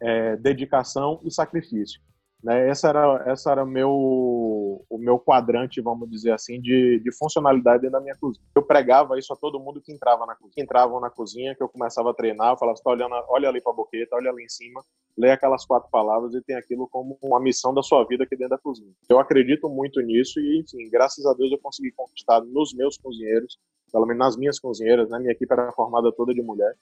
é, 0.00 0.36
dedicação 0.36 1.20
e 1.22 1.30
sacrifício. 1.30 2.00
Né? 2.44 2.68
Essa 2.68 2.88
era, 2.88 3.24
essa 3.26 3.50
era 3.50 3.64
meu, 3.64 3.90
o 3.90 4.98
meu 4.98 5.18
quadrante, 5.18 5.80
vamos 5.80 6.10
dizer 6.10 6.32
assim, 6.32 6.60
de, 6.60 7.00
de 7.00 7.10
funcionalidade 7.16 7.88
da 7.88 7.98
minha 7.98 8.14
cozinha. 8.20 8.44
Eu 8.54 8.62
pregava 8.62 9.18
isso 9.18 9.32
a 9.32 9.36
todo 9.36 9.58
mundo 9.58 9.80
que 9.80 9.90
entrava 9.90 10.26
na 10.26 10.34
cozinha. 10.34 10.52
Que 10.54 10.62
entravam 10.62 11.00
na 11.00 11.08
cozinha, 11.08 11.54
que 11.54 11.62
eu 11.62 11.68
começava 11.70 12.10
a 12.10 12.14
treinar, 12.14 12.52
eu 12.52 12.58
falava, 12.58 12.78
tá 12.84 12.90
olhando, 12.90 13.14
olha 13.30 13.48
ali 13.48 13.62
para 13.62 13.72
a 13.72 13.74
boqueta, 13.74 14.14
olha 14.14 14.30
ali 14.30 14.44
em 14.44 14.48
cima, 14.48 14.84
lê 15.16 15.30
aquelas 15.30 15.64
quatro 15.64 15.88
palavras 15.90 16.34
e 16.34 16.42
tem 16.42 16.54
aquilo 16.54 16.86
como 16.86 17.18
uma 17.22 17.40
missão 17.40 17.72
da 17.72 17.82
sua 17.82 18.04
vida 18.04 18.24
aqui 18.24 18.36
dentro 18.36 18.50
da 18.50 18.58
cozinha. 18.58 18.92
Eu 19.08 19.18
acredito 19.18 19.66
muito 19.70 20.02
nisso 20.02 20.38
e, 20.38 20.60
enfim, 20.60 20.90
graças 20.90 21.24
a 21.24 21.32
Deus 21.32 21.50
eu 21.50 21.58
consegui 21.58 21.92
conquistar 21.92 22.42
nos 22.42 22.74
meus 22.74 22.98
cozinheiros, 22.98 23.58
pelo 23.90 24.04
menos 24.04 24.18
nas 24.18 24.36
minhas 24.36 24.60
cozinheiras, 24.60 25.08
né? 25.08 25.18
Minha 25.18 25.32
equipe 25.32 25.50
era 25.50 25.72
formada 25.72 26.12
toda 26.12 26.34
de 26.34 26.42
mulher. 26.42 26.74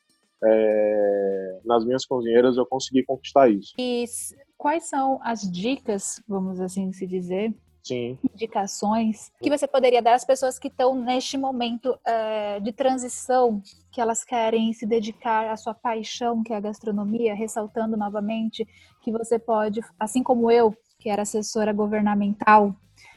É, 0.45 1.61
nas 1.65 1.85
minhas 1.85 2.05
cozinheiras 2.05 2.57
eu 2.57 2.67
consegui 2.67 3.05
conquistar 3.05 3.49
isso. 3.49 3.75
E 3.79 4.05
quais 4.63 4.85
são 4.85 5.19
as 5.25 5.41
dicas, 5.41 6.23
vamos 6.29 6.61
assim 6.61 6.93
se 6.93 7.05
dizer, 7.05 7.53
Sim. 7.83 8.17
indicações 8.33 9.33
que 9.43 9.51
você 9.51 9.67
poderia 9.67 10.01
dar 10.01 10.15
às 10.15 10.25
pessoas 10.25 10.57
que 10.57 10.69
estão 10.69 10.95
neste 10.95 11.37
momento 11.37 11.99
é, 12.07 12.61
de 12.61 12.71
transição, 12.71 13.61
que 13.91 14.01
elas 14.01 14.23
querem 14.23 14.73
se 14.73 14.87
dedicar 14.87 15.51
à 15.51 15.57
sua 15.57 15.75
paixão, 15.75 16.45
que 16.45 16.53
é 16.53 16.57
a 16.57 16.61
gastronomia, 16.61 17.35
ressaltando 17.35 17.97
novamente 17.97 18.65
que 19.03 19.11
você 19.11 19.37
pode, 19.37 19.81
assim 19.99 20.23
como 20.23 20.49
eu, 20.49 20.73
que 21.01 21.11
era 21.11 21.23
assessora 21.23 21.73
governamental, 21.73 22.73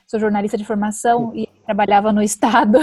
sou 0.07 0.19
jornalista 0.19 0.57
de 0.57 0.65
formação 0.65 1.31
e 1.35 1.47
trabalhava 1.65 2.12
no 2.12 2.21
Estado, 2.21 2.79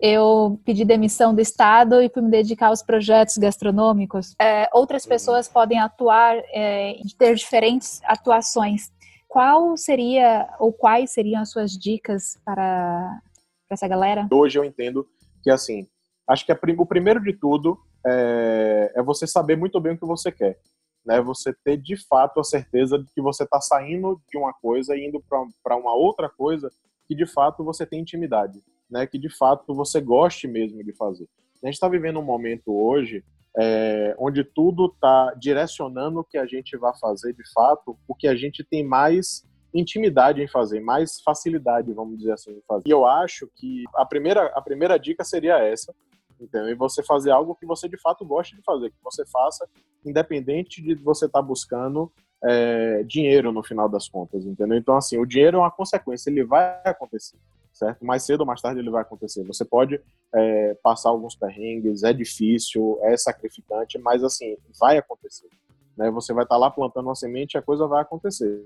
eu 0.00 0.60
pedi 0.64 0.84
demissão 0.84 1.34
do 1.34 1.40
Estado 1.40 2.02
e 2.02 2.08
fui 2.08 2.22
me 2.22 2.30
dedicar 2.30 2.68
aos 2.68 2.82
projetos 2.82 3.36
gastronômicos. 3.38 4.34
É, 4.40 4.68
outras 4.72 5.06
pessoas 5.06 5.48
podem 5.48 5.78
atuar, 5.78 6.36
é, 6.52 6.96
ter 7.18 7.34
diferentes 7.34 8.00
atuações. 8.04 8.90
Qual 9.28 9.76
seria, 9.76 10.48
ou 10.58 10.72
quais 10.72 11.12
seriam 11.12 11.40
as 11.40 11.50
suas 11.50 11.72
dicas 11.72 12.36
para, 12.44 13.20
para 13.68 13.74
essa 13.74 13.86
galera? 13.86 14.26
Hoje 14.30 14.58
eu 14.58 14.64
entendo 14.64 15.06
que, 15.42 15.50
assim, 15.50 15.86
acho 16.28 16.44
que 16.44 16.52
o 16.52 16.86
primeiro 16.86 17.22
de 17.22 17.32
tudo 17.32 17.78
é, 18.04 18.92
é 18.96 19.02
você 19.02 19.26
saber 19.26 19.56
muito 19.56 19.80
bem 19.80 19.92
o 19.92 19.98
que 19.98 20.06
você 20.06 20.32
quer 20.32 20.58
né? 21.04 21.20
Você 21.20 21.52
ter 21.64 21.76
de 21.76 21.96
fato 21.96 22.40
a 22.40 22.44
certeza 22.44 22.98
de 22.98 23.12
que 23.12 23.20
você 23.20 23.44
está 23.44 23.60
saindo 23.60 24.20
de 24.30 24.38
uma 24.38 24.52
coisa 24.52 24.96
e 24.96 25.06
indo 25.06 25.22
para 25.62 25.76
uma 25.76 25.94
outra 25.94 26.28
coisa 26.28 26.70
que 27.06 27.14
de 27.14 27.26
fato 27.26 27.64
você 27.64 27.84
tem 27.84 28.00
intimidade, 28.00 28.62
né? 28.90 29.06
Que 29.06 29.18
de 29.18 29.28
fato 29.28 29.74
você 29.74 30.00
goste 30.00 30.46
mesmo 30.46 30.82
de 30.84 30.92
fazer. 30.92 31.28
A 31.62 31.66
gente 31.66 31.74
está 31.74 31.88
vivendo 31.88 32.18
um 32.18 32.24
momento 32.24 32.72
hoje 32.72 33.24
é, 33.58 34.14
onde 34.18 34.44
tudo 34.44 34.86
está 34.86 35.34
direcionando 35.34 36.20
o 36.20 36.24
que 36.24 36.38
a 36.38 36.46
gente 36.46 36.76
vai 36.76 36.96
fazer 36.98 37.32
de 37.32 37.52
fato, 37.52 37.98
o 38.06 38.14
que 38.14 38.28
a 38.28 38.34
gente 38.34 38.62
tem 38.62 38.84
mais 38.84 39.44
intimidade 39.74 40.42
em 40.42 40.48
fazer, 40.48 40.80
mais 40.80 41.20
facilidade, 41.20 41.92
vamos 41.92 42.18
dizer 42.18 42.32
assim, 42.32 42.52
em 42.52 42.62
fazer. 42.66 42.88
E 42.88 42.90
eu 42.90 43.06
acho 43.06 43.48
que 43.56 43.84
a 43.94 44.04
primeira, 44.04 44.46
a 44.46 44.60
primeira 44.60 44.98
dica 44.98 45.24
seria 45.24 45.58
essa, 45.58 45.94
entendeu? 46.40 46.70
E 46.70 46.74
você 46.74 47.02
fazer 47.02 47.30
algo 47.30 47.54
que 47.54 47.66
você 47.66 47.88
de 47.88 48.00
fato 48.00 48.24
goste 48.24 48.56
de 48.56 48.62
fazer, 48.62 48.90
que 48.90 48.96
você 49.02 49.24
faça 49.26 49.68
independente 50.04 50.82
de 50.82 50.94
você 50.94 51.26
estar 51.26 51.40
tá 51.40 51.46
buscando 51.46 52.10
é, 52.42 53.02
dinheiro 53.02 53.52
no 53.52 53.62
final 53.62 53.88
das 53.88 54.08
contas, 54.08 54.44
entendeu? 54.44 54.78
Então, 54.78 54.96
assim, 54.96 55.18
o 55.18 55.26
dinheiro 55.26 55.58
é 55.58 55.60
uma 55.60 55.70
consequência, 55.70 56.30
ele 56.30 56.44
vai 56.44 56.80
acontecer, 56.84 57.36
certo? 57.72 58.04
Mais 58.04 58.24
cedo 58.24 58.40
ou 58.40 58.46
mais 58.46 58.62
tarde 58.62 58.80
ele 58.80 58.90
vai 58.90 59.02
acontecer. 59.02 59.44
Você 59.44 59.64
pode 59.64 60.00
é, 60.34 60.74
passar 60.82 61.10
alguns 61.10 61.34
perrengues, 61.34 62.02
é 62.02 62.12
difícil, 62.12 62.98
é 63.02 63.16
sacrificante, 63.16 63.98
mas, 63.98 64.24
assim, 64.24 64.56
vai 64.78 64.96
acontecer. 64.96 65.48
Né? 65.96 66.10
Você 66.10 66.32
vai 66.32 66.44
estar 66.44 66.54
tá 66.54 66.58
lá 66.58 66.70
plantando 66.70 67.06
uma 67.06 67.14
semente 67.14 67.54
e 67.54 67.58
a 67.58 67.62
coisa 67.62 67.86
vai 67.86 68.00
acontecer, 68.00 68.64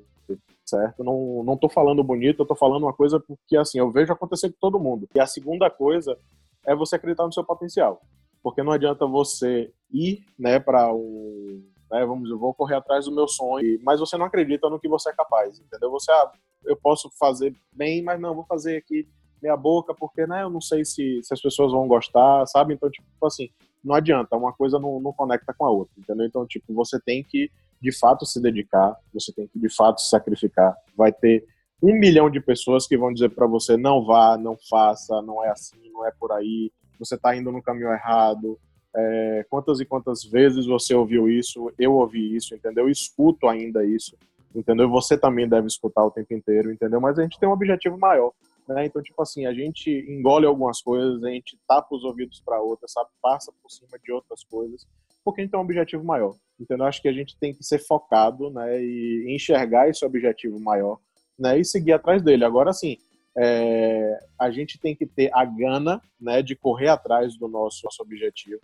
certo? 0.65 1.03
Não, 1.03 1.43
não 1.43 1.57
tô 1.57 1.69
falando 1.69 2.05
bonito, 2.05 2.43
eu 2.43 2.47
tô 2.47 2.55
falando 2.55 2.85
uma 2.85 2.93
coisa 2.93 3.19
porque, 3.19 3.57
assim, 3.57 3.79
eu 3.79 3.91
vejo 3.91 4.13
acontecer 4.13 4.51
com 4.51 4.59
todo 4.61 4.79
mundo. 4.79 5.09
E 5.15 5.19
a 5.19 5.27
segunda 5.27 5.69
coisa 5.69 6.17
é 6.67 6.75
você 6.75 6.97
acreditar 6.97 7.25
no 7.25 7.33
seu 7.33 7.45
potencial. 7.45 8.01
Porque 8.43 8.63
não 8.63 8.73
adianta 8.73 9.07
você 9.07 9.73
ir, 9.91 10.25
né, 10.39 10.59
para 10.59 10.93
o 10.93 11.63
né, 11.91 12.05
vamos, 12.05 12.29
eu 12.29 12.39
vou 12.39 12.53
correr 12.53 12.75
atrás 12.75 13.05
do 13.05 13.15
meu 13.15 13.29
sonho, 13.29 13.79
mas 13.83 14.01
você 14.01 14.17
não 14.17 14.27
acredita 14.27 14.69
no 14.69 14.81
que 14.81 14.89
você 14.89 15.11
é 15.11 15.13
capaz, 15.13 15.61
entendeu? 15.61 15.91
Você, 15.91 16.11
ah, 16.11 16.33
eu 16.65 16.77
posso 16.77 17.11
fazer 17.19 17.55
bem, 17.73 18.03
mas 18.03 18.21
não, 18.21 18.35
vou 18.35 18.45
fazer 18.45 18.79
aqui 18.79 19.09
meia 19.41 19.57
boca, 19.57 19.95
porque, 19.95 20.27
né, 20.27 20.43
eu 20.43 20.51
não 20.51 20.61
sei 20.61 20.85
se, 20.85 21.21
se 21.23 21.33
as 21.33 21.41
pessoas 21.41 21.73
vão 21.73 21.87
gostar, 21.87 22.47
sabe? 22.47 22.75
Então, 22.75 22.91
tipo 22.91 23.07
assim, 23.27 23.49
não 23.85 23.95
adianta, 23.95 24.37
uma 24.37 24.53
coisa 24.53 24.79
não, 24.79 24.99
não 25.01 25.13
conecta 25.13 25.53
com 25.53 25.67
a 25.67 25.71
outra, 25.71 25.95
entendeu? 25.99 26.27
Então, 26.27 26.47
tipo, 26.47 26.73
você 26.73 26.99
tem 26.99 27.23
que, 27.23 27.51
de 27.81 27.93
fato, 27.97 28.25
se 28.25 28.41
dedicar, 28.41 28.97
você 29.13 29.33
tem 29.33 29.47
que, 29.47 29.59
de 29.59 29.69
fato, 29.69 30.01
se 30.01 30.09
sacrificar. 30.09 30.75
Vai 30.97 31.13
ter 31.13 31.47
um 31.85 31.99
milhão 31.99 32.31
de 32.31 32.41
pessoas 32.41 32.87
que 32.87 32.97
vão 32.97 33.13
dizer 33.13 33.29
para 33.29 33.47
você 33.47 33.77
não 33.77 34.03
vá, 34.03 34.39
não 34.39 34.57
faça, 34.71 35.21
não 35.21 35.45
é 35.45 35.51
assim, 35.51 35.91
não 35.93 36.07
é 36.07 36.11
por 36.11 36.33
aí, 36.33 36.73
você 36.99 37.15
está 37.15 37.37
indo 37.37 37.53
no 37.53 37.63
caminho 37.63 37.93
errado. 37.93 38.59
É, 38.97 39.45
quantas 39.51 39.81
e 39.81 39.85
quantas 39.85 40.25
vezes 40.25 40.65
você 40.65 40.95
ouviu 40.95 41.29
isso? 41.29 41.71
Eu 41.79 41.93
ouvi 41.95 42.35
isso, 42.35 42.55
entendeu? 42.55 42.85
Eu 42.85 42.91
escuto 42.91 43.49
ainda 43.49 43.85
isso, 43.85 44.17
entendeu? 44.55 44.89
Você 44.89 45.19
também 45.19 45.47
deve 45.47 45.67
escutar 45.67 46.03
o 46.05 46.11
tempo 46.11 46.33
inteiro, 46.33 46.73
entendeu? 46.73 47.01
Mas 47.03 47.19
a 47.19 47.23
gente 47.23 47.39
tem 47.39 47.47
um 47.47 47.53
objetivo 47.53 47.99
maior, 47.99 48.33
né? 48.67 48.87
Então, 48.87 49.03
tipo 49.03 49.21
assim, 49.21 49.45
a 49.45 49.53
gente 49.53 49.91
engole 50.09 50.47
algumas 50.47 50.81
coisas, 50.81 51.23
a 51.23 51.29
gente 51.29 51.59
tapa 51.69 51.95
os 51.95 52.05
ouvidos 52.05 52.41
para 52.41 52.63
outras, 52.63 52.93
sabe? 52.93 53.11
Passa 53.21 53.53
por 53.63 53.71
cima 53.71 53.99
de 54.03 54.11
outras 54.11 54.43
coisas, 54.43 54.87
porque 55.23 55.43
a 55.43 55.45
gente 55.45 55.51
tem 55.51 55.61
um 55.61 55.65
objetivo 55.65 56.03
maior, 56.03 56.35
entendeu? 56.59 56.87
Acho 56.87 57.03
que 57.03 57.09
a 57.09 57.13
gente 57.13 57.37
tem 57.37 57.53
que 57.53 57.63
ser 57.63 57.81
focado, 57.81 58.49
né? 58.49 58.83
E 58.83 59.27
enxergar 59.29 59.91
esse 59.91 60.03
objetivo 60.03 60.59
maior 60.59 60.99
né, 61.39 61.59
e 61.59 61.65
seguir 61.65 61.93
atrás 61.93 62.23
dele. 62.23 62.45
Agora, 62.45 62.73
sim, 62.73 62.97
é, 63.37 64.19
a 64.39 64.51
gente 64.51 64.79
tem 64.79 64.95
que 64.95 65.07
ter 65.07 65.31
a 65.35 65.45
gana 65.45 66.01
né, 66.21 66.43
de 66.43 66.55
correr 66.55 66.89
atrás 66.89 67.37
do 67.37 67.49
nosso, 67.49 67.81
nosso 67.85 68.03
objetivo, 68.03 68.61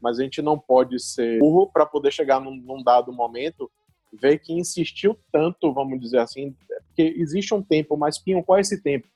mas 0.00 0.18
a 0.18 0.22
gente 0.22 0.40
não 0.40 0.58
pode 0.58 0.98
ser 1.00 1.38
burro 1.38 1.70
para 1.72 1.86
poder 1.86 2.12
chegar 2.12 2.40
num, 2.40 2.54
num, 2.54 2.82
dado 2.82 3.12
momento, 3.12 3.70
ver 4.12 4.38
que 4.38 4.52
insistiu 4.52 5.16
tanto, 5.32 5.72
vamos 5.72 6.00
dizer 6.00 6.18
assim, 6.18 6.54
porque 6.86 7.14
existe 7.16 7.54
um 7.54 7.62
tempo, 7.62 7.96
mas 7.96 8.18
Pinho, 8.18 8.42
qual 8.42 8.58
é 8.58 8.60
esse 8.60 8.82
tempo? 8.82 9.08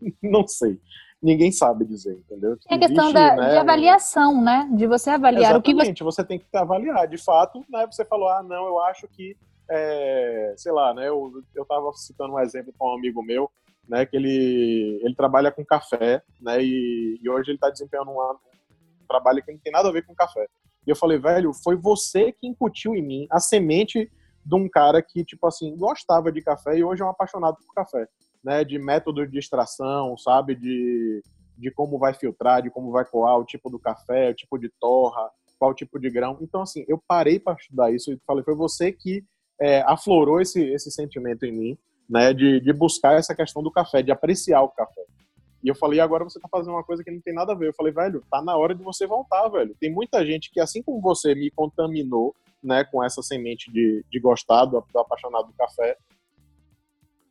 não 0.22 0.46
sei. 0.46 0.80
Ninguém 1.22 1.52
sabe 1.52 1.84
dizer, 1.84 2.14
entendeu? 2.14 2.56
É 2.68 2.76
questão 2.76 3.12
da, 3.12 3.36
né, 3.36 3.50
de 3.50 3.56
avaliação, 3.56 4.42
né? 4.42 4.68
De 4.74 4.88
você 4.88 5.10
avaliar 5.10 5.56
o 5.56 5.62
que 5.62 5.72
você... 5.72 5.94
você 6.02 6.24
tem 6.24 6.40
que 6.40 6.44
avaliar. 6.56 7.06
De 7.06 7.16
fato, 7.16 7.64
né, 7.70 7.86
você 7.88 8.04
falou, 8.04 8.28
ah, 8.28 8.42
não, 8.42 8.66
eu 8.66 8.80
acho 8.80 9.06
que 9.06 9.36
é, 9.72 10.54
sei 10.56 10.70
lá, 10.70 10.92
né? 10.92 11.08
Eu, 11.08 11.42
eu 11.54 11.64
tava 11.64 11.90
citando 11.94 12.34
um 12.34 12.38
exemplo 12.38 12.74
com 12.76 12.88
um 12.88 12.94
amigo 12.94 13.22
meu, 13.22 13.50
né? 13.88 14.04
Que 14.04 14.16
ele, 14.16 15.00
ele 15.02 15.14
trabalha 15.14 15.50
com 15.50 15.64
café, 15.64 16.22
né? 16.40 16.62
E, 16.62 17.18
e 17.22 17.30
hoje 17.30 17.50
ele 17.50 17.56
está 17.56 17.70
desempenhando 17.70 18.10
um, 18.10 18.20
um, 18.20 19.06
trabalho 19.08 19.42
que 19.42 19.50
não 19.50 19.58
tem 19.58 19.72
nada 19.72 19.88
a 19.88 19.92
ver 19.92 20.04
com 20.04 20.14
café. 20.14 20.46
E 20.86 20.90
eu 20.90 20.96
falei, 20.96 21.18
velho, 21.18 21.52
foi 21.54 21.74
você 21.74 22.32
que 22.32 22.46
incutiu 22.46 22.94
em 22.94 23.02
mim 23.02 23.26
a 23.30 23.40
semente 23.40 24.10
de 24.44 24.54
um 24.54 24.68
cara 24.68 25.00
que, 25.00 25.24
tipo 25.24 25.46
assim, 25.46 25.74
gostava 25.76 26.30
de 26.30 26.42
café 26.42 26.76
e 26.76 26.84
hoje 26.84 27.00
é 27.00 27.04
um 27.04 27.10
apaixonado 27.10 27.56
por 27.64 27.74
café, 27.74 28.06
né? 28.44 28.64
De 28.64 28.78
método 28.78 29.26
de 29.26 29.38
extração, 29.38 30.18
sabe? 30.18 30.54
De, 30.54 31.22
de 31.56 31.70
como 31.70 31.98
vai 31.98 32.12
filtrar, 32.12 32.60
de 32.60 32.70
como 32.70 32.90
vai 32.90 33.06
coar 33.06 33.38
o 33.38 33.44
tipo 33.44 33.70
do 33.70 33.78
café, 33.78 34.30
o 34.30 34.34
tipo 34.34 34.58
de 34.58 34.68
torra, 34.78 35.30
qual 35.58 35.72
tipo 35.72 35.98
de 35.98 36.10
grão. 36.10 36.36
Então, 36.42 36.60
assim, 36.60 36.84
eu 36.86 37.02
parei 37.06 37.38
para 37.40 37.56
estudar 37.56 37.90
isso 37.90 38.12
e 38.12 38.20
falei, 38.26 38.44
foi 38.44 38.54
você 38.54 38.92
que 38.92 39.24
é, 39.60 39.82
aflorou 39.82 40.40
esse, 40.40 40.62
esse 40.72 40.90
sentimento 40.90 41.44
em 41.44 41.52
mim 41.52 41.78
né, 42.08 42.32
de, 42.32 42.60
de 42.60 42.72
buscar 42.72 43.14
essa 43.14 43.34
questão 43.34 43.62
do 43.62 43.70
café, 43.70 44.02
de 44.02 44.10
apreciar 44.10 44.62
o 44.62 44.68
café. 44.68 45.02
E 45.62 45.68
eu 45.68 45.74
falei, 45.74 46.00
agora 46.00 46.24
você 46.24 46.40
tá 46.40 46.48
fazendo 46.50 46.74
uma 46.74 46.82
coisa 46.82 47.04
que 47.04 47.10
não 47.10 47.20
tem 47.20 47.32
nada 47.32 47.52
a 47.52 47.54
ver. 47.54 47.68
Eu 47.68 47.74
falei, 47.74 47.92
velho, 47.92 48.22
tá 48.30 48.42
na 48.42 48.56
hora 48.56 48.74
de 48.74 48.82
você 48.82 49.06
voltar, 49.06 49.48
velho. 49.48 49.76
Tem 49.78 49.90
muita 49.90 50.26
gente 50.26 50.50
que, 50.50 50.60
assim 50.60 50.82
como 50.82 51.00
você 51.00 51.34
me 51.34 51.50
contaminou, 51.50 52.34
né, 52.62 52.84
com 52.84 53.02
essa 53.02 53.22
semente 53.22 53.70
de, 53.70 54.04
de 54.10 54.20
gostar, 54.20 54.64
do, 54.64 54.84
do 54.92 54.98
apaixonado 54.98 55.46
do 55.46 55.54
café, 55.54 55.96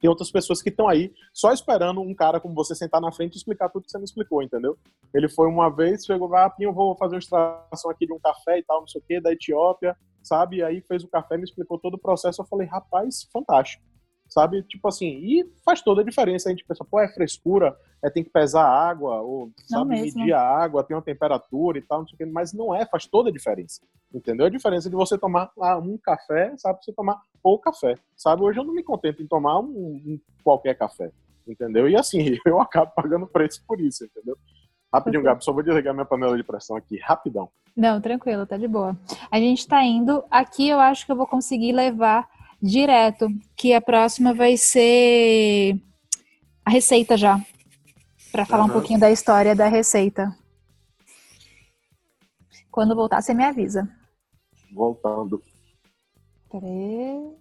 tem 0.01 0.09
outras 0.09 0.31
pessoas 0.31 0.61
que 0.61 0.69
estão 0.69 0.89
aí 0.89 1.13
só 1.31 1.53
esperando 1.53 2.01
um 2.01 2.13
cara 2.13 2.39
como 2.39 2.55
você 2.55 2.73
sentar 2.73 2.99
na 2.99 3.11
frente 3.11 3.35
e 3.35 3.37
explicar 3.37 3.69
tudo 3.69 3.85
que 3.85 3.91
você 3.91 3.99
me 3.99 4.03
explicou, 4.03 4.41
entendeu? 4.41 4.75
Ele 5.13 5.29
foi 5.29 5.47
uma 5.47 5.69
vez, 5.69 6.03
chegou, 6.03 6.35
ah, 6.35 6.51
eu 6.59 6.73
vou 6.73 6.97
fazer 6.97 7.15
uma 7.15 7.19
extração 7.19 7.91
aqui 7.91 8.07
de 8.07 8.13
um 8.13 8.19
café 8.19 8.57
e 8.57 8.63
tal, 8.63 8.81
não 8.81 8.87
sei 8.87 8.99
o 8.99 9.03
quê, 9.07 9.21
da 9.21 9.31
Etiópia, 9.31 9.95
sabe? 10.23 10.57
E 10.57 10.63
aí 10.63 10.81
fez 10.81 11.03
o 11.03 11.07
café, 11.07 11.37
me 11.37 11.43
explicou 11.43 11.77
todo 11.77 11.93
o 11.93 11.99
processo. 11.99 12.41
Eu 12.41 12.45
falei, 12.47 12.67
rapaz, 12.67 13.29
fantástico 13.31 13.90
sabe? 14.31 14.63
Tipo 14.63 14.87
assim, 14.87 15.07
e 15.07 15.45
faz 15.63 15.81
toda 15.81 16.01
a 16.01 16.05
diferença. 16.05 16.47
A 16.47 16.51
gente 16.51 16.63
pensa, 16.63 16.85
pô, 16.85 17.01
é 17.01 17.07
frescura, 17.09 17.77
é 18.01 18.09
tem 18.09 18.23
que 18.23 18.29
pesar 18.29 18.63
a 18.63 18.89
água, 18.89 19.19
ou 19.19 19.51
sabe, 19.67 19.89
medir 19.89 20.33
a 20.33 20.41
água, 20.41 20.85
tem 20.85 20.95
uma 20.95 21.03
temperatura 21.03 21.77
e 21.77 21.81
tal, 21.81 21.99
não 21.99 22.07
sei 22.07 22.15
o 22.15 22.17
que, 22.17 22.25
mas 22.25 22.53
não 22.53 22.73
é, 22.73 22.85
faz 22.85 23.05
toda 23.05 23.29
a 23.29 23.31
diferença. 23.31 23.81
Entendeu? 24.13 24.45
A 24.45 24.49
diferença 24.49 24.89
de 24.89 24.95
você 24.95 25.17
tomar 25.17 25.51
ah, 25.59 25.77
um 25.77 25.97
café, 25.97 26.53
sabe, 26.57 26.79
você 26.81 26.93
tomar 26.93 27.19
ou 27.43 27.59
café, 27.59 27.95
sabe? 28.15 28.41
Hoje 28.41 28.57
eu 28.57 28.63
não 28.63 28.73
me 28.73 28.83
contento 28.83 29.21
em 29.21 29.27
tomar 29.27 29.59
um, 29.59 29.65
um 29.65 30.19
qualquer 30.43 30.75
café, 30.75 31.11
entendeu? 31.45 31.89
E 31.89 31.97
assim, 31.97 32.37
eu 32.47 32.61
acabo 32.61 32.91
pagando 32.95 33.27
preço 33.27 33.61
por 33.67 33.81
isso, 33.81 34.05
entendeu? 34.05 34.37
Rapidinho, 34.93 35.23
Gabi, 35.23 35.43
só 35.43 35.51
vou 35.51 35.63
desligar 35.63 35.93
minha 35.93 36.05
panela 36.05 36.37
de 36.37 36.43
pressão 36.43 36.77
aqui, 36.77 36.97
rapidão. 36.99 37.49
Não, 37.75 37.99
tranquilo, 37.99 38.45
tá 38.45 38.57
de 38.57 38.67
boa. 38.67 38.97
A 39.29 39.39
gente 39.39 39.67
tá 39.67 39.83
indo, 39.83 40.23
aqui 40.31 40.69
eu 40.69 40.79
acho 40.79 41.05
que 41.05 41.11
eu 41.11 41.15
vou 41.15 41.27
conseguir 41.27 41.71
levar 41.73 42.27
direto, 42.61 43.27
que 43.55 43.73
a 43.73 43.81
próxima 43.81 44.33
vai 44.33 44.55
ser 44.57 45.81
a 46.65 46.69
receita 46.69 47.17
já. 47.17 47.39
Para 48.31 48.45
falar 48.45 48.63
uhum. 48.63 48.69
um 48.69 48.73
pouquinho 48.73 48.99
da 48.99 49.11
história 49.11 49.55
da 49.55 49.67
receita. 49.67 50.35
Quando 52.71 52.95
voltar, 52.95 53.21
você 53.21 53.33
me 53.33 53.43
avisa. 53.43 53.89
Voltando. 54.73 55.43
Peraí. 56.49 57.35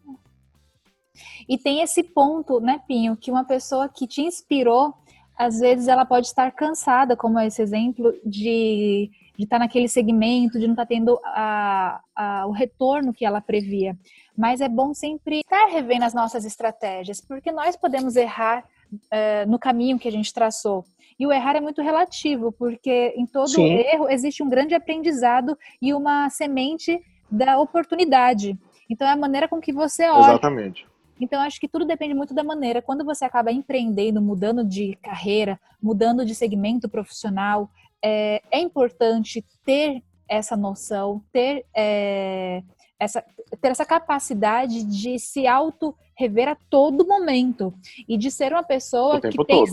E 1.48 1.58
tem 1.58 1.82
esse 1.82 2.02
ponto, 2.02 2.60
né, 2.60 2.80
Pinho, 2.86 3.16
que 3.16 3.30
uma 3.30 3.44
pessoa 3.44 3.88
que 3.88 4.06
te 4.06 4.22
inspirou, 4.22 4.94
às 5.40 5.58
vezes 5.58 5.88
ela 5.88 6.04
pode 6.04 6.26
estar 6.26 6.50
cansada, 6.52 7.16
como 7.16 7.40
esse 7.40 7.62
exemplo, 7.62 8.12
de, 8.24 9.10
de 9.36 9.44
estar 9.44 9.58
naquele 9.58 9.88
segmento, 9.88 10.58
de 10.58 10.66
não 10.66 10.74
estar 10.74 10.86
tendo 10.86 11.18
a, 11.24 12.00
a, 12.14 12.46
o 12.46 12.50
retorno 12.50 13.12
que 13.12 13.24
ela 13.24 13.40
previa 13.40 13.96
mas 14.40 14.62
é 14.62 14.68
bom 14.70 14.94
sempre 14.94 15.40
estar 15.40 15.66
revendo 15.66 16.06
as 16.06 16.14
nossas 16.14 16.46
estratégias, 16.46 17.20
porque 17.20 17.52
nós 17.52 17.76
podemos 17.76 18.16
errar 18.16 18.64
uh, 18.90 19.50
no 19.50 19.58
caminho 19.58 19.98
que 19.98 20.08
a 20.08 20.10
gente 20.10 20.32
traçou. 20.32 20.82
E 21.18 21.26
o 21.26 21.32
errar 21.32 21.56
é 21.56 21.60
muito 21.60 21.82
relativo, 21.82 22.50
porque 22.50 23.12
em 23.14 23.26
todo 23.26 23.50
Sim. 23.50 23.66
erro 23.66 24.08
existe 24.08 24.42
um 24.42 24.48
grande 24.48 24.74
aprendizado 24.74 25.58
e 25.80 25.92
uma 25.92 26.30
semente 26.30 26.98
da 27.30 27.58
oportunidade. 27.58 28.58
Então 28.88 29.06
é 29.06 29.10
a 29.12 29.16
maneira 29.16 29.46
com 29.46 29.60
que 29.60 29.74
você 29.74 30.08
olha. 30.08 30.30
Exatamente. 30.30 30.86
Então, 31.20 31.40
acho 31.40 31.60
que 31.60 31.68
tudo 31.68 31.84
depende 31.84 32.14
muito 32.14 32.34
da 32.34 32.42
maneira. 32.42 32.80
Quando 32.80 33.04
você 33.04 33.24
acaba 33.24 33.52
empreendendo, 33.52 34.22
mudando 34.22 34.64
de 34.64 34.96
carreira, 35.02 35.60
mudando 35.82 36.24
de 36.24 36.34
segmento 36.34 36.88
profissional, 36.88 37.70
é, 38.02 38.42
é 38.50 38.58
importante 38.58 39.44
ter 39.64 40.02
essa 40.28 40.56
noção, 40.56 41.22
ter 41.32 41.66
é, 41.74 42.62
essa, 42.98 43.24
ter 43.60 43.68
essa 43.68 43.84
capacidade 43.84 44.84
de 44.84 45.18
se 45.18 45.46
auto-rever 45.46 46.48
a 46.48 46.56
todo 46.68 47.06
momento 47.06 47.74
e 48.08 48.16
de 48.16 48.30
ser 48.30 48.52
uma 48.52 48.62
pessoa 48.62 49.20
que 49.20 49.44
tem 49.44 49.64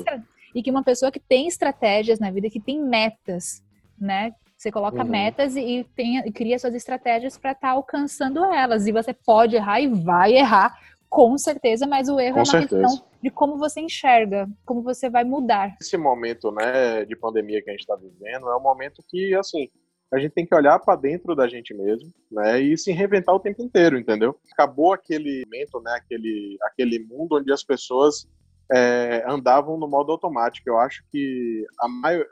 e 0.55 0.63
que 0.63 0.71
uma 0.71 0.83
pessoa 0.83 1.11
que 1.11 1.19
tem 1.19 1.47
estratégias 1.47 2.19
na 2.19 2.31
vida, 2.31 2.49
que 2.49 2.59
tem 2.59 2.81
metas, 2.81 3.61
né? 3.99 4.33
Você 4.57 4.71
coloca 4.71 5.03
uhum. 5.03 5.09
metas 5.09 5.55
e, 5.55 5.85
tem, 5.95 6.17
e 6.19 6.31
cria 6.31 6.57
suas 6.57 6.73
estratégias 6.73 7.37
para 7.37 7.51
estar 7.51 7.67
tá 7.67 7.73
alcançando 7.73 8.43
elas. 8.43 8.87
E 8.87 8.91
você 8.91 9.13
pode 9.13 9.55
errar 9.55 9.79
e 9.81 9.87
vai 9.87 10.33
errar, 10.33 10.75
com 11.09 11.37
certeza, 11.37 11.87
mas 11.87 12.09
o 12.09 12.19
erro 12.19 12.35
com 12.35 12.39
é 12.39 12.43
uma 12.43 12.45
certeza. 12.45 12.81
questão 12.81 13.07
de 13.21 13.31
como 13.31 13.57
você 13.57 13.79
enxerga, 13.79 14.47
como 14.65 14.81
você 14.81 15.09
vai 15.09 15.23
mudar. 15.23 15.75
Esse 15.81 15.97
momento, 15.97 16.51
né, 16.51 17.05
de 17.05 17.15
pandemia 17.15 17.61
que 17.61 17.69
a 17.69 17.73
gente 17.73 17.81
está 17.81 17.95
vivendo 17.95 18.49
é 18.49 18.55
um 18.55 18.61
momento 18.61 19.03
que, 19.07 19.33
assim, 19.35 19.69
a 20.13 20.19
gente 20.19 20.31
tem 20.31 20.45
que 20.45 20.55
olhar 20.55 20.79
para 20.79 20.95
dentro 20.95 21.35
da 21.35 21.47
gente 21.47 21.73
mesmo, 21.73 22.09
né, 22.31 22.59
e 22.61 22.77
se 22.77 22.91
reinventar 22.91 23.35
o 23.35 23.39
tempo 23.39 23.61
inteiro, 23.61 23.97
entendeu? 23.97 24.37
Acabou 24.53 24.93
aquele 24.93 25.43
momento, 25.45 25.81
né, 25.81 25.93
aquele, 25.93 26.57
aquele 26.61 26.99
mundo 26.99 27.37
onde 27.37 27.51
as 27.51 27.63
pessoas 27.63 28.27
é, 28.71 29.23
andavam 29.27 29.77
no 29.77 29.87
modo 29.87 30.11
automático. 30.11 30.69
Eu 30.69 30.77
acho 30.77 31.03
que 31.11 31.65
a 31.79 31.87
maior, 31.87 32.25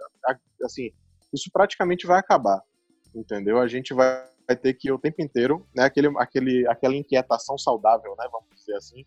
assim, 0.64 0.92
isso 1.34 1.50
praticamente 1.52 2.06
vai 2.06 2.20
acabar, 2.20 2.62
entendeu? 3.14 3.60
A 3.60 3.68
gente 3.68 3.94
vai, 3.94 4.24
vai 4.48 4.56
ter 4.56 4.74
que 4.74 4.92
o 4.92 5.00
tempo 5.00 5.22
inteiro, 5.22 5.66
né, 5.76 5.84
aquele, 5.84 6.08
aquele, 6.18 6.68
aquela 6.68 6.96
inquietação 6.96 7.58
saudável, 7.58 8.16
né, 8.18 8.28
vamos 8.32 8.50
dizer 8.56 8.76
assim, 8.76 9.06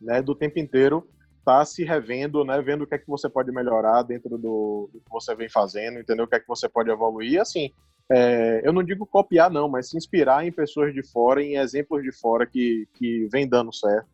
né, 0.00 0.20
do 0.20 0.34
tempo 0.34 0.58
inteiro 0.58 1.08
tá 1.44 1.64
se 1.64 1.84
revendo, 1.84 2.44
né, 2.44 2.60
vendo 2.62 2.82
o 2.82 2.86
que 2.86 2.94
é 2.94 2.98
que 2.98 3.06
você 3.06 3.28
pode 3.28 3.52
melhorar 3.52 4.02
dentro 4.02 4.38
do, 4.38 4.88
do 4.92 5.00
que 5.00 5.10
você 5.10 5.34
vem 5.34 5.48
fazendo, 5.48 6.00
entendeu? 6.00 6.24
O 6.24 6.28
que 6.28 6.36
é 6.36 6.40
que 6.40 6.48
você 6.48 6.66
pode 6.68 6.90
evoluir, 6.90 7.38
assim, 7.38 7.70
é, 8.10 8.62
eu 8.64 8.72
não 8.72 8.82
digo 8.82 9.06
copiar 9.06 9.50
não, 9.50 9.68
mas 9.68 9.90
se 9.90 9.96
inspirar 9.96 10.46
em 10.46 10.52
pessoas 10.52 10.92
de 10.92 11.02
fora, 11.02 11.42
em 11.42 11.56
exemplos 11.56 12.02
de 12.02 12.12
fora 12.12 12.46
que, 12.46 12.88
que 12.94 13.28
vem 13.30 13.46
dando 13.46 13.74
certo, 13.74 14.08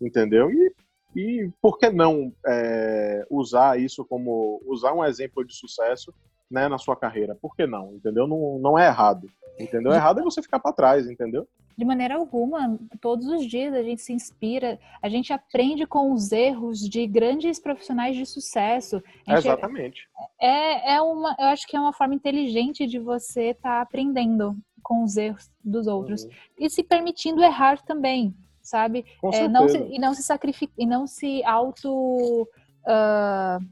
entendeu? 0.00 0.50
E, 0.50 0.72
e 1.16 1.50
por 1.60 1.78
que 1.78 1.90
não 1.90 2.32
é, 2.46 3.26
usar 3.30 3.80
isso 3.80 4.04
como, 4.04 4.62
usar 4.64 4.92
um 4.92 5.04
exemplo 5.04 5.44
de 5.44 5.54
sucesso 5.54 6.14
né, 6.50 6.68
na 6.68 6.78
sua 6.78 6.96
carreira? 6.96 7.34
Por 7.34 7.54
que 7.54 7.66
não, 7.66 7.94
entendeu? 7.94 8.26
Não, 8.26 8.58
não 8.58 8.78
é 8.78 8.86
errado, 8.86 9.28
entendeu? 9.58 9.92
Errado 9.92 10.20
é 10.20 10.22
você 10.22 10.42
ficar 10.42 10.60
para 10.60 10.72
trás, 10.72 11.08
entendeu? 11.08 11.46
De 11.76 11.84
maneira 11.84 12.14
alguma, 12.14 12.78
todos 13.02 13.26
os 13.26 13.44
dias 13.44 13.74
a 13.74 13.82
gente 13.82 14.00
se 14.00 14.10
inspira, 14.10 14.78
a 15.02 15.10
gente 15.10 15.30
aprende 15.30 15.86
com 15.86 16.10
os 16.10 16.32
erros 16.32 16.80
de 16.80 17.06
grandes 17.06 17.60
profissionais 17.60 18.16
de 18.16 18.24
sucesso. 18.24 19.02
Exatamente. 19.28 20.08
É, 20.40 20.94
é 20.94 21.02
uma, 21.02 21.36
eu 21.38 21.46
acho 21.46 21.66
que 21.66 21.76
é 21.76 21.80
uma 21.80 21.92
forma 21.92 22.14
inteligente 22.14 22.86
de 22.86 22.98
você 22.98 23.50
estar 23.50 23.76
tá 23.76 23.80
aprendendo 23.82 24.56
com 24.82 25.02
os 25.02 25.18
erros 25.18 25.50
dos 25.62 25.86
outros 25.86 26.22
uhum. 26.22 26.30
e 26.60 26.70
se 26.70 26.82
permitindo 26.82 27.42
errar 27.42 27.82
também, 27.84 28.34
sabe? 28.62 29.04
É, 29.34 29.46
não 29.46 29.68
se, 29.68 29.78
e 29.78 29.98
não 29.98 30.14
se 30.14 30.22
sacrificar 30.22 30.74
e 30.78 30.86
não 30.86 31.06
se 31.06 31.44
auto 31.44 32.48
uh, 32.86 33.62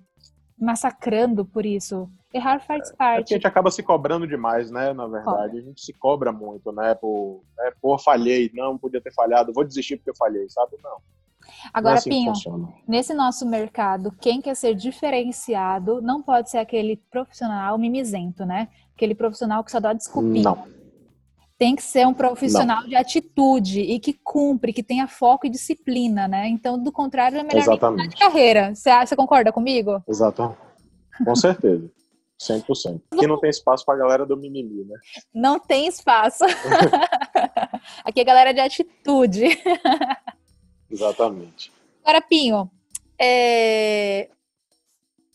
massacrando 0.59 1.45
por 1.45 1.67
isso. 1.67 2.09
Errar 2.33 2.61
faz 2.61 2.91
é, 2.91 2.97
parte. 2.97 3.33
É 3.33 3.35
a 3.35 3.37
gente 3.37 3.47
acaba 3.47 3.71
se 3.71 3.83
cobrando 3.83 4.27
demais, 4.27 4.71
né? 4.71 4.93
Na 4.93 5.07
verdade, 5.07 5.59
a 5.59 5.61
gente 5.61 5.81
se 5.81 5.93
cobra 5.93 6.33
muito, 6.33 6.73
né? 6.73 6.95
Por, 6.95 7.43
é, 7.61 7.73
pô, 7.81 7.97
falhei, 7.99 8.51
não, 8.55 8.77
podia 8.79 9.01
ter 9.01 9.13
falhado, 9.13 9.53
vou 9.53 9.65
desistir 9.65 9.97
porque 9.97 10.11
eu 10.11 10.17
falhei, 10.17 10.49
sabe? 10.49 10.77
Não. 10.83 10.97
Agora, 11.73 11.95
não 11.95 11.97
é 11.97 11.99
assim 11.99 12.11
Pinho, 12.11 12.75
nesse 12.89 13.15
nosso 13.15 13.47
mercado, 13.47 14.11
quem 14.21 14.41
quer 14.41 14.57
ser 14.57 14.75
diferenciado 14.75 16.01
não 16.01 16.23
pode 16.23 16.51
ser 16.51 16.59
aquele 16.59 16.97
profissional 17.11 17.79
mimizento, 17.79 18.45
né? 18.45 18.69
Aquele 18.95 19.15
profissional 19.15 19.63
que 19.63 19.71
só 19.71 19.79
dá 19.79 19.93
desculpinha. 19.93 20.43
Não. 20.45 20.74
Tem 21.65 21.75
que 21.75 21.83
ser 21.83 22.07
um 22.07 22.13
profissional 22.13 22.83
não. 22.83 22.89
de 22.91 22.95
atitude 22.95 23.81
e 23.81 23.99
que 23.99 24.13
cumpre, 24.13 24.71
que 24.71 24.83
tenha 24.83 25.09
foco 25.09 25.47
e 25.47 25.49
disciplina, 25.49 26.29
né? 26.29 26.47
Então, 26.47 26.79
do 26.79 26.93
contrário, 26.93 27.39
é 27.39 27.43
melhor 27.43 27.63
Exatamente. 27.63 28.11
de 28.11 28.17
carreira. 28.17 28.75
Você, 28.75 28.91
você 29.07 29.17
concorda 29.17 29.51
comigo? 29.51 30.03
Exato. 30.07 30.55
Com 31.25 31.35
certeza. 31.35 31.91
100%. 32.39 33.01
Aqui 33.11 33.27
não 33.27 33.41
tem 33.41 33.49
espaço 33.49 33.83
para 33.83 33.95
a 33.95 33.97
galera 33.97 34.27
do 34.27 34.37
mimimi, 34.37 34.85
né? 34.85 34.95
Não 35.33 35.59
tem 35.59 35.87
espaço. 35.87 36.45
Aqui 38.05 38.21
é 38.21 38.25
galera 38.25 38.53
de 38.53 38.61
atitude. 38.61 39.45
Exatamente. 40.91 41.73
Agora, 42.03 42.21
Pinho, 42.21 42.71
é... 43.19 44.29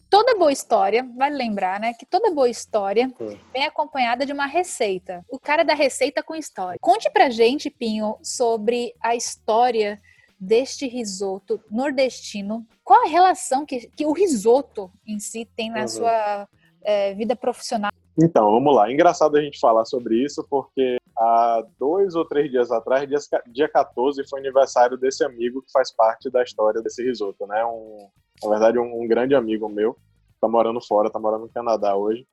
toda 0.09 0.35
boa 0.35 0.51
história, 0.51 1.07
vale 1.15 1.35
lembrar, 1.35 1.79
né, 1.79 1.93
que 1.93 2.05
toda 2.05 2.33
boa 2.33 2.49
história 2.49 3.11
hum. 3.19 3.37
vem 3.53 3.65
acompanhada 3.65 4.25
de 4.25 4.33
uma 4.33 4.45
receita. 4.45 5.23
O 5.29 5.39
cara 5.39 5.63
da 5.63 5.73
receita 5.73 6.23
com 6.23 6.35
história. 6.35 6.79
Conte 6.81 7.09
pra 7.11 7.29
gente, 7.29 7.69
Pinho, 7.69 8.17
sobre 8.23 8.93
a 9.01 9.15
história 9.15 9.99
deste 10.39 10.87
risoto 10.87 11.59
nordestino. 11.69 12.65
Qual 12.83 13.05
a 13.05 13.09
relação 13.09 13.65
que, 13.65 13.87
que 13.87 14.05
o 14.05 14.13
risoto 14.13 14.89
em 15.05 15.19
si 15.19 15.45
tem 15.55 15.69
na 15.69 15.81
uhum. 15.81 15.87
sua 15.87 16.47
é, 16.81 17.13
vida 17.13 17.35
profissional? 17.35 17.91
Então, 18.21 18.51
vamos 18.51 18.75
lá. 18.75 18.91
Engraçado 18.91 19.37
a 19.37 19.41
gente 19.41 19.59
falar 19.59 19.85
sobre 19.85 20.23
isso, 20.23 20.45
porque 20.49 20.97
há 21.17 21.63
dois 21.77 22.15
ou 22.15 22.25
três 22.25 22.49
dias 22.49 22.71
atrás, 22.71 23.07
dia, 23.07 23.19
dia 23.47 23.69
14, 23.69 24.27
foi 24.27 24.39
aniversário 24.39 24.97
desse 24.97 25.23
amigo 25.23 25.61
que 25.61 25.71
faz 25.71 25.91
parte 25.91 26.29
da 26.29 26.41
história 26.43 26.81
desse 26.81 27.03
risoto, 27.03 27.45
né? 27.45 27.63
Um, 27.65 28.09
na 28.43 28.49
verdade, 28.49 28.79
um, 28.79 29.01
um 29.01 29.07
grande 29.07 29.35
amigo 29.35 29.67
meu, 29.69 29.97
tá 30.39 30.47
morando 30.47 30.81
fora, 30.81 31.09
tá 31.09 31.19
morando 31.19 31.41
no 31.41 31.49
Canadá 31.49 31.95
hoje. 31.95 32.27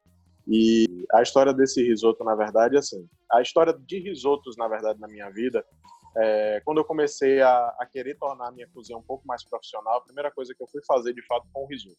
E 0.47 1.07
a 1.12 1.23
história 1.23 1.53
desse 1.53 1.83
risoto, 1.83 2.23
na 2.23 2.35
verdade, 2.35 2.77
é 2.77 2.79
assim. 2.79 3.09
A 3.31 3.42
história 3.42 3.73
de 3.73 3.99
risotos, 3.99 4.57
na 4.57 4.69
verdade, 4.69 5.01
na 5.01 5.09
minha 5.09 5.29
vida, 5.31 5.64
é, 6.16 6.62
quando 6.64 6.79
eu 6.79 6.85
comecei 6.85 7.42
a, 7.42 7.75
a, 7.81 7.87
querer 7.87 8.16
tornar 8.16 8.49
a 8.49 8.53
minha 8.53 8.69
cozinha 8.73 8.97
um 8.97 9.03
pouco 9.03 9.27
mais 9.27 9.45
profissional, 9.45 9.99
a 9.99 10.05
primeira 10.05 10.31
coisa 10.31 10.55
que 10.55 10.62
eu 10.62 10.69
fui 10.69 10.81
fazer, 10.87 11.12
de 11.12 11.23
fato, 11.27 11.47
foi 11.53 11.62
um 11.62 11.66
risoto. 11.66 11.99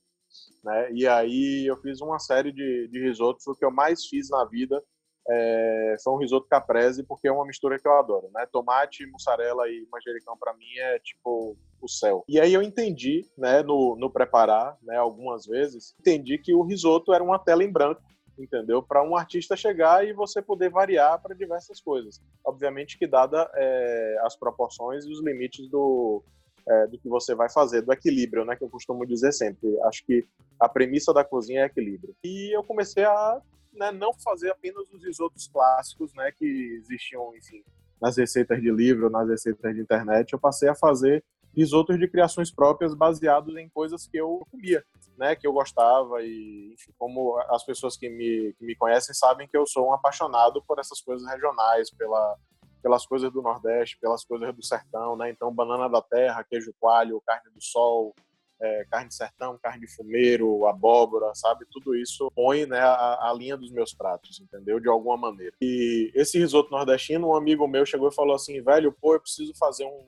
Né? 0.63 0.91
E 0.93 1.08
aí 1.08 1.65
eu 1.67 1.76
fiz 1.78 2.00
uma 2.02 2.20
série 2.20 2.52
de, 2.52 2.88
de 2.88 3.00
risotos. 3.00 3.46
O 3.48 3.56
que 3.56 3.65
eu 3.65 3.72
mais 3.72 4.06
fiz 4.06 4.30
na 4.30 4.46
vida 4.46 4.82
é, 5.29 5.95
foi 6.03 6.13
um 6.13 6.17
risoto 6.17 6.47
caprese, 6.47 7.03
porque 7.03 7.27
é 7.27 7.31
uma 7.31 7.45
mistura 7.45 7.79
que 7.79 7.87
eu 7.87 7.97
adoro. 7.97 8.29
Né? 8.33 8.47
Tomate, 8.51 9.05
mussarela 9.07 9.67
e 9.67 9.87
manjericão, 9.91 10.37
para 10.37 10.53
mim, 10.53 10.77
é 10.77 10.99
tipo 10.99 11.57
o 11.81 11.87
céu. 11.87 12.23
E 12.27 12.39
aí 12.39 12.53
eu 12.53 12.61
entendi, 12.61 13.25
né, 13.37 13.61
no, 13.61 13.95
no 13.95 14.09
preparar, 14.09 14.77
né, 14.81 14.97
algumas 14.97 15.45
vezes, 15.45 15.95
entendi 15.99 16.37
que 16.37 16.53
o 16.53 16.63
risoto 16.63 17.13
era 17.13 17.23
uma 17.23 17.37
tela 17.37 17.63
em 17.63 17.71
branco 17.71 18.01
entendeu? 18.39 18.83
Para 18.83 19.03
um 19.03 19.15
artista 19.15 19.55
chegar 19.55 20.05
e 20.05 20.13
você 20.13 20.41
poder 20.41 20.69
variar 20.69 21.19
para 21.19 21.35
diversas 21.35 21.81
coisas. 21.81 22.21
Obviamente 22.45 22.97
que 22.97 23.07
dada 23.07 23.49
é, 23.55 24.17
as 24.21 24.35
proporções 24.35 25.05
e 25.05 25.11
os 25.11 25.23
limites 25.23 25.67
do, 25.69 26.23
é, 26.67 26.87
do 26.87 26.99
que 26.99 27.09
você 27.09 27.33
vai 27.33 27.49
fazer, 27.49 27.81
do 27.81 27.91
equilíbrio, 27.91 28.45
né? 28.45 28.55
Que 28.55 28.63
eu 28.63 28.69
costumo 28.69 29.05
dizer 29.05 29.31
sempre. 29.31 29.79
Acho 29.81 30.05
que 30.05 30.25
a 30.59 30.69
premissa 30.69 31.13
da 31.13 31.23
cozinha 31.23 31.61
é 31.61 31.65
equilíbrio. 31.65 32.15
E 32.23 32.55
eu 32.55 32.63
comecei 32.63 33.03
a 33.03 33.41
né, 33.73 33.91
não 33.91 34.13
fazer 34.13 34.49
apenas 34.51 34.91
os 34.91 35.03
risotos 35.03 35.47
clássicos, 35.47 36.13
né? 36.13 36.32
Que 36.32 36.45
existiam, 36.77 37.36
enfim, 37.36 37.63
nas 38.01 38.17
receitas 38.17 38.62
de 38.62 38.71
livro, 38.71 39.10
nas 39.10 39.27
receitas 39.27 39.73
de 39.73 39.82
internet. 39.82 40.34
Eu 40.34 40.39
passei 40.39 40.69
a 40.69 40.75
fazer 40.75 41.23
risotos 41.56 41.97
de 41.97 42.08
criações 42.08 42.51
próprias 42.51 42.93
baseados 42.93 43.56
em 43.58 43.67
coisas 43.67 44.08
que 44.08 44.17
eu 44.17 44.45
comia, 44.51 44.86
né, 45.17 45.36
que 45.36 45.47
eu 45.47 45.51
gostava 45.51 46.21
e 46.21 46.71
enfim, 46.73 46.93
como 46.99 47.36
as 47.49 47.65
pessoas 47.65 47.97
que 47.97 48.08
me, 48.08 48.53
que 48.53 48.63
me 48.63 48.75
conhecem 48.75 49.15
sabem 49.15 49.47
que 49.47 49.58
eu 49.58 49.65
sou 49.65 49.88
um 49.88 49.93
apaixonado 49.93 50.63
por 50.67 50.77
essas 50.77 51.01
coisas 51.01 51.27
regionais, 51.27 51.89
pela, 51.89 52.38
pelas 52.80 53.08
coisas 53.08 53.32
do 53.32 53.41
Nordeste, 53.41 53.97
pelas 53.99 54.23
coisas 54.23 54.56
do 54.56 54.63
sertão, 54.63 55.17
né? 55.17 55.32
Então, 55.32 55.51
banana 55.51 55.89
da 55.89 56.01
terra, 56.01 56.43
queijo 56.43 56.71
coalho, 56.80 57.21
carne 57.25 57.49
do 57.51 57.62
sol, 57.62 58.13
é, 58.60 58.86
carne 58.89 59.10
de 59.10 59.15
sertão, 59.15 59.58
carne 59.62 59.86
de 59.86 59.96
fumeiro, 59.96 60.65
abóbora, 60.65 61.34
sabe? 61.36 61.65
Tudo 61.72 61.96
isso 61.96 62.32
põe 62.36 62.65
né, 62.65 62.80
a, 62.80 63.30
a, 63.30 63.34
linha 63.34 63.56
dos 63.56 63.72
meus 63.72 63.93
pratos, 63.93 64.39
entendeu? 64.39 64.80
De 64.80 64.89
alguma 64.89 65.17
maneira. 65.17 65.56
E 65.62 66.12
esse 66.15 66.38
risoto 66.39 66.72
nordestino, 66.72 67.30
um 67.30 67.36
amigo 67.36 67.67
meu 67.67 67.86
chegou 67.86 68.10
e 68.10 68.15
falou 68.15 68.36
assim, 68.36 68.62
velho, 68.62 68.91
pô, 68.91 69.13
eu 69.13 69.20
preciso 69.20 69.54
fazer 69.56 69.86
um 69.86 70.06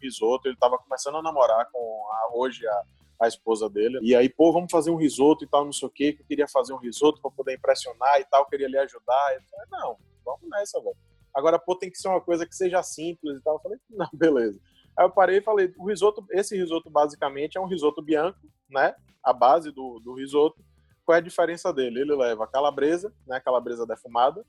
risoto. 0.00 0.46
Ele 0.46 0.54
estava 0.54 0.78
começando 0.78 1.16
a 1.16 1.22
namorar 1.22 1.68
com 1.72 1.78
a, 2.10 2.30
hoje 2.34 2.66
a, 2.66 2.82
a 3.20 3.28
esposa 3.28 3.68
dele. 3.68 3.98
E 4.02 4.14
aí, 4.14 4.28
pô, 4.28 4.52
vamos 4.52 4.70
fazer 4.70 4.90
um 4.90 4.96
risoto 4.96 5.44
e 5.44 5.48
tal, 5.48 5.64
não 5.64 5.72
sei 5.72 5.88
o 5.88 5.90
quê, 5.90 6.12
que 6.12 6.22
eu 6.22 6.26
queria 6.26 6.48
fazer 6.48 6.74
um 6.74 6.78
risoto 6.78 7.20
para 7.20 7.30
poder 7.30 7.54
impressionar 7.54 8.20
e 8.20 8.24
tal, 8.24 8.46
queria 8.46 8.68
lhe 8.68 8.78
ajudar. 8.78 9.34
Eu 9.34 9.42
falei, 9.50 9.66
não, 9.70 9.96
vamos 10.24 10.48
nessa, 10.50 10.80
velho. 10.80 10.96
Agora, 11.34 11.58
pô, 11.58 11.76
tem 11.76 11.90
que 11.90 11.98
ser 11.98 12.08
uma 12.08 12.20
coisa 12.20 12.46
que 12.46 12.54
seja 12.54 12.82
simples 12.82 13.38
e 13.38 13.42
tal. 13.42 13.56
Eu 13.56 13.60
falei, 13.60 13.78
não, 13.90 14.08
beleza. 14.12 14.58
Aí 14.98 15.04
eu 15.04 15.10
parei 15.10 15.38
e 15.38 15.42
falei, 15.42 15.72
o 15.78 15.88
risoto, 15.88 16.24
esse 16.30 16.56
risoto 16.56 16.88
basicamente 16.88 17.58
é 17.58 17.60
um 17.60 17.66
risoto 17.66 18.02
bianco, 18.02 18.38
né? 18.70 18.94
A 19.22 19.32
base 19.32 19.70
do, 19.72 20.00
do 20.00 20.14
risoto. 20.14 20.64
Qual 21.04 21.14
é 21.14 21.18
a 21.18 21.22
diferença 21.22 21.72
dele? 21.72 22.00
Ele 22.00 22.14
leva 22.14 22.46
calabresa, 22.46 23.12
né? 23.26 23.40
Calabresa 23.40 23.86
defumada, 23.86 24.44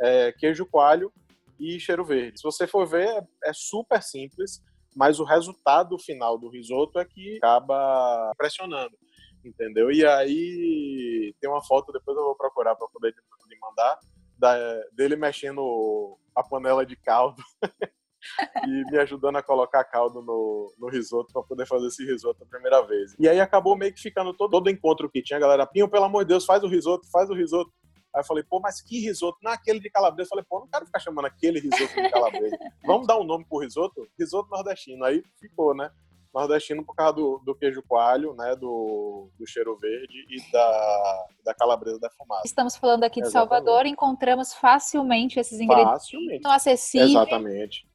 é, 0.00 0.32
queijo 0.32 0.66
coalho 0.66 1.12
e 1.58 1.78
cheiro 1.78 2.04
verde. 2.04 2.38
Se 2.38 2.44
você 2.44 2.66
for 2.66 2.86
ver, 2.86 3.06
é, 3.06 3.22
é 3.44 3.52
super 3.52 4.02
simples 4.02 4.62
mas 4.94 5.20
o 5.20 5.24
resultado 5.24 5.98
final 5.98 6.38
do 6.38 6.48
risoto 6.48 6.98
é 6.98 7.04
que 7.04 7.36
acaba 7.36 8.32
pressionando, 8.36 8.96
entendeu? 9.44 9.90
E 9.90 10.04
aí 10.04 11.34
tem 11.40 11.48
uma 11.48 11.62
foto, 11.62 11.92
depois 11.92 12.16
eu 12.16 12.24
vou 12.24 12.36
procurar 12.36 12.74
para 12.74 12.88
poder 12.88 13.14
lhe 13.48 13.58
mandar, 13.60 13.98
da, 14.36 14.56
dele 14.92 15.16
mexendo 15.16 16.18
a 16.34 16.42
panela 16.42 16.84
de 16.84 16.96
caldo 16.96 17.42
e 18.66 18.90
me 18.90 18.98
ajudando 18.98 19.36
a 19.36 19.42
colocar 19.42 19.84
caldo 19.84 20.22
no, 20.22 20.72
no 20.78 20.88
risoto 20.88 21.32
para 21.32 21.42
poder 21.42 21.66
fazer 21.66 21.86
esse 21.86 22.04
risoto 22.04 22.44
a 22.44 22.46
primeira 22.46 22.82
vez. 22.82 23.14
E 23.18 23.28
aí 23.28 23.40
acabou 23.40 23.76
meio 23.76 23.92
que 23.92 24.00
ficando 24.00 24.34
todo, 24.34 24.50
todo 24.50 24.70
encontro 24.70 25.10
que 25.10 25.22
tinha, 25.22 25.36
a 25.36 25.40
galera, 25.40 25.66
Pinho, 25.66 25.88
pelo 25.88 26.04
amor 26.04 26.24
de 26.24 26.28
Deus, 26.28 26.44
faz 26.44 26.62
o 26.62 26.68
risoto, 26.68 27.08
faz 27.10 27.30
o 27.30 27.34
risoto. 27.34 27.72
Aí 28.14 28.20
eu 28.20 28.24
falei, 28.24 28.42
pô, 28.42 28.60
mas 28.60 28.82
que 28.82 29.00
risoto? 29.00 29.38
Naquele 29.42 29.78
de 29.78 29.88
calabresa. 29.88 30.26
Eu 30.26 30.30
falei, 30.30 30.44
pô, 30.48 30.60
não 30.60 30.68
quero 30.68 30.84
ficar 30.84 30.98
chamando 30.98 31.26
aquele 31.26 31.60
risoto 31.60 31.94
de 31.94 32.10
calabresa. 32.10 32.58
Vamos 32.84 33.06
dar 33.06 33.18
um 33.18 33.24
nome 33.24 33.44
pro 33.48 33.60
risoto? 33.60 34.06
Risoto 34.18 34.50
nordestino. 34.50 35.04
Aí 35.04 35.22
ficou, 35.38 35.74
né? 35.74 35.90
Nordestino 36.34 36.84
por 36.84 36.94
causa 36.94 37.14
do, 37.14 37.38
do 37.44 37.54
queijo 37.54 37.82
coalho, 37.86 38.34
né? 38.34 38.56
Do, 38.56 39.30
do 39.38 39.46
cheiro 39.46 39.76
verde 39.78 40.26
e 40.28 40.52
da, 40.52 41.26
da 41.44 41.54
calabresa 41.54 41.98
defumada. 42.00 42.42
Estamos 42.44 42.76
falando 42.76 43.04
aqui 43.04 43.20
de 43.20 43.28
Exatamente. 43.28 43.50
Salvador, 43.50 43.86
encontramos 43.86 44.54
facilmente 44.54 45.38
esses 45.38 45.60
ingredientes. 45.60 46.04
Facilmente. 46.04 46.46
Acessíveis. 46.46 47.10
Exatamente. 47.10 47.89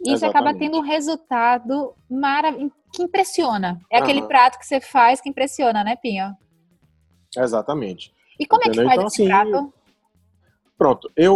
Isso 0.00 0.24
Exatamente. 0.24 0.36
acaba 0.36 0.58
tendo 0.58 0.78
um 0.78 0.82
resultado 0.82 1.94
maravilhoso, 2.10 2.72
que 2.92 3.02
impressiona. 3.02 3.80
É 3.90 3.98
aquele 3.98 4.22
prato 4.22 4.58
que 4.58 4.66
você 4.66 4.80
faz 4.80 5.20
que 5.20 5.28
impressiona, 5.28 5.84
né, 5.84 5.96
Pinho? 5.96 6.34
Exatamente. 7.36 8.12
E 8.38 8.46
como 8.46 8.62
Entendeu? 8.62 8.82
é 8.82 8.84
que 8.84 8.88
faz 8.88 8.98
então, 8.98 9.06
esse 9.06 9.22
assim, 9.22 9.28
prato? 9.28 9.74
Pronto, 10.76 11.12
eu, 11.14 11.34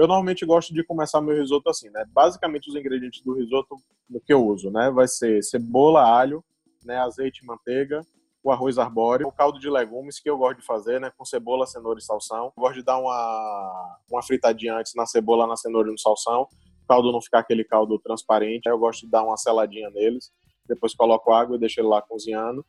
eu 0.00 0.08
normalmente 0.08 0.44
gosto 0.44 0.74
de 0.74 0.82
começar 0.82 1.20
meu 1.20 1.36
risoto 1.36 1.70
assim, 1.70 1.88
né? 1.90 2.04
Basicamente 2.12 2.68
os 2.68 2.74
ingredientes 2.74 3.22
do 3.22 3.34
risoto 3.34 3.76
que 4.24 4.32
eu 4.32 4.44
uso, 4.44 4.72
né? 4.72 4.90
Vai 4.90 5.06
ser 5.06 5.40
cebola, 5.42 6.02
alho, 6.02 6.44
né? 6.84 6.98
azeite, 6.98 7.46
manteiga, 7.46 8.04
o 8.42 8.50
arroz 8.50 8.76
arbóreo, 8.76 9.28
o 9.28 9.32
caldo 9.32 9.60
de 9.60 9.70
legumes 9.70 10.18
que 10.18 10.28
eu 10.28 10.36
gosto 10.36 10.58
de 10.58 10.66
fazer, 10.66 11.00
né? 11.00 11.12
Com 11.16 11.24
cebola, 11.24 11.64
cenoura 11.64 12.00
e 12.00 12.02
salsão. 12.02 12.52
Eu 12.56 12.60
gosto 12.60 12.74
de 12.74 12.82
dar 12.82 12.98
uma, 12.98 13.98
uma 14.10 14.22
fritadinha 14.22 14.76
antes 14.76 14.94
na 14.96 15.06
cebola, 15.06 15.46
na 15.46 15.56
cenoura 15.56 15.88
e 15.88 15.92
no 15.92 15.98
salsão. 15.98 16.48
Caldo 16.86 17.12
não 17.12 17.20
ficar 17.20 17.40
aquele 17.40 17.64
caldo 17.64 17.98
transparente. 17.98 18.68
Eu 18.68 18.78
gosto 18.78 19.06
de 19.06 19.10
dar 19.10 19.24
uma 19.24 19.36
seladinha 19.36 19.90
neles. 19.90 20.32
Depois 20.68 20.94
coloco 20.94 21.32
água 21.32 21.56
e 21.56 21.60
deixo 21.60 21.80
ele 21.80 21.88
lá 21.88 22.02
cozinhando. 22.02 22.64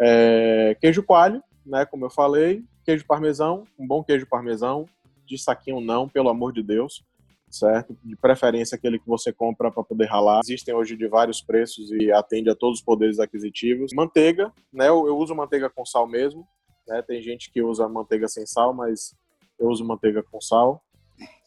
É, 0.00 0.76
queijo 0.80 1.02
coalho, 1.02 1.42
né? 1.64 1.84
Como 1.84 2.04
eu 2.04 2.10
falei 2.10 2.64
queijo 2.84 3.06
parmesão, 3.06 3.66
um 3.78 3.86
bom 3.86 4.02
queijo 4.02 4.26
parmesão, 4.26 4.88
de 5.24 5.38
saquinho 5.38 5.80
não, 5.80 6.08
pelo 6.08 6.28
amor 6.28 6.52
de 6.52 6.62
Deus, 6.62 7.04
certo? 7.48 7.96
De 8.02 8.16
preferência 8.16 8.74
aquele 8.74 8.98
que 8.98 9.06
você 9.06 9.32
compra 9.32 9.70
para 9.70 9.84
poder 9.84 10.06
ralar. 10.06 10.40
Existem 10.42 10.74
hoje 10.74 10.96
de 10.96 11.06
vários 11.06 11.40
preços 11.40 11.90
e 11.92 12.10
atende 12.10 12.50
a 12.50 12.54
todos 12.54 12.80
os 12.80 12.84
poderes 12.84 13.20
aquisitivos. 13.20 13.92
Manteiga, 13.94 14.52
né? 14.72 14.88
Eu, 14.88 15.06
eu 15.06 15.16
uso 15.16 15.34
manteiga 15.34 15.70
com 15.70 15.86
sal 15.86 16.06
mesmo, 16.06 16.46
né? 16.86 17.00
Tem 17.02 17.22
gente 17.22 17.50
que 17.52 17.62
usa 17.62 17.88
manteiga 17.88 18.26
sem 18.26 18.44
sal, 18.44 18.74
mas 18.74 19.14
eu 19.58 19.68
uso 19.68 19.84
manteiga 19.84 20.22
com 20.22 20.40
sal. 20.40 20.82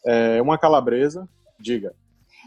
É, 0.06 0.40
uma 0.40 0.56
calabresa, 0.56 1.28
diga. 1.60 1.94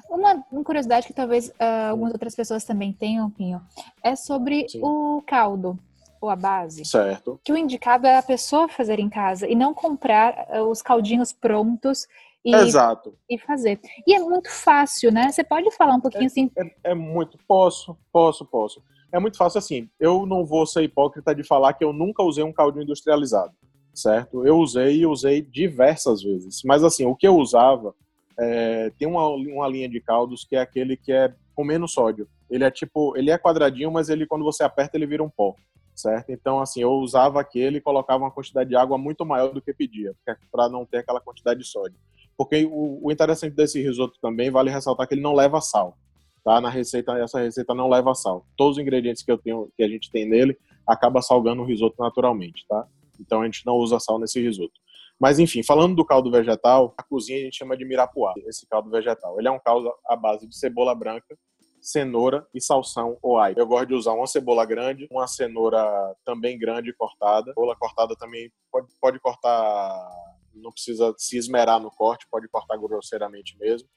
Uma, 0.09 0.43
uma, 0.51 0.63
curiosidade 0.63 1.07
que 1.07 1.13
talvez 1.13 1.49
uh, 1.49 1.89
algumas 1.91 2.13
outras 2.13 2.35
pessoas 2.35 2.63
também 2.63 2.93
tenham, 2.93 3.29
Pinho, 3.29 3.61
é 4.03 4.15
sobre 4.15 4.67
Sim. 4.69 4.79
o 4.81 5.21
caldo 5.25 5.77
ou 6.19 6.29
a 6.29 6.35
base. 6.35 6.83
Certo. 6.85 7.39
Que 7.43 7.51
o 7.51 7.57
indicado 7.57 8.07
é 8.07 8.17
a 8.17 8.23
pessoa 8.23 8.67
fazer 8.67 8.99
em 8.99 9.09
casa 9.09 9.47
e 9.47 9.55
não 9.55 9.73
comprar 9.73 10.47
eh, 10.49 10.61
os 10.61 10.81
caldinhos 10.81 11.31
prontos 11.31 12.07
e, 12.43 12.55
Exato. 12.55 13.13
e 13.29 13.37
fazer. 13.37 13.79
E 14.05 14.15
é 14.15 14.19
muito 14.19 14.49
fácil, 14.49 15.11
né? 15.11 15.31
Você 15.31 15.43
pode 15.43 15.69
falar 15.75 15.95
um 15.95 16.01
pouquinho 16.01 16.23
é, 16.23 16.27
assim? 16.27 16.51
É, 16.57 16.91
é, 16.91 16.95
muito. 16.95 17.37
Posso, 17.47 17.97
posso, 18.11 18.45
posso. 18.45 18.81
É 19.11 19.19
muito 19.19 19.37
fácil 19.37 19.59
assim. 19.59 19.89
Eu 19.99 20.25
não 20.25 20.45
vou 20.45 20.65
ser 20.65 20.83
hipócrita 20.83 21.33
de 21.35 21.43
falar 21.43 21.73
que 21.73 21.83
eu 21.83 21.93
nunca 21.93 22.23
usei 22.23 22.43
um 22.43 22.53
caldinho 22.53 22.83
industrializado, 22.83 23.53
certo? 23.93 24.45
Eu 24.45 24.57
usei 24.57 24.99
e 24.99 25.05
usei 25.05 25.41
diversas 25.41 26.23
vezes. 26.23 26.61
Mas 26.63 26.83
assim, 26.83 27.05
o 27.05 27.15
que 27.15 27.27
eu 27.27 27.35
usava 27.35 27.93
é, 28.39 28.91
tem 28.97 29.07
uma, 29.07 29.27
uma 29.27 29.67
linha 29.67 29.89
de 29.89 29.99
caldos 29.99 30.43
que 30.43 30.55
é 30.55 30.59
aquele 30.59 30.95
que 30.95 31.11
é 31.11 31.33
com 31.55 31.63
menos 31.63 31.91
sódio. 31.91 32.27
Ele 32.49 32.63
é 32.63 32.71
tipo, 32.71 33.17
ele 33.17 33.31
é 33.31 33.37
quadradinho, 33.37 33.91
mas 33.91 34.09
ele 34.09 34.25
quando 34.25 34.45
você 34.45 34.63
aperta 34.63 34.97
ele 34.97 35.07
vira 35.07 35.23
um 35.23 35.29
pó 35.29 35.55
certo? 35.97 36.31
Então, 36.31 36.59
assim, 36.59 36.81
eu 36.81 36.91
usava 36.91 37.41
aquele 37.41 37.77
e 37.77 37.81
colocava 37.81 38.23
uma 38.23 38.31
quantidade 38.31 38.69
de 38.69 38.75
água 38.75 38.97
muito 38.97 39.25
maior 39.25 39.51
do 39.51 39.61
que 39.61 39.73
pedia, 39.73 40.13
para 40.51 40.69
não 40.69 40.85
ter 40.85 40.99
aquela 40.99 41.19
quantidade 41.19 41.59
de 41.59 41.65
sódio. 41.65 41.97
Porque 42.37 42.65
o, 42.65 42.99
o, 43.03 43.11
interessante 43.11 43.55
desse 43.55 43.81
risoto 43.81 44.17
também, 44.21 44.51
vale 44.51 44.69
ressaltar 44.69 45.07
que 45.07 45.15
ele 45.15 45.21
não 45.21 45.33
leva 45.33 45.59
sal, 45.59 45.97
tá? 46.45 46.61
Na 46.61 46.69
receita, 46.69 47.17
essa 47.17 47.39
receita 47.39 47.73
não 47.73 47.89
leva 47.89 48.13
sal. 48.13 48.45
Todos 48.55 48.77
os 48.77 48.81
ingredientes 48.81 49.23
que 49.23 49.31
eu 49.31 49.39
tenho, 49.39 49.69
que 49.75 49.83
a 49.83 49.89
gente 49.89 50.11
tem 50.11 50.29
nele, 50.29 50.55
acaba 50.85 51.21
salgando 51.21 51.63
o 51.63 51.65
risoto 51.65 51.95
naturalmente, 51.99 52.63
tá? 52.69 52.85
Então 53.19 53.41
a 53.41 53.45
gente 53.45 53.65
não 53.65 53.73
usa 53.73 53.99
sal 53.99 54.19
nesse 54.19 54.39
risoto. 54.39 54.73
Mas 55.19 55.39
enfim, 55.39 55.63
falando 55.63 55.95
do 55.95 56.05
caldo 56.05 56.29
vegetal, 56.29 56.93
a 56.97 57.03
cozinha 57.03 57.39
a 57.39 57.41
gente 57.43 57.57
chama 57.57 57.75
de 57.75 57.85
mirapuá, 57.85 58.33
esse 58.45 58.67
caldo 58.67 58.89
vegetal. 58.89 59.39
Ele 59.39 59.47
é 59.47 59.51
um 59.51 59.59
caldo 59.59 59.91
à 60.05 60.15
base 60.15 60.47
de 60.47 60.55
cebola 60.55 60.93
branca, 60.93 61.37
cenoura 61.81 62.45
e 62.53 62.61
salsão 62.61 63.17
ou 63.21 63.37
alho. 63.37 63.57
Eu 63.57 63.65
gosto 63.65 63.87
de 63.87 63.93
usar 63.95 64.13
uma 64.13 64.27
cebola 64.27 64.65
grande, 64.65 65.07
uma 65.09 65.27
cenoura 65.27 66.15
também 66.23 66.57
grande 66.59 66.93
cortada. 66.93 67.51
Cebola 67.53 67.75
cortada 67.75 68.15
também 68.15 68.51
pode, 68.71 68.87
pode 69.01 69.19
cortar, 69.19 70.09
não 70.53 70.71
precisa 70.71 71.13
se 71.17 71.37
esmerar 71.37 71.79
no 71.79 71.89
corte, 71.89 72.27
pode 72.29 72.47
cortar 72.47 72.77
grosseiramente 72.77 73.57
mesmo. 73.57 73.87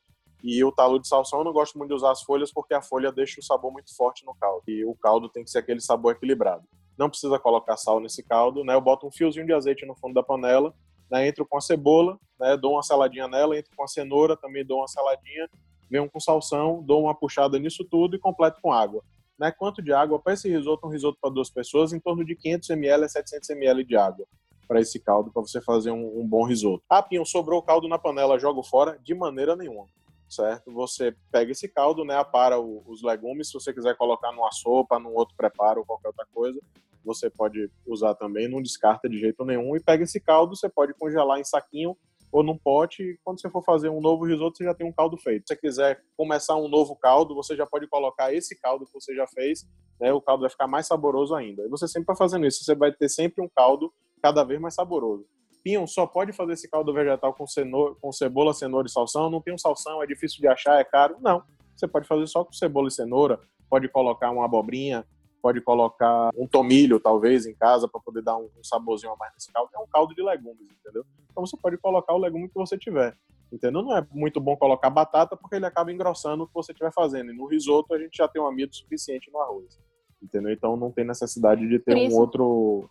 E 0.43 0.65
o 0.65 0.73
talo 0.73 0.99
de 0.99 1.07
salsão 1.07 1.41
eu 1.41 1.45
não 1.45 1.53
gosto 1.53 1.77
muito 1.77 1.91
de 1.91 1.97
usar 1.97 2.13
as 2.13 2.23
folhas 2.23 2.51
porque 2.51 2.73
a 2.73 2.81
folha 2.81 3.13
deixa 3.13 3.41
o 3.41 3.45
sabor 3.45 3.71
muito 3.71 3.95
forte 3.95 4.25
no 4.25 4.35
caldo. 4.35 4.63
E 4.69 4.85
o 4.87 4.95
caldo 4.95 5.29
tem 5.29 5.45
que 5.45 5.51
ser 5.51 5.59
aquele 5.59 5.81
sabor 5.81 6.15
equilibrado. 6.15 6.65
Não 6.99 7.11
precisa 7.11 7.39
colocar 7.39 7.77
sal 7.77 8.01
nesse 8.01 8.23
caldo, 8.23 8.65
né? 8.65 8.75
Eu 8.75 8.81
boto 8.81 9.07
um 9.07 9.13
fiozinho 9.13 9.47
de 9.47 9.53
azeite 9.53 9.85
no 9.87 9.97
fundo 9.97 10.15
da 10.15 10.23
panela, 10.23 10.75
né? 11.11 11.29
Entro 11.29 11.47
com 11.47 11.59
a 11.59 11.61
cebola, 11.61 12.19
né? 12.39 12.57
Dou 12.57 12.73
uma 12.73 12.83
saladinha 12.83 13.29
nela, 13.29 13.59
entro 13.59 13.71
com 13.77 13.85
a 13.85 13.89
cenoura, 13.89 14.37
também 14.37 14.65
dou 14.65 14.79
uma 14.79 14.89
saladinha, 14.89 15.49
venho 15.91 16.09
com 16.11 16.21
salsão, 16.21 16.83
dou 16.83 17.03
uma 17.03 17.15
puxada 17.15 17.59
nisso 17.59 17.85
tudo 17.85 18.17
e 18.17 18.19
completo 18.19 18.61
com 18.63 18.73
água. 18.73 19.03
Né? 19.39 19.51
Quanto 19.51 19.83
de 19.83 19.93
água? 19.93 20.19
Para 20.19 20.35
esse 20.35 20.49
risoto, 20.49 20.87
um 20.87 20.91
risoto 20.91 21.19
para 21.21 21.31
duas 21.31 21.51
pessoas, 21.51 21.93
em 21.93 22.01
torno 22.01 22.25
de 22.25 22.37
500 22.37 22.71
ml 22.71 23.05
a 23.05 23.09
700 23.09 23.51
ml 23.51 23.85
de 23.85 23.97
água 23.97 24.27
para 24.69 24.81
esse 24.81 25.01
caldo, 25.01 25.33
para 25.33 25.43
você 25.43 25.61
fazer 25.61 25.91
um, 25.91 26.21
um, 26.21 26.29
bom 26.29 26.45
risoto. 26.45 26.85
Ah, 26.89 27.03
Pinho, 27.03 27.27
sobrou 27.27 27.61
caldo 27.61 27.89
na 27.89 27.99
panela, 27.99 28.39
jogo 28.39 28.63
fora? 28.63 28.97
De 29.03 29.13
maneira 29.15 29.57
nenhuma 29.57 29.87
certo? 30.31 30.73
Você 30.73 31.15
pega 31.31 31.51
esse 31.51 31.69
caldo, 31.69 32.05
né, 32.05 32.17
apara 32.17 32.59
o, 32.59 32.83
os 32.87 33.03
legumes, 33.03 33.49
se 33.49 33.55
você 33.55 33.75
quiser 33.75 33.97
colocar 33.97 34.33
numa 34.33 34.53
sopa, 34.53 34.99
num 34.99 35.13
outro 35.13 35.35
preparo, 35.37 35.85
qualquer 35.85 36.09
outra 36.09 36.27
coisa, 36.33 36.61
você 37.05 37.31
pode 37.31 37.71
usar 37.87 38.15
também, 38.15 38.49
não 38.49 38.63
descarta 38.63 39.09
de 39.09 39.19
jeito 39.19 39.45
nenhum, 39.45 39.77
e 39.77 39.81
pega 39.81 40.05
esse 40.05 40.21
caldo, 40.21 40.57
você 40.57 40.69
pode 40.69 40.95
congelar 40.95 41.39
em 41.39 41.45
saquinho 41.45 41.97
ou 42.33 42.45
num 42.45 42.57
pote, 42.57 43.03
e 43.03 43.19
quando 43.25 43.41
você 43.41 43.51
for 43.51 43.63
fazer 43.65 43.89
um 43.89 44.01
novo 44.01 44.25
risoto, 44.25 44.57
você 44.57 44.65
já 44.65 44.75
tem 44.75 44.87
um 44.87 44.93
caldo 44.93 45.17
feito. 45.17 45.49
Se 45.49 45.55
você 45.55 45.61
quiser 45.61 46.01
começar 46.17 46.57
um 46.57 46.69
novo 46.69 46.95
caldo, 46.95 47.35
você 47.35 47.57
já 47.57 47.67
pode 47.67 47.89
colocar 47.89 48.33
esse 48.33 48.59
caldo 48.61 48.87
que 48.87 48.93
você 48.93 49.15
já 49.15 49.27
fez, 49.27 49.67
né, 50.01 50.13
o 50.13 50.21
caldo 50.21 50.43
vai 50.43 50.51
ficar 50.51 50.69
mais 50.69 50.87
saboroso 50.87 51.35
ainda. 51.35 51.65
E 51.65 51.69
você 51.69 51.89
sempre 51.89 52.07
vai 52.07 52.17
fazendo 52.17 52.47
isso, 52.47 52.65
você 52.65 52.75
vai 52.75 52.93
ter 52.93 53.09
sempre 53.09 53.43
um 53.43 53.49
caldo 53.49 53.93
cada 54.23 54.45
vez 54.45 54.61
mais 54.61 54.75
saboroso. 54.75 55.27
Pinhão 55.63 55.87
só 55.87 56.07
pode 56.07 56.33
fazer 56.33 56.55
esse 56.55 56.69
caldo 56.71 56.93
vegetal 56.93 57.35
com, 57.35 57.47
cenoura, 57.47 57.95
com 58.01 58.11
cebola, 58.13 58.55
cenoura 58.55 58.87
e 58.87 58.91
salsão. 58.91 59.29
Não 59.29 59.43
tem 59.43 59.53
um 59.53 59.59
salsão, 59.59 60.03
é 60.03 60.07
difícil 60.07 60.41
de 60.41 60.49
achar, 60.49 60.81
é 60.81 60.85
caro. 60.85 61.17
Não. 61.21 61.43
Você 61.77 61.87
pode 61.87 62.07
fazer 62.07 62.27
só 62.27 62.45
com 62.45 62.53
cebola 62.53 62.89
e 62.89 62.91
cenoura. 62.91 63.39
Pode 63.69 63.89
colocar 63.89 64.31
uma 64.31 64.45
abobrinha, 64.45 65.07
pode 65.41 65.61
colocar 65.61 66.31
um 66.37 66.47
tomilho, 66.47 67.01
talvez, 67.01 67.47
em 67.47 67.55
casa, 67.55 67.89
para 67.89 68.01
poder 68.01 68.23
dar 68.23 68.37
um, 68.37 68.49
saborzinho 68.63 69.13
a 69.13 69.17
mais 69.17 69.33
nesse 69.35 69.53
caldo. 69.53 69.71
É 69.75 69.79
um 69.79 69.87
caldo 69.87 70.15
de 70.15 70.23
legumes, 70.23 70.69
entendeu? 70.71 71.05
Então 71.31 71.45
você 71.47 71.57
pode 71.57 71.77
colocar 71.79 72.15
o 72.15 72.19
legume 72.19 72.49
que 72.49 72.55
você 72.55 72.77
tiver. 72.79 73.17
Entendeu? 73.53 73.83
Não 73.83 73.97
é 73.97 74.07
muito 74.13 74.41
bom 74.41 74.57
colocar 74.57 74.91
batata 74.91 75.37
porque 75.37 75.57
ele 75.57 75.67
acaba 75.67 75.91
engrossando 75.93 76.45
o 76.45 76.47
que 76.47 76.55
você 76.55 76.71
estiver 76.71 76.93
fazendo. 76.93 77.33
E 77.33 77.37
no 77.37 77.47
risoto 77.47 77.95
a 77.95 77.99
gente 77.99 78.17
já 78.17 78.29
tem 78.29 78.41
um 78.41 78.47
amido 78.47 78.75
suficiente 78.75 79.31
no 79.33 79.41
arroz. 79.41 79.79
Entendeu? 80.23 80.53
Então 80.53 80.77
não 80.77 80.93
tem 80.93 81.05
necessidade 81.05 81.67
de 81.69 81.79
ter 81.81 81.97
um 81.97 82.17
outro 82.17 82.89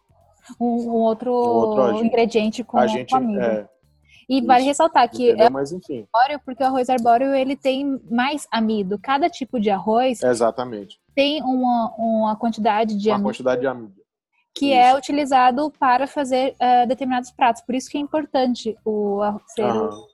um, 0.59 0.65
um 0.65 0.95
outro, 0.95 1.31
um 1.31 1.35
outro 1.35 2.05
ingrediente 2.05 2.63
com, 2.63 2.77
a 2.77 2.87
gente, 2.87 3.11
com 3.11 3.17
amido. 3.17 3.41
É, 3.41 3.69
e 4.29 4.37
isso, 4.37 4.47
vale 4.47 4.63
ressaltar 4.63 5.09
que 5.09 5.31
é 5.31 5.49
mas 5.49 5.71
enfim. 5.71 6.07
arbóreo, 6.13 6.39
porque 6.45 6.63
o 6.63 6.67
arroz 6.67 6.87
arbóreo 6.87 7.33
ele 7.33 7.55
tem 7.55 7.99
mais 8.09 8.47
amido. 8.51 8.99
Cada 9.01 9.27
tipo 9.27 9.59
de 9.59 9.71
arroz 9.71 10.21
Exatamente. 10.21 10.99
tem 11.15 11.41
uma, 11.41 11.91
uma 11.97 12.35
quantidade 12.35 12.95
de 12.95 13.09
uma 13.09 13.15
amido. 13.15 13.29
quantidade 13.29 13.61
de 13.61 13.67
amido. 13.67 13.95
Que 14.53 14.71
é 14.71 14.87
isso. 14.87 14.95
é 14.95 14.99
utilizado 14.99 15.71
para 15.79 16.05
fazer 16.05 16.55
uh, 16.55 16.87
determinados 16.87 17.31
pratos. 17.31 17.63
Por 17.63 17.73
isso 17.73 17.89
que 17.89 17.97
é 17.97 18.01
importante 18.01 18.77
o, 18.85 19.21
ser 19.47 19.63
o, 19.65 20.07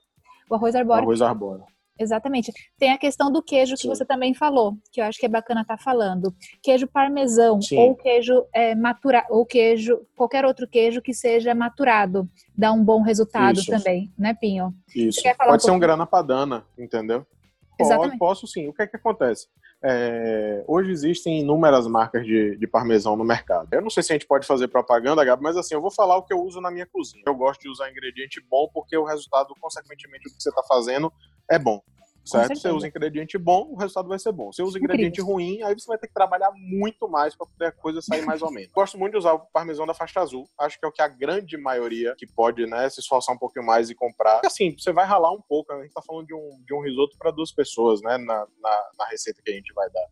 o 0.48 0.54
arroz 0.54 0.74
arbóreo. 0.74 1.02
Arroz 1.04 1.20
arbóreo. 1.20 1.64
Exatamente. 1.98 2.52
Tem 2.78 2.92
a 2.92 2.98
questão 2.98 3.30
do 3.30 3.42
queijo 3.42 3.74
que 3.74 3.82
Sim. 3.82 3.88
você 3.88 4.04
também 4.04 4.34
falou, 4.34 4.76
que 4.92 5.00
eu 5.00 5.04
acho 5.04 5.18
que 5.18 5.26
é 5.26 5.28
bacana 5.28 5.62
estar 5.62 5.76
tá 5.76 5.82
falando. 5.82 6.34
Queijo 6.62 6.86
parmesão 6.86 7.60
Sim. 7.60 7.78
ou 7.78 7.94
queijo 7.94 8.44
é, 8.52 8.74
maturado, 8.74 9.26
ou 9.30 9.46
queijo, 9.46 10.00
qualquer 10.14 10.44
outro 10.44 10.68
queijo 10.68 11.00
que 11.00 11.14
seja 11.14 11.54
maturado, 11.54 12.28
dá 12.56 12.72
um 12.72 12.84
bom 12.84 13.00
resultado 13.02 13.60
Isso. 13.60 13.70
também, 13.70 14.12
né, 14.18 14.34
Pinho? 14.34 14.74
Isso. 14.94 15.22
Pode 15.38 15.56
um 15.56 15.58
ser 15.58 15.70
um 15.70 15.78
grana 15.78 16.06
padana, 16.06 16.64
entendeu? 16.78 17.26
Exatamente. 17.78 18.18
Posso 18.18 18.46
sim. 18.46 18.68
O 18.68 18.72
que 18.72 18.82
é 18.82 18.86
que 18.86 18.96
acontece? 18.96 19.48
É, 19.82 20.64
hoje 20.66 20.90
existem 20.90 21.40
inúmeras 21.40 21.86
marcas 21.86 22.24
de, 22.24 22.56
de, 22.56 22.66
parmesão 22.66 23.14
no 23.14 23.24
mercado. 23.24 23.68
Eu 23.70 23.82
não 23.82 23.90
sei 23.90 24.02
se 24.02 24.12
a 24.12 24.14
gente 24.14 24.26
pode 24.26 24.46
fazer 24.46 24.68
propaganda, 24.68 25.24
Gabi, 25.24 25.42
mas 25.42 25.56
assim, 25.56 25.74
eu 25.74 25.82
vou 25.82 25.90
falar 25.90 26.16
o 26.16 26.22
que 26.22 26.32
eu 26.32 26.42
uso 26.42 26.60
na 26.60 26.70
minha 26.70 26.86
cozinha. 26.86 27.22
Eu 27.26 27.34
gosto 27.34 27.60
de 27.60 27.68
usar 27.68 27.90
ingrediente 27.90 28.42
bom 28.50 28.68
porque 28.72 28.96
o 28.96 29.04
resultado, 29.04 29.54
consequentemente, 29.60 30.24
do 30.24 30.34
que 30.34 30.42
você 30.42 30.48
está 30.48 30.62
fazendo 30.62 31.12
é 31.50 31.58
bom. 31.58 31.80
Certo? 32.26 32.56
Você 32.56 32.68
usa 32.70 32.88
ingrediente 32.88 33.38
bom, 33.38 33.68
o 33.70 33.76
resultado 33.76 34.08
vai 34.08 34.18
ser 34.18 34.32
bom. 34.32 34.50
Se 34.50 34.56
você 34.56 34.62
usa 34.62 34.78
ingrediente 34.78 35.20
Incrível. 35.20 35.32
ruim, 35.32 35.62
aí 35.62 35.72
você 35.72 35.86
vai 35.86 35.96
ter 35.96 36.08
que 36.08 36.12
trabalhar 36.12 36.50
muito 36.56 37.08
mais 37.08 37.36
para 37.36 37.46
poder 37.46 37.66
a 37.66 37.72
coisa 37.72 38.02
sair 38.02 38.24
mais 38.26 38.42
ou 38.42 38.50
menos. 38.50 38.70
Gosto 38.74 38.98
muito 38.98 39.12
de 39.12 39.18
usar 39.18 39.34
o 39.34 39.46
parmesão 39.52 39.86
da 39.86 39.94
faixa 39.94 40.20
azul. 40.20 40.48
Acho 40.58 40.76
que 40.78 40.84
é 40.84 40.88
o 40.88 40.92
que 40.92 41.00
a 41.00 41.06
grande 41.06 41.56
maioria 41.56 42.16
que 42.18 42.26
pode, 42.26 42.66
né, 42.66 42.90
se 42.90 42.98
esforçar 42.98 43.32
um 43.32 43.38
pouquinho 43.38 43.64
mais 43.64 43.90
e 43.90 43.94
comprar. 43.94 44.34
Porque, 44.34 44.48
assim, 44.48 44.76
você 44.76 44.92
vai 44.92 45.06
ralar 45.06 45.30
um 45.30 45.40
pouco. 45.40 45.72
A 45.72 45.80
gente 45.82 45.92
tá 45.92 46.02
falando 46.02 46.26
de 46.26 46.34
um, 46.34 46.60
de 46.66 46.74
um 46.74 46.82
risoto 46.82 47.16
para 47.16 47.30
duas 47.30 47.52
pessoas, 47.52 48.02
né, 48.02 48.18
na, 48.18 48.44
na, 48.60 48.90
na 48.98 49.06
receita 49.08 49.40
que 49.40 49.50
a 49.52 49.54
gente 49.54 49.72
vai 49.72 49.88
dar. 49.90 50.06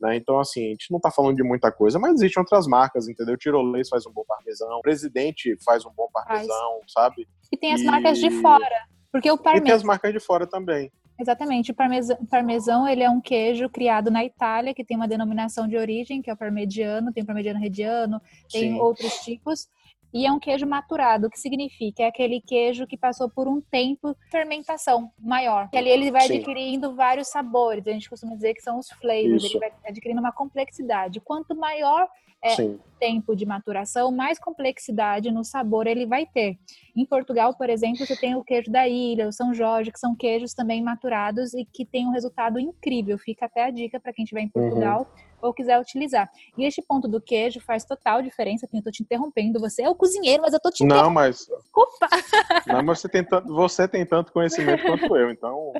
Né? 0.00 0.16
Então, 0.16 0.38
assim, 0.38 0.66
a 0.66 0.70
gente 0.70 0.90
não 0.90 0.98
está 0.98 1.10
falando 1.10 1.36
de 1.36 1.42
muita 1.42 1.72
coisa, 1.72 1.98
mas 1.98 2.14
existem 2.16 2.42
outras 2.42 2.66
marcas, 2.66 3.08
entendeu? 3.08 3.38
Tirolês 3.38 3.88
faz 3.88 4.04
um 4.04 4.12
bom 4.12 4.24
parmesão, 4.28 4.82
Presidente 4.82 5.56
faz 5.64 5.86
um 5.86 5.92
bom 5.96 6.10
parmesão, 6.12 6.78
faz. 6.80 6.92
sabe? 6.92 7.26
E 7.50 7.56
tem 7.56 7.72
as 7.72 7.80
e... 7.80 7.84
marcas 7.84 8.18
de 8.18 8.30
fora. 8.42 8.93
Porque 9.14 9.30
o 9.30 9.38
parmesão... 9.38 9.64
E 9.64 9.68
tem 9.68 9.76
as 9.76 9.84
marcas 9.84 10.12
de 10.12 10.18
fora 10.18 10.44
também. 10.44 10.90
Exatamente. 11.16 11.70
O 11.70 11.74
parmesão, 11.74 12.16
parmesão, 12.28 12.88
ele 12.88 13.04
é 13.04 13.08
um 13.08 13.20
queijo 13.20 13.68
criado 13.68 14.10
na 14.10 14.24
Itália, 14.24 14.74
que 14.74 14.84
tem 14.84 14.96
uma 14.96 15.06
denominação 15.06 15.68
de 15.68 15.76
origem, 15.76 16.20
que 16.20 16.28
é 16.28 16.32
o 16.32 16.36
parmegiano, 16.36 17.12
tem 17.12 17.22
o 17.22 17.26
parmegiano 17.26 17.60
reggiano, 17.60 18.20
tem 18.50 18.72
Sim. 18.72 18.80
outros 18.80 19.12
tipos. 19.20 19.68
E 20.14 20.24
é 20.24 20.30
um 20.30 20.38
queijo 20.38 20.64
maturado, 20.64 21.26
o 21.26 21.30
que 21.30 21.40
significa? 21.40 22.04
É 22.04 22.06
aquele 22.06 22.40
queijo 22.40 22.86
que 22.86 22.96
passou 22.96 23.28
por 23.28 23.48
um 23.48 23.60
tempo 23.60 24.14
de 24.14 24.30
fermentação 24.30 25.10
maior. 25.18 25.68
E 25.72 25.76
ali 25.76 25.90
ele 25.90 26.12
vai 26.12 26.28
Sim. 26.28 26.36
adquirindo 26.36 26.94
vários 26.94 27.26
sabores. 27.26 27.84
A 27.84 27.90
gente 27.90 28.08
costuma 28.08 28.36
dizer 28.36 28.54
que 28.54 28.62
são 28.62 28.78
os 28.78 28.88
flavors. 28.90 29.42
Isso. 29.42 29.56
Ele 29.56 29.58
vai 29.58 29.72
adquirindo 29.90 30.20
uma 30.20 30.30
complexidade. 30.30 31.20
Quanto 31.20 31.56
maior 31.56 32.08
é, 32.44 32.54
tempo 33.00 33.34
de 33.34 33.46
maturação, 33.46 34.12
mais 34.12 34.38
complexidade 34.38 35.32
no 35.32 35.42
sabor 35.42 35.86
ele 35.86 36.06
vai 36.06 36.26
ter. 36.26 36.58
Em 36.94 37.04
Portugal, 37.04 37.54
por 37.56 37.68
exemplo, 37.68 38.06
você 38.06 38.14
tem 38.14 38.36
o 38.36 38.44
queijo 38.44 38.70
da 38.70 38.86
ilha, 38.86 39.26
o 39.26 39.32
São 39.32 39.52
Jorge, 39.54 39.90
que 39.90 39.98
são 39.98 40.14
queijos 40.14 40.52
também 40.52 40.82
maturados 40.82 41.54
e 41.54 41.64
que 41.64 41.84
tem 41.84 42.06
um 42.06 42.12
resultado 42.12 42.60
incrível. 42.60 43.18
Fica 43.18 43.46
até 43.46 43.64
a 43.64 43.70
dica 43.70 43.98
para 43.98 44.12
quem 44.12 44.24
estiver 44.24 44.42
em 44.42 44.44
uhum. 44.44 44.50
Portugal 44.50 45.00
uhum. 45.00 45.33
Ou 45.44 45.52
quiser 45.54 45.78
utilizar. 45.78 46.28
E 46.56 46.64
este 46.64 46.82
ponto 46.82 47.06
do 47.06 47.20
queijo 47.20 47.60
faz 47.60 47.84
total 47.84 48.22
diferença. 48.22 48.66
Eu 48.72 48.78
estou 48.78 48.92
te 48.92 49.02
interrompendo. 49.02 49.60
Você 49.60 49.82
é 49.82 49.88
o 49.88 49.94
cozinheiro, 49.94 50.42
mas 50.42 50.52
eu 50.52 50.56
estou 50.56 50.72
te 50.72 50.84
Não, 50.84 51.10
mas. 51.10 51.46
Desculpa. 51.46 52.08
Não, 52.66 52.82
mas 52.82 53.00
você 53.00 53.08
tem, 53.08 53.24
tanto, 53.24 53.52
você 53.52 53.88
tem 53.88 54.06
tanto 54.06 54.32
conhecimento 54.32 54.82
quanto 54.84 55.16
eu, 55.16 55.30
então. 55.30 55.72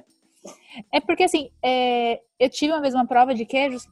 É 0.92 1.00
porque 1.00 1.24
assim, 1.24 1.50
é, 1.64 2.20
eu 2.38 2.50
tive 2.50 2.72
uma 2.72 2.81
vez 2.83 2.94
uma 2.94 3.07
prova 3.07 3.35
de 3.35 3.46
queijos 3.46 3.87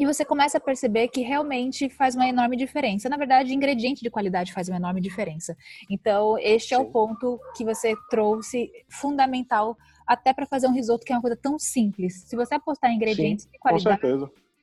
e 0.00 0.06
você 0.06 0.24
começa 0.24 0.56
a 0.56 0.60
perceber 0.60 1.08
que 1.08 1.20
realmente 1.20 1.90
faz 1.90 2.14
uma 2.14 2.26
enorme 2.26 2.56
diferença. 2.56 3.06
Na 3.06 3.18
verdade, 3.18 3.52
ingrediente 3.52 4.02
de 4.02 4.08
qualidade 4.08 4.50
faz 4.50 4.66
uma 4.66 4.78
enorme 4.78 4.98
diferença. 4.98 5.54
Então, 5.90 6.38
este 6.38 6.70
Sim. 6.70 6.76
é 6.76 6.78
o 6.78 6.86
ponto 6.86 7.38
que 7.54 7.66
você 7.66 7.94
trouxe 8.08 8.70
fundamental 8.88 9.76
até 10.06 10.32
para 10.32 10.46
fazer 10.46 10.68
um 10.68 10.72
risoto 10.72 11.04
que 11.04 11.12
é 11.12 11.16
uma 11.16 11.20
coisa 11.20 11.36
tão 11.36 11.58
simples. 11.58 12.24
Se 12.26 12.34
você 12.34 12.54
apostar 12.54 12.90
em 12.90 12.96
ingredientes 12.96 13.44
Sim, 13.44 13.50
de 13.50 13.58
qualidade, 13.58 14.00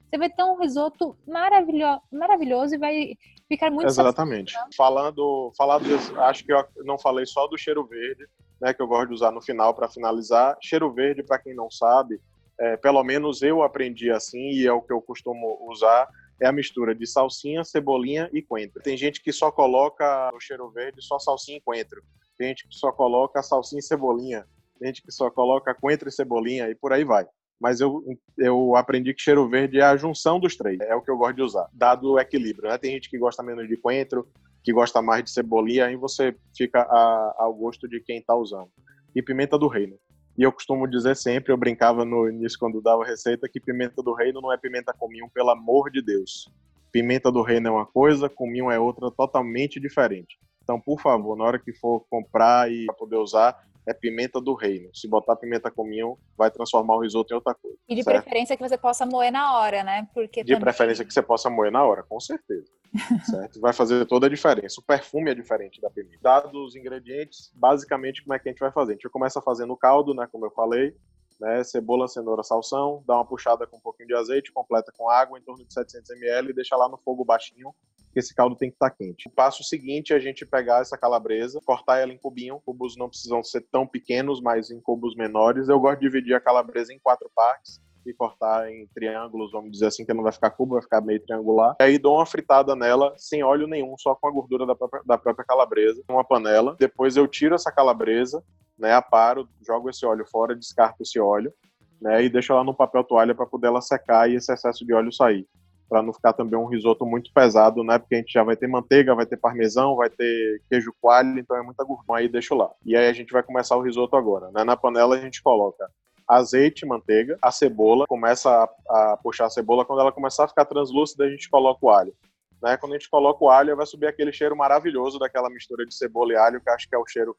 você 0.10 0.18
vai 0.18 0.30
ter 0.30 0.44
um 0.44 0.60
risoto 0.60 1.18
maravilhoso, 1.28 2.02
maravilhoso 2.12 2.76
e 2.76 2.78
vai 2.78 3.18
ficar 3.48 3.70
muito 3.70 3.88
Exatamente. 3.88 4.54
Falando, 4.76 5.52
falando 5.58 5.86
acho 6.22 6.46
que 6.46 6.54
eu 6.54 6.66
não 6.84 6.98
falei 6.98 7.26
só 7.26 7.48
do 7.48 7.58
cheiro 7.58 7.86
verde, 7.86 8.26
né, 8.60 8.74
que 8.74 8.82
eu 8.82 8.88
gosto 8.88 9.10
de 9.10 9.14
usar 9.16 9.32
no 9.32 9.42
final 9.42 9.74
para 9.74 9.90
finalizar. 9.90 10.58
Cheiro 10.62 10.92
verde, 10.92 11.24
para 11.24 11.40
quem 11.40 11.54
não 11.54 11.70
sabe, 11.70 12.20
é, 12.60 12.78
pelo 12.78 13.04
menos 13.04 13.42
eu 13.42 13.62
aprendi 13.62 14.10
assim 14.10 14.50
e 14.50 14.66
é 14.66 14.72
o 14.72 14.82
que 14.82 14.92
eu 14.92 15.02
costumo 15.02 15.58
usar, 15.70 16.08
é 16.42 16.48
a 16.48 16.52
mistura 16.52 16.96
de 16.96 17.06
salsinha, 17.06 17.64
cebolinha 17.64 18.30
e 18.34 18.42
coentro. 18.42 18.82
Tem 18.82 18.98
gente 18.98 19.22
que 19.22 19.32
só 19.32 19.52
coloca 19.52 20.30
no 20.34 20.40
cheiro 20.40 20.70
verde 20.70 21.02
só 21.02 21.20
salsinha 21.20 21.58
e 21.58 21.62
coentro. 21.62 22.02
Tem 22.38 22.50
gente 22.50 22.68
que 22.68 22.76
só 22.76 22.92
coloca 22.92 23.42
salsinha 23.44 23.80
e 23.80 23.84
cebolinha. 23.84 24.46
Tem 24.80 24.88
gente 24.88 25.02
que 25.02 25.12
só 25.12 25.30
coloca 25.30 25.74
coentro 25.74 26.08
e 26.08 26.12
cebolinha 26.12 26.70
e 26.70 26.76
por 26.76 26.94
aí 26.94 27.04
vai. 27.04 27.28
Mas 27.60 27.80
eu, 27.80 28.04
eu 28.38 28.76
aprendi 28.76 29.14
que 29.14 29.22
cheiro 29.22 29.50
verde 29.50 29.80
é 29.80 29.84
a 29.84 29.98
junção 29.98 30.40
dos 30.40 30.56
três. 30.56 30.80
É 30.82 30.96
o 30.96 31.02
que 31.02 31.10
eu 31.10 31.18
gosto 31.18 31.36
de 31.36 31.42
usar, 31.42 31.68
dado 31.74 32.12
o 32.12 32.20
equilíbrio. 32.20 32.70
Né? 32.70 32.78
Tem 32.78 32.92
gente 32.92 33.10
que 33.10 33.18
gosta 33.18 33.42
menos 33.42 33.68
de 33.68 33.76
coentro, 33.78 34.28
que 34.64 34.72
gosta 34.72 35.02
mais 35.02 35.24
de 35.24 35.32
cebolinha, 35.32 35.86
aí 35.86 35.96
você 35.96 36.36
fica 36.56 36.82
a, 36.82 37.36
ao 37.38 37.54
gosto 37.54 37.88
de 37.88 38.00
quem 38.02 38.20
está 38.20 38.36
usando. 38.36 38.70
E 39.16 39.22
pimenta 39.22 39.58
do 39.58 39.68
reino. 39.68 39.98
E 40.38 40.44
eu 40.44 40.52
costumo 40.52 40.88
dizer 40.88 41.16
sempre, 41.16 41.52
eu 41.52 41.58
brincava 41.58 42.06
no 42.06 42.30
início 42.30 42.60
quando 42.60 42.82
dava 42.82 43.04
receita, 43.04 43.50
que 43.50 43.60
pimenta 43.60 44.04
do 44.04 44.14
reino 44.14 44.40
não 44.40 44.54
é 44.54 44.58
pimenta 44.58 44.94
cominho, 44.94 45.30
pelo 45.34 45.50
amor 45.50 45.90
de 45.90 46.02
Deus. 46.02 46.48
Pimenta 46.92 47.32
do 47.32 47.42
reino 47.42 47.70
é 47.70 47.72
uma 47.72 47.86
coisa, 47.88 48.30
cominho 48.30 48.70
é 48.70 48.80
outra 48.80 49.10
totalmente 49.10 49.80
diferente. 49.80 50.38
Então, 50.62 50.80
por 50.80 51.02
favor, 51.02 51.36
na 51.36 51.46
hora 51.46 51.58
que 51.58 51.74
for 51.74 52.06
comprar 52.10 52.72
e 52.72 52.86
poder 53.00 53.16
usar, 53.16 53.58
é 53.88 53.94
pimenta 53.94 54.42
do 54.42 54.54
reino. 54.54 54.94
Se 54.94 55.08
botar 55.08 55.36
pimenta 55.38 55.72
cominho, 55.72 56.20
vai 56.38 56.52
transformar 56.52 56.96
o 56.96 57.02
risoto 57.02 57.34
em 57.34 57.36
outra 57.36 57.56
coisa. 57.56 57.78
E 57.88 57.96
de 57.96 58.04
certo? 58.04 58.22
preferência 58.22 58.58
que 58.58 58.68
você 58.68 58.78
possa 58.78 59.06
moer 59.06 59.32
na 59.32 59.58
hora, 59.58 59.82
né? 59.84 60.08
Porque 60.14 60.44
de 60.44 60.52
também... 60.52 60.62
preferência 60.62 61.06
que 61.06 61.14
você 61.14 61.22
possa 61.22 61.50
moer 61.50 61.72
na 61.72 61.84
hora, 61.86 62.04
com 62.04 62.20
certeza. 62.20 62.70
certo? 63.26 63.62
Vai 63.62 63.72
fazer 63.72 64.06
toda 64.06 64.28
a 64.28 64.30
diferença. 64.30 64.82
O 64.82 64.84
perfume 64.84 65.32
é 65.32 65.34
diferente 65.34 65.80
da 65.80 65.90
pimenta. 65.90 66.20
Dados 66.22 66.54
os 66.54 66.76
ingredientes, 66.76 67.50
basicamente 67.56 68.22
como 68.24 68.34
é 68.34 68.40
que 68.40 68.50
a 68.50 68.52
gente 68.52 68.60
vai 68.60 68.72
fazer? 68.72 68.92
A 68.92 68.96
gente 68.96 69.10
começa 69.10 69.42
fazendo 69.42 69.72
o 69.72 69.78
caldo, 69.78 70.14
né? 70.14 70.28
Como 70.30 70.46
eu 70.46 70.52
falei. 70.52 70.94
Né, 71.40 71.64
cebola, 71.64 72.08
cenoura, 72.08 72.42
salsão, 72.42 73.04
dá 73.06 73.14
uma 73.14 73.24
puxada 73.24 73.68
com 73.68 73.78
um 73.78 73.80
pouquinho 73.80 74.08
de 74.08 74.16
azeite, 74.16 74.52
completa 74.52 74.92
com 74.98 75.08
água 75.08 75.38
em 75.38 75.42
torno 75.44 75.64
de 75.64 75.72
700 75.72 76.10
ml 76.10 76.50
e 76.50 76.54
deixa 76.54 76.76
lá 76.76 76.90
no 76.90 76.98
fogo 76.98 77.24
baixinho 77.24 77.76
que 78.18 78.22
esse 78.22 78.34
caldo 78.34 78.56
tem 78.56 78.72
que 78.72 78.76
estar 78.76 78.90
tá 78.90 78.96
quente. 78.96 79.28
O 79.28 79.32
passo 79.32 79.64
seguinte 79.64 80.12
é 80.12 80.16
a 80.16 80.20
gente 80.20 80.44
pegar 80.44 80.82
essa 80.82 80.98
calabresa, 80.98 81.62
cortar 81.64 82.00
ela 82.00 82.12
em 82.12 82.18
cubinho. 82.18 82.60
Cubos 82.66 82.98
não 82.98 83.08
precisam 83.08 83.44
ser 83.44 83.62
tão 83.72 83.86
pequenos, 83.86 84.42
mas 84.42 84.72
em 84.72 84.82
cubos 84.82 85.16
menores. 85.16 85.70
Eu 85.70 85.80
gosto 85.80 86.00
de 86.00 86.08
dividir 86.08 86.34
a 86.34 86.42
calabresa 86.42 86.92
em 86.92 86.98
quatro 86.98 87.30
partes 87.36 87.80
e 88.04 88.14
cortar 88.14 88.72
em 88.72 88.88
triângulos, 88.88 89.52
vamos 89.52 89.72
dizer 89.72 89.88
assim, 89.88 90.04
que 90.04 90.14
não 90.14 90.24
vai 90.24 90.32
ficar 90.32 90.50
cubo, 90.50 90.74
vai 90.74 90.82
ficar 90.82 91.00
meio 91.00 91.24
triangular. 91.24 91.76
E 91.80 91.84
aí 91.84 92.00
dou 92.00 92.16
uma 92.16 92.26
fritada 92.26 92.76
nela 92.76 93.14
sem 93.18 93.44
óleo 93.44 93.68
nenhum, 93.68 93.96
só 94.00 94.16
com 94.16 94.28
a 94.28 94.32
gordura 94.32 94.66
da 94.66 94.74
própria, 94.74 95.04
da 95.06 95.18
própria 95.18 95.46
calabresa, 95.46 96.02
uma 96.10 96.24
panela. 96.24 96.76
Depois 96.80 97.18
eu 97.18 97.28
tiro 97.28 97.54
essa 97.54 97.72
calabresa, 97.72 98.44
né, 98.80 98.94
aparo, 98.94 99.48
jogo 99.62 99.90
esse 99.92 100.06
óleo 100.06 100.26
fora, 100.26 100.56
descarto 100.56 101.04
esse 101.04 101.20
óleo, 101.20 101.54
né, 102.02 102.24
e 102.24 102.30
deixo 102.30 102.54
ela 102.54 102.64
no 102.64 102.74
papel 102.74 103.04
toalha 103.04 103.36
para 103.36 103.46
poder 103.46 103.68
ela 103.68 103.82
secar 103.82 104.28
e 104.28 104.36
esse 104.36 104.52
excesso 104.52 104.86
de 104.86 104.94
óleo 104.94 105.12
sair 105.12 105.46
para 105.88 106.02
não 106.02 106.14
ficar 106.14 106.34
também 106.34 106.60
um 106.60 106.66
risoto 106.66 107.06
muito 107.06 107.32
pesado, 107.34 107.84
né? 107.84 107.98
Porque 107.98 108.16
a 108.16 108.18
gente 108.18 108.34
já 108.34 108.44
vai 108.44 108.56
ter 108.56 108.68
manteiga, 108.68 109.16
vai 109.16 109.26
ter 109.26 109.38
parmesão, 109.38 109.96
vai 109.96 110.10
ter 110.10 110.62
queijo 110.70 110.94
coalho, 111.02 111.40
então 111.40 111.56
é 111.56 111.62
muita 111.62 111.84
gordura. 111.84 112.20
Aí 112.20 112.28
deixo 112.28 112.56
lá. 112.56 112.70
E 112.86 112.96
aí 112.96 113.08
a 113.08 113.14
gente 113.14 113.32
vai 113.32 113.44
começar 113.44 113.76
o 113.76 113.82
risoto 113.82 114.16
agora, 114.16 114.52
né? 114.52 114.64
Na 114.64 114.76
panela 114.76 115.16
a 115.16 115.20
gente 115.20 115.42
coloca 115.42 115.90
azeite, 116.28 116.86
manteiga, 116.86 117.38
a 117.42 117.52
cebola, 117.52 118.06
começa 118.06 118.50
a, 118.50 119.14
a 119.14 119.18
puxar 119.18 119.46
a 119.46 119.50
cebola, 119.50 119.86
quando 119.86 120.02
ela 120.02 120.12
começar 120.12 120.44
a 120.44 120.48
ficar 120.48 120.66
translúcida, 120.66 121.24
a 121.24 121.30
gente 121.30 121.50
coloca 121.50 121.86
o 121.86 121.90
alho. 121.90 122.14
Né? 122.62 122.76
Quando 122.76 122.94
a 122.94 122.98
gente 122.98 123.10
coloca 123.10 123.44
o 123.46 123.50
alho, 123.50 123.78
vai 123.78 123.86
subir 123.86 124.08
aquele 124.08 124.34
cheiro 124.34 124.56
maravilhoso 124.56 125.18
daquela 125.18 125.50
mistura 125.50 125.86
de 125.86 125.96
cebola 125.96 126.34
e 126.34 126.36
alho, 126.36 126.60
que 126.60 126.70
acho 126.70 126.90
que 126.90 126.96
é 126.96 126.98
o 126.98 127.08
cheiro 127.08 127.34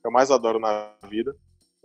que 0.00 0.06
eu 0.06 0.12
mais 0.12 0.30
adoro 0.30 0.60
na 0.60 0.92
vida 1.08 1.34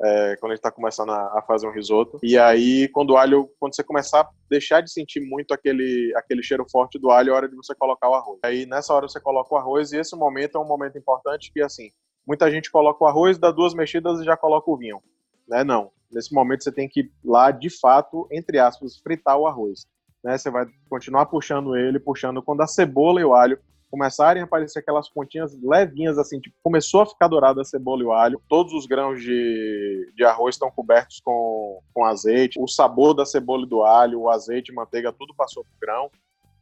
é, 0.02 0.36
quando 0.38 0.52
a 0.52 0.56
gente 0.56 0.60
está 0.60 0.72
começando 0.72 1.12
a, 1.12 1.40
a, 1.40 1.44
fazer 1.46 1.68
um 1.68 1.72
risoto. 1.72 2.20
E 2.24 2.38
aí, 2.38 2.88
quando 2.90 3.12
o 3.12 3.18
alho, 3.18 3.50
quando 3.60 3.76
você 3.76 3.84
começar 3.84 4.22
a 4.22 4.30
deixar 4.50 4.82
de 4.82 4.92
sentir 4.92 5.22
muito 5.22 5.54
aquele, 5.54 6.14
aquele 6.16 6.42
cheiro 6.42 6.66
forte 6.70 7.00
do 7.00 7.12
alho, 7.12 7.32
é 7.32 7.34
hora 7.34 7.50
de 7.50 7.56
você 7.56 7.76
colocar 7.76 8.10
o 8.10 8.14
arroz. 8.14 8.40
Aí, 8.44 8.66
nessa 8.66 8.94
hora, 8.94 9.08
você 9.08 9.20
coloca 9.20 9.54
o 9.54 9.58
arroz, 9.58 9.92
e 9.92 9.98
esse 9.98 10.16
momento 10.16 10.58
é 10.58 10.62
um 10.62 10.68
momento 10.68 10.98
importante 10.98 11.52
que, 11.54 11.62
assim, 11.62 11.90
muita 12.26 12.50
gente 12.52 12.72
coloca 12.72 13.04
o 13.04 13.08
arroz, 13.08 13.38
dá 13.38 13.52
duas 13.52 13.74
mexidas 13.74 14.20
e 14.20 14.26
já 14.26 14.36
coloca 14.36 14.70
o 14.70 14.78
vinho. 14.78 15.02
Né? 15.48 15.64
Não. 15.64 15.92
Nesse 16.12 16.34
momento, 16.34 16.64
você 16.64 16.72
tem 16.72 16.88
que 16.88 17.12
lá, 17.24 17.52
de 17.52 17.70
fato, 17.70 18.28
entre 18.32 18.60
aspas, 18.60 18.98
fritar 18.98 19.38
o 19.38 19.48
arroz. 19.48 19.86
Né? 20.24 20.38
Você 20.38 20.50
vai 20.50 20.66
continuar 20.90 21.26
puxando 21.26 21.76
ele, 21.76 22.00
puxando. 22.00 22.42
Quando 22.42 22.62
a 22.62 22.68
cebola 22.68 23.20
e 23.20 23.24
o 23.24 23.34
alho 23.34 23.60
começarem 23.94 24.42
a 24.42 24.46
aparecer 24.46 24.80
aquelas 24.80 25.08
pontinhas 25.08 25.56
levinhas, 25.62 26.18
assim, 26.18 26.40
tipo, 26.40 26.56
começou 26.64 27.02
a 27.02 27.06
ficar 27.06 27.28
dourada 27.28 27.62
a 27.62 27.64
cebola 27.64 28.02
e 28.02 28.06
o 28.06 28.12
alho, 28.12 28.42
todos 28.50 28.74
os 28.74 28.88
grãos 28.88 29.22
de, 29.22 30.12
de 30.16 30.24
arroz 30.24 30.56
estão 30.56 30.72
cobertos 30.72 31.22
com, 31.24 31.80
com 31.94 32.04
azeite, 32.04 32.60
o 32.60 32.68
sabor 32.68 33.14
da 33.14 33.24
cebola 33.24 33.68
e 33.68 33.70
do 33.70 33.84
alho, 33.84 34.22
o 34.22 34.32
azeite, 34.32 34.74
manteiga, 34.74 35.14
tudo 35.14 35.36
passou 35.36 35.64
pro 35.64 35.74
grão, 35.80 36.10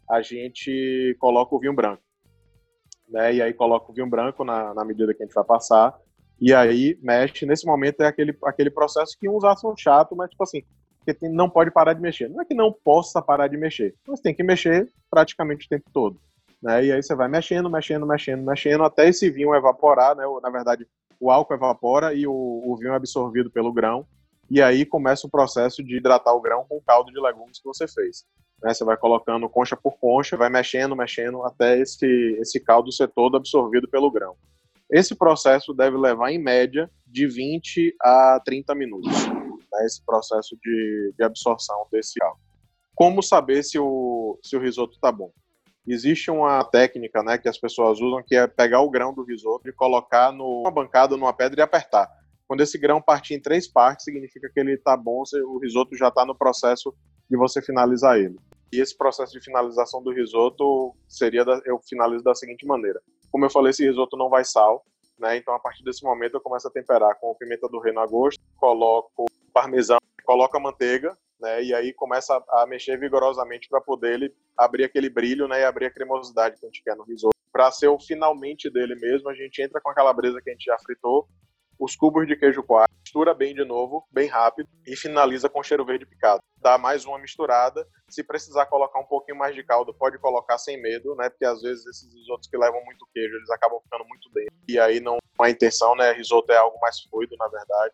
a 0.09 0.21
gente 0.21 1.15
coloca 1.21 1.55
o 1.55 1.59
vinho 1.59 1.73
branco. 1.73 2.03
Né? 3.07 3.35
E 3.35 3.41
aí 3.41 3.53
coloca 3.53 3.89
o 3.89 3.95
vinho 3.95 4.09
branco 4.09 4.43
na, 4.43 4.73
na 4.73 4.83
medida 4.83 5.13
que 5.13 5.23
a 5.23 5.25
gente 5.25 5.33
vai 5.33 5.45
passar, 5.45 5.97
e 6.37 6.53
aí 6.53 6.99
mexe. 7.01 7.45
Nesse 7.45 7.65
momento 7.65 8.01
é 8.01 8.07
aquele, 8.07 8.37
aquele 8.43 8.69
processo 8.69 9.17
que 9.17 9.29
uns 9.29 9.45
acham 9.45 9.73
chato, 9.77 10.17
mas 10.17 10.29
tipo 10.31 10.43
assim, 10.43 10.63
porque 10.97 11.13
tem, 11.13 11.29
não 11.29 11.49
pode 11.49 11.71
parar 11.71 11.93
de 11.93 12.01
mexer. 12.01 12.29
Não 12.29 12.41
é 12.41 12.45
que 12.45 12.53
não 12.53 12.73
possa 12.73 13.21
parar 13.21 13.47
de 13.47 13.55
mexer, 13.55 13.95
mas 14.05 14.19
tem 14.19 14.35
que 14.35 14.43
mexer 14.43 14.91
praticamente 15.09 15.65
o 15.65 15.69
tempo 15.69 15.89
todo. 15.93 16.19
Né? 16.61 16.85
E 16.85 16.91
aí 16.91 17.01
você 17.01 17.15
vai 17.15 17.27
mexendo, 17.27 17.69
mexendo, 17.69 18.05
mexendo, 18.05 18.43
mexendo, 18.43 18.83
até 18.83 19.07
esse 19.09 19.29
vinho 19.29 19.55
evaporar, 19.55 20.15
né? 20.15 20.23
Na 20.41 20.49
verdade, 20.49 20.87
o 21.19 21.31
álcool 21.31 21.53
evapora 21.53 22.13
e 22.13 22.27
o, 22.27 22.33
o 22.33 22.75
vinho 22.77 22.93
é 22.93 22.95
absorvido 22.95 23.49
pelo 23.49 23.73
grão. 23.73 24.05
E 24.49 24.61
aí 24.61 24.85
começa 24.85 25.25
o 25.25 25.29
processo 25.29 25.83
de 25.83 25.97
hidratar 25.97 26.33
o 26.33 26.41
grão 26.41 26.65
com 26.67 26.77
o 26.77 26.81
caldo 26.81 27.11
de 27.11 27.19
legumes 27.19 27.57
que 27.57 27.67
você 27.67 27.87
fez. 27.87 28.25
Né? 28.61 28.73
Você 28.73 28.83
vai 28.83 28.97
colocando 28.97 29.49
concha 29.49 29.77
por 29.77 29.97
concha, 29.97 30.37
vai 30.37 30.49
mexendo, 30.49 30.95
mexendo, 30.95 31.43
até 31.43 31.79
esse, 31.79 32.05
esse 32.39 32.59
caldo 32.59 32.91
ser 32.91 33.07
todo 33.07 33.37
absorvido 33.37 33.87
pelo 33.87 34.11
grão. 34.11 34.35
Esse 34.89 35.15
processo 35.15 35.73
deve 35.73 35.97
levar, 35.97 36.31
em 36.31 36.37
média, 36.37 36.91
de 37.07 37.25
20 37.25 37.95
a 38.01 38.41
30 38.43 38.75
minutos, 38.75 39.25
né? 39.27 39.85
esse 39.85 40.03
processo 40.03 40.57
de, 40.61 41.13
de 41.17 41.23
absorção 41.23 41.87
desse 41.89 42.19
caldo. 42.19 42.37
Como 42.93 43.23
saber 43.23 43.63
se 43.63 43.79
o, 43.79 44.37
se 44.43 44.57
o 44.57 44.59
risoto 44.59 44.95
está 44.95 45.09
bom? 45.11 45.31
Existe 45.87 46.29
uma 46.29 46.63
técnica 46.63 47.23
né, 47.23 47.37
que 47.37 47.49
as 47.49 47.57
pessoas 47.57 47.99
usam 47.99 48.23
que 48.23 48.35
é 48.35 48.47
pegar 48.47 48.81
o 48.81 48.89
grão 48.89 49.13
do 49.13 49.23
risoto 49.23 49.67
e 49.67 49.73
colocar 49.73 50.31
numa 50.31 50.71
bancada, 50.71 51.17
numa 51.17 51.33
pedra 51.33 51.61
e 51.61 51.63
apertar. 51.63 52.09
Quando 52.47 52.61
esse 52.61 52.77
grão 52.77 53.01
partir 53.01 53.33
em 53.33 53.41
três 53.41 53.67
partes, 53.67 54.03
significa 54.03 54.49
que 54.53 54.59
ele 54.59 54.73
está 54.73 54.97
bom, 54.97 55.23
o 55.45 55.57
risoto 55.59 55.95
já 55.95 56.09
está 56.09 56.25
no 56.25 56.35
processo 56.35 56.93
de 57.29 57.37
você 57.37 57.61
finalizar 57.61 58.17
ele. 58.17 58.37
E 58.73 58.79
esse 58.79 58.97
processo 58.97 59.31
de 59.31 59.43
finalização 59.43 60.03
do 60.03 60.11
risoto 60.11 60.95
seria, 61.07 61.45
da, 61.45 61.61
eu 61.65 61.79
finalizo 61.79 62.23
da 62.23 62.35
seguinte 62.35 62.65
maneira. 62.65 63.01
Como 63.31 63.45
eu 63.45 63.49
falei, 63.49 63.69
esse 63.69 63.85
risoto 63.85 64.17
não 64.17 64.29
vai 64.29 64.43
sal, 64.43 64.85
né? 65.17 65.37
Então 65.37 65.53
a 65.53 65.59
partir 65.59 65.83
desse 65.83 66.03
momento 66.03 66.35
eu 66.35 66.41
começo 66.41 66.67
a 66.67 66.71
temperar 66.71 67.17
com 67.19 67.35
pimenta 67.35 67.67
do 67.69 67.79
reino 67.79 67.99
a 67.99 68.07
gosto, 68.07 68.41
coloco 68.57 69.25
parmesão, 69.53 69.99
coloco 70.25 70.55
a 70.57 70.59
manteiga, 70.59 71.17
né? 71.41 71.63
E 71.63 71.73
aí 71.73 71.93
começa 71.93 72.41
a, 72.49 72.65
mexer 72.67 72.97
vigorosamente 72.97 73.67
para 73.67 73.81
poder 73.81 74.13
ele 74.13 74.35
abrir 74.57 74.83
aquele 74.83 75.09
brilho, 75.09 75.47
né? 75.47 75.61
E 75.61 75.65
abrir 75.65 75.87
a 75.87 75.91
cremosidade 75.91 76.59
que 76.59 76.65
a 76.65 76.69
gente 76.69 76.83
quer 76.83 76.95
no 76.95 77.03
risoto. 77.03 77.35
Para 77.51 77.71
ser 77.71 77.87
o 77.87 77.99
finalmente 77.99 78.69
dele 78.69 78.95
mesmo, 78.95 79.29
a 79.29 79.33
gente 79.33 79.61
entra 79.61 79.81
com 79.81 79.89
a 79.89 79.93
calabresa 79.93 80.41
que 80.41 80.49
a 80.49 80.53
gente 80.53 80.65
já 80.65 80.77
fritou, 80.79 81.27
os 81.77 81.95
cubos 81.95 82.27
de 82.27 82.35
queijo 82.35 82.63
coalho, 82.63 82.91
mistura 83.03 83.33
bem 83.33 83.55
de 83.55 83.65
novo, 83.65 84.07
bem 84.11 84.27
rápido, 84.27 84.69
e 84.85 84.95
finaliza 84.95 85.49
com 85.49 85.63
cheiro 85.63 85.83
verde 85.83 86.05
picado. 86.05 86.41
Dá 86.57 86.77
mais 86.77 87.05
uma 87.05 87.17
misturada. 87.17 87.85
Se 88.07 88.23
precisar 88.23 88.67
colocar 88.67 88.99
um 88.99 89.05
pouquinho 89.05 89.37
mais 89.37 89.55
de 89.55 89.63
caldo, 89.63 89.93
pode 89.93 90.19
colocar 90.19 90.59
sem 90.59 90.79
medo, 90.79 91.15
né? 91.15 91.29
Porque 91.29 91.43
às 91.43 91.61
vezes 91.61 91.85
esses 91.87 92.13
risotos 92.13 92.47
que 92.47 92.55
levam 92.55 92.85
muito 92.85 93.07
queijo, 93.11 93.35
eles 93.35 93.49
acabam 93.49 93.81
ficando 93.81 94.05
muito 94.07 94.29
dentro. 94.31 94.53
E 94.69 94.79
aí 94.79 94.99
não 94.99 95.15
é 95.15 95.47
a 95.47 95.49
intenção, 95.49 95.95
né? 95.95 96.11
Risoto 96.11 96.51
é 96.51 96.57
algo 96.57 96.79
mais 96.79 97.01
fluido, 97.01 97.35
na 97.37 97.47
verdade. 97.47 97.93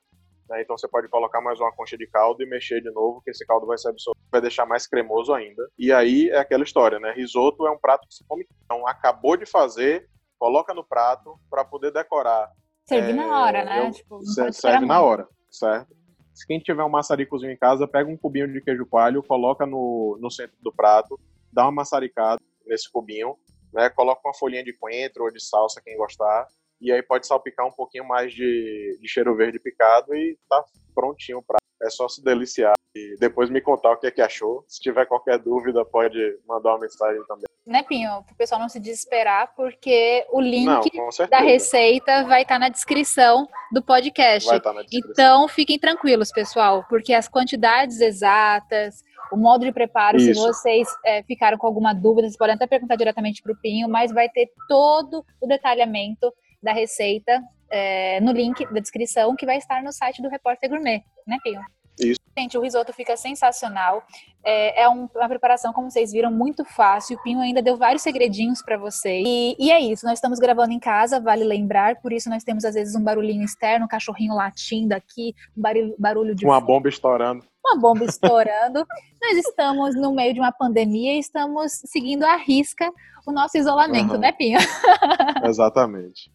Né? 0.50 0.62
Então 0.62 0.78
você 0.78 0.88
pode 0.88 1.08
colocar 1.10 1.41
mais 1.41 1.60
uma 1.60 1.72
concha 1.72 1.98
de 1.98 2.08
caldo 2.08 2.41
e 2.41 2.45
mexer 2.45 2.82
de 2.82 2.91
novo, 2.91 3.22
que 3.22 3.32
esse 3.32 3.45
caldo 3.45 3.68
vai 3.68 3.78
ser 3.78 3.89
absorvido, 3.89 4.24
vai 4.32 4.41
deixar 4.41 4.66
mais 4.66 4.88
cremoso 4.88 5.34
ainda. 5.34 5.70
E 5.78 5.91
aí 5.91 6.30
é 6.30 6.38
aquela 6.38 6.64
história, 6.64 7.00
né? 7.00 7.12
Risoto 7.12 7.68
é 7.68 7.72
um 7.72 7.78
prato 7.78 8.08
que 8.08 8.16
se 8.16 8.26
come. 8.26 8.48
Então 8.66 8.88
acabou 8.88 9.36
de 9.36 9.45
fazer, 9.45 10.08
coloca 10.39 10.74
no 10.74 10.84
prato 10.84 11.38
para 11.50 11.66
poder 11.66 11.91
decorar. 11.91 12.50
Serve 12.88 13.12
é, 13.12 13.14
na 13.14 13.41
hora, 13.41 13.66
né? 13.66 13.86
Eu, 13.86 13.91
tipo, 13.91 14.22
serve 14.54 14.86
na 14.86 15.02
hora, 15.02 15.28
certo? 15.52 15.95
Se 16.34 16.45
quem 16.45 16.60
tiver 16.60 16.84
um 16.84 16.89
maçaricozinho 16.89 17.52
em 17.52 17.58
casa, 17.58 17.88
pega 17.88 18.10
um 18.10 18.16
cubinho 18.16 18.52
de 18.52 18.62
queijo 18.62 18.86
coalho, 18.86 19.24
coloca 19.24 19.66
no, 19.66 20.18
no 20.22 20.30
centro 20.30 20.56
do 20.62 20.72
prato, 20.72 21.20
dá 21.52 21.64
uma 21.64 21.72
maçaricada 21.72 22.39
nesse 22.66 22.89
cubinho, 22.91 23.36
né? 23.74 23.89
Coloca 23.89 24.22
uma 24.24 24.34
folhinha 24.34 24.64
de 24.64 24.72
coentro 24.78 25.24
ou 25.24 25.32
de 25.32 25.43
salsa, 25.43 25.82
quem 25.84 25.98
gostar, 25.98 26.48
e 26.80 26.92
aí 26.92 27.02
pode 27.02 27.28
salpicar 27.28 27.66
um 27.66 27.72
pouquinho 27.72 28.08
mais 28.08 28.34
de, 28.34 28.98
de 29.02 29.08
cheiro 29.08 29.36
verde 29.36 29.60
picado 29.60 30.16
e 30.16 30.38
tá 30.50 30.64
prontinho 30.94 31.42
para 31.42 31.58
é 31.82 31.90
só 31.90 32.08
se 32.08 32.24
deliciar 32.24 32.74
e 32.96 33.16
depois 33.20 33.50
me 33.50 33.62
contar 33.62 33.92
o 33.92 33.98
que 33.98 34.08
é 34.08 34.12
que 34.12 34.22
achou. 34.22 34.66
Se 34.68 34.82
tiver 34.82 35.06
qualquer 35.06 35.38
dúvida, 35.38 35.86
pode 35.86 36.18
mandar 36.48 36.72
uma 36.72 36.80
mensagem 36.80 37.24
também. 37.28 37.46
Né, 37.66 37.84
Pinho? 37.84 38.24
Para 38.24 38.34
o 38.34 38.36
pessoal 38.36 38.62
não 38.62 38.70
se 38.70 38.80
desesperar, 38.80 39.54
porque 39.56 40.26
o 40.32 40.40
link 40.42 40.66
não, 40.96 41.28
da 41.30 41.40
receita 41.40 42.24
vai 42.24 42.44
estar 42.44 42.56
tá 42.56 42.60
na 42.60 42.70
descrição 42.70 43.48
do 43.72 43.84
podcast. 43.84 44.48
Vai 44.48 44.60
tá 44.60 44.74
na 44.74 44.82
descrição. 44.82 45.12
Então, 45.12 45.48
fiquem 45.48 45.78
tranquilos, 45.78 46.32
pessoal, 46.32 46.86
porque 46.90 47.14
as 47.14 47.28
quantidades 47.28 48.00
exatas, 48.00 49.04
o 49.32 49.38
modo 49.38 49.66
de 49.66 49.74
preparo, 49.74 50.18
Isso. 50.18 50.34
se 50.34 50.40
vocês 50.40 50.88
é, 51.06 51.22
ficaram 51.24 51.58
com 51.58 51.68
alguma 51.68 51.94
dúvida, 51.94 52.28
vocês 52.28 52.38
podem 52.38 52.56
até 52.56 52.66
perguntar 52.66 52.96
diretamente 52.96 53.44
para 53.44 53.52
o 53.52 53.58
Pinho, 53.58 53.90
mas 53.90 54.14
vai 54.14 54.30
ter 54.30 54.50
todo 54.68 55.26
o 55.42 55.48
detalhamento 55.48 56.34
da 56.62 56.74
receita 56.74 57.41
é, 57.70 58.20
no 58.22 58.32
link 58.32 58.66
da 58.72 58.80
descrição 58.80 59.36
que 59.36 59.45
vai 59.45 59.58
estar 59.58 59.84
no 59.84 59.91
site 59.91 60.22
do 60.22 60.30
Repórter 60.30 60.70
Gourmet, 60.70 61.03
né, 61.26 61.38
Pio? 61.43 61.62
Isso. 61.99 62.20
Gente, 62.38 62.55
o 62.58 62.62
risoto 62.62 62.93
fica 62.93 63.18
sensacional. 63.18 64.03
É, 64.43 64.84
é 64.84 64.89
um, 64.89 65.10
uma 65.16 65.28
preparação, 65.28 65.74
como 65.74 65.89
vocês 65.89 66.12
viram, 66.12 66.32
muito 66.32 66.64
fácil. 66.64 67.18
O 67.18 67.24
Pinho 67.24 67.39
ainda 67.39 67.62
deu 67.62 67.76
vários 67.76 68.03
segredinhos 68.03 68.62
para 68.62 68.78
vocês. 68.78 69.26
E, 69.28 69.55
e, 69.60 69.72
é 69.72 69.80
isso, 69.80 70.05
nós 70.05 70.20
estamos 70.20 70.38
gravando 70.38 70.72
em 70.72 70.80
casa, 70.80 71.20
vale 71.20 71.43
lembrar. 71.43 71.99
Por 71.99 72.14
isso 72.14 72.30
nós 72.30 72.43
temos, 72.43 72.64
às 72.64 72.76
vezes, 72.76 72.95
um 72.95 73.03
barulhinho 73.03 73.43
externo, 73.43 73.86
um 73.86 73.88
cachorrinho 73.88 74.36
latindo 74.36 74.93
aqui, 74.93 75.34
um 75.58 75.62
barulho, 75.62 75.95
barulho 75.97 76.36
de... 76.36 76.45
Uma 76.45 76.62
bomba 76.62 76.88
estourando. 76.88 77.43
Uma 77.66 77.82
bomba 77.82 78.05
estourando. 78.05 78.86
nós 79.20 79.38
estamos 79.39 79.95
no 79.95 80.14
meio 80.14 80.34
de 80.36 80.39
uma 80.39 80.51
pandemia 80.51 81.16
e 81.16 81.20
estamos 81.20 81.72
seguindo 81.86 82.24
à 82.24 82.36
risca 82.38 82.89
o 83.26 83.32
nosso 83.32 83.58
isolamento, 83.58 84.14
uhum. 84.14 84.20
né, 84.20 84.32
Pinho? 84.32 84.60
Exatamente. 85.43 86.32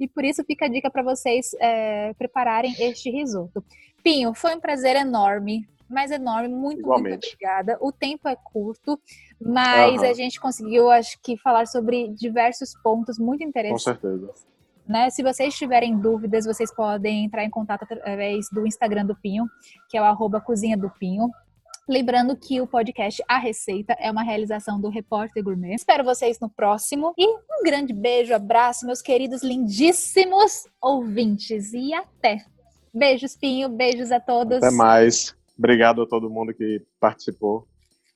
E 0.00 0.08
por 0.08 0.24
isso 0.24 0.42
fica 0.44 0.66
a 0.66 0.68
dica 0.68 0.90
para 0.90 1.02
vocês 1.02 1.50
é, 1.60 2.12
prepararem 2.14 2.74
este 2.78 3.10
risoto. 3.10 3.64
Pinho, 4.02 4.34
foi 4.34 4.54
um 4.54 4.60
prazer 4.60 4.96
enorme 4.96 5.66
mas 5.92 6.10
enorme. 6.10 6.48
Muito, 6.48 6.80
Igualmente. 6.80 7.10
muito 7.10 7.26
obrigada. 7.26 7.76
O 7.80 7.92
tempo 7.92 8.26
é 8.26 8.34
curto, 8.34 8.98
mas 9.38 10.00
uhum. 10.00 10.08
a 10.08 10.12
gente 10.14 10.40
conseguiu, 10.40 10.90
acho 10.90 11.18
que, 11.22 11.36
falar 11.36 11.66
sobre 11.66 12.08
diversos 12.08 12.72
pontos 12.82 13.18
muito 13.18 13.44
interessantes. 13.44 13.84
Com 13.84 13.90
certeza. 14.00 14.32
Né? 14.88 15.10
Se 15.10 15.22
vocês 15.22 15.54
tiverem 15.54 15.96
dúvidas, 15.96 16.44
vocês 16.44 16.74
podem 16.74 17.26
entrar 17.26 17.44
em 17.44 17.50
contato 17.50 17.84
através 17.84 18.48
do 18.50 18.66
Instagram 18.66 19.06
do 19.06 19.14
Pinho, 19.14 19.46
que 19.88 19.96
é 19.96 20.00
o 20.00 20.04
arroba 20.04 20.40
cozinha 20.40 20.76
do 20.76 20.90
Pinho. 20.90 21.30
Lembrando 21.88 22.36
que 22.36 22.60
o 22.60 22.66
podcast 22.66 23.22
A 23.28 23.38
Receita 23.38 23.94
é 23.98 24.10
uma 24.10 24.22
realização 24.22 24.80
do 24.80 24.88
Repórter 24.88 25.42
Gourmet. 25.42 25.74
Espero 25.74 26.04
vocês 26.04 26.38
no 26.38 26.48
próximo. 26.48 27.12
E 27.18 27.26
um 27.26 27.62
grande 27.64 27.92
beijo, 27.92 28.32
abraço, 28.32 28.86
meus 28.86 29.02
queridos 29.02 29.42
lindíssimos 29.42 30.66
ouvintes. 30.80 31.72
E 31.72 31.92
até! 31.92 32.44
Beijos, 32.94 33.36
Pinho. 33.36 33.68
Beijos 33.68 34.12
a 34.12 34.20
todos. 34.20 34.58
Até 34.58 34.70
mais. 34.70 35.34
Obrigado 35.58 36.02
a 36.02 36.06
todo 36.06 36.30
mundo 36.30 36.54
que 36.54 36.82
participou. 37.00 37.66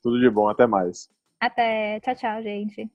Tudo 0.03 0.21
de 0.21 0.31
bom. 0.31 0.49
Até 0.49 0.67
mais. 0.67 1.09
Até. 1.41 1.99
Tchau, 2.01 2.15
tchau, 2.15 2.43
gente. 2.43 2.91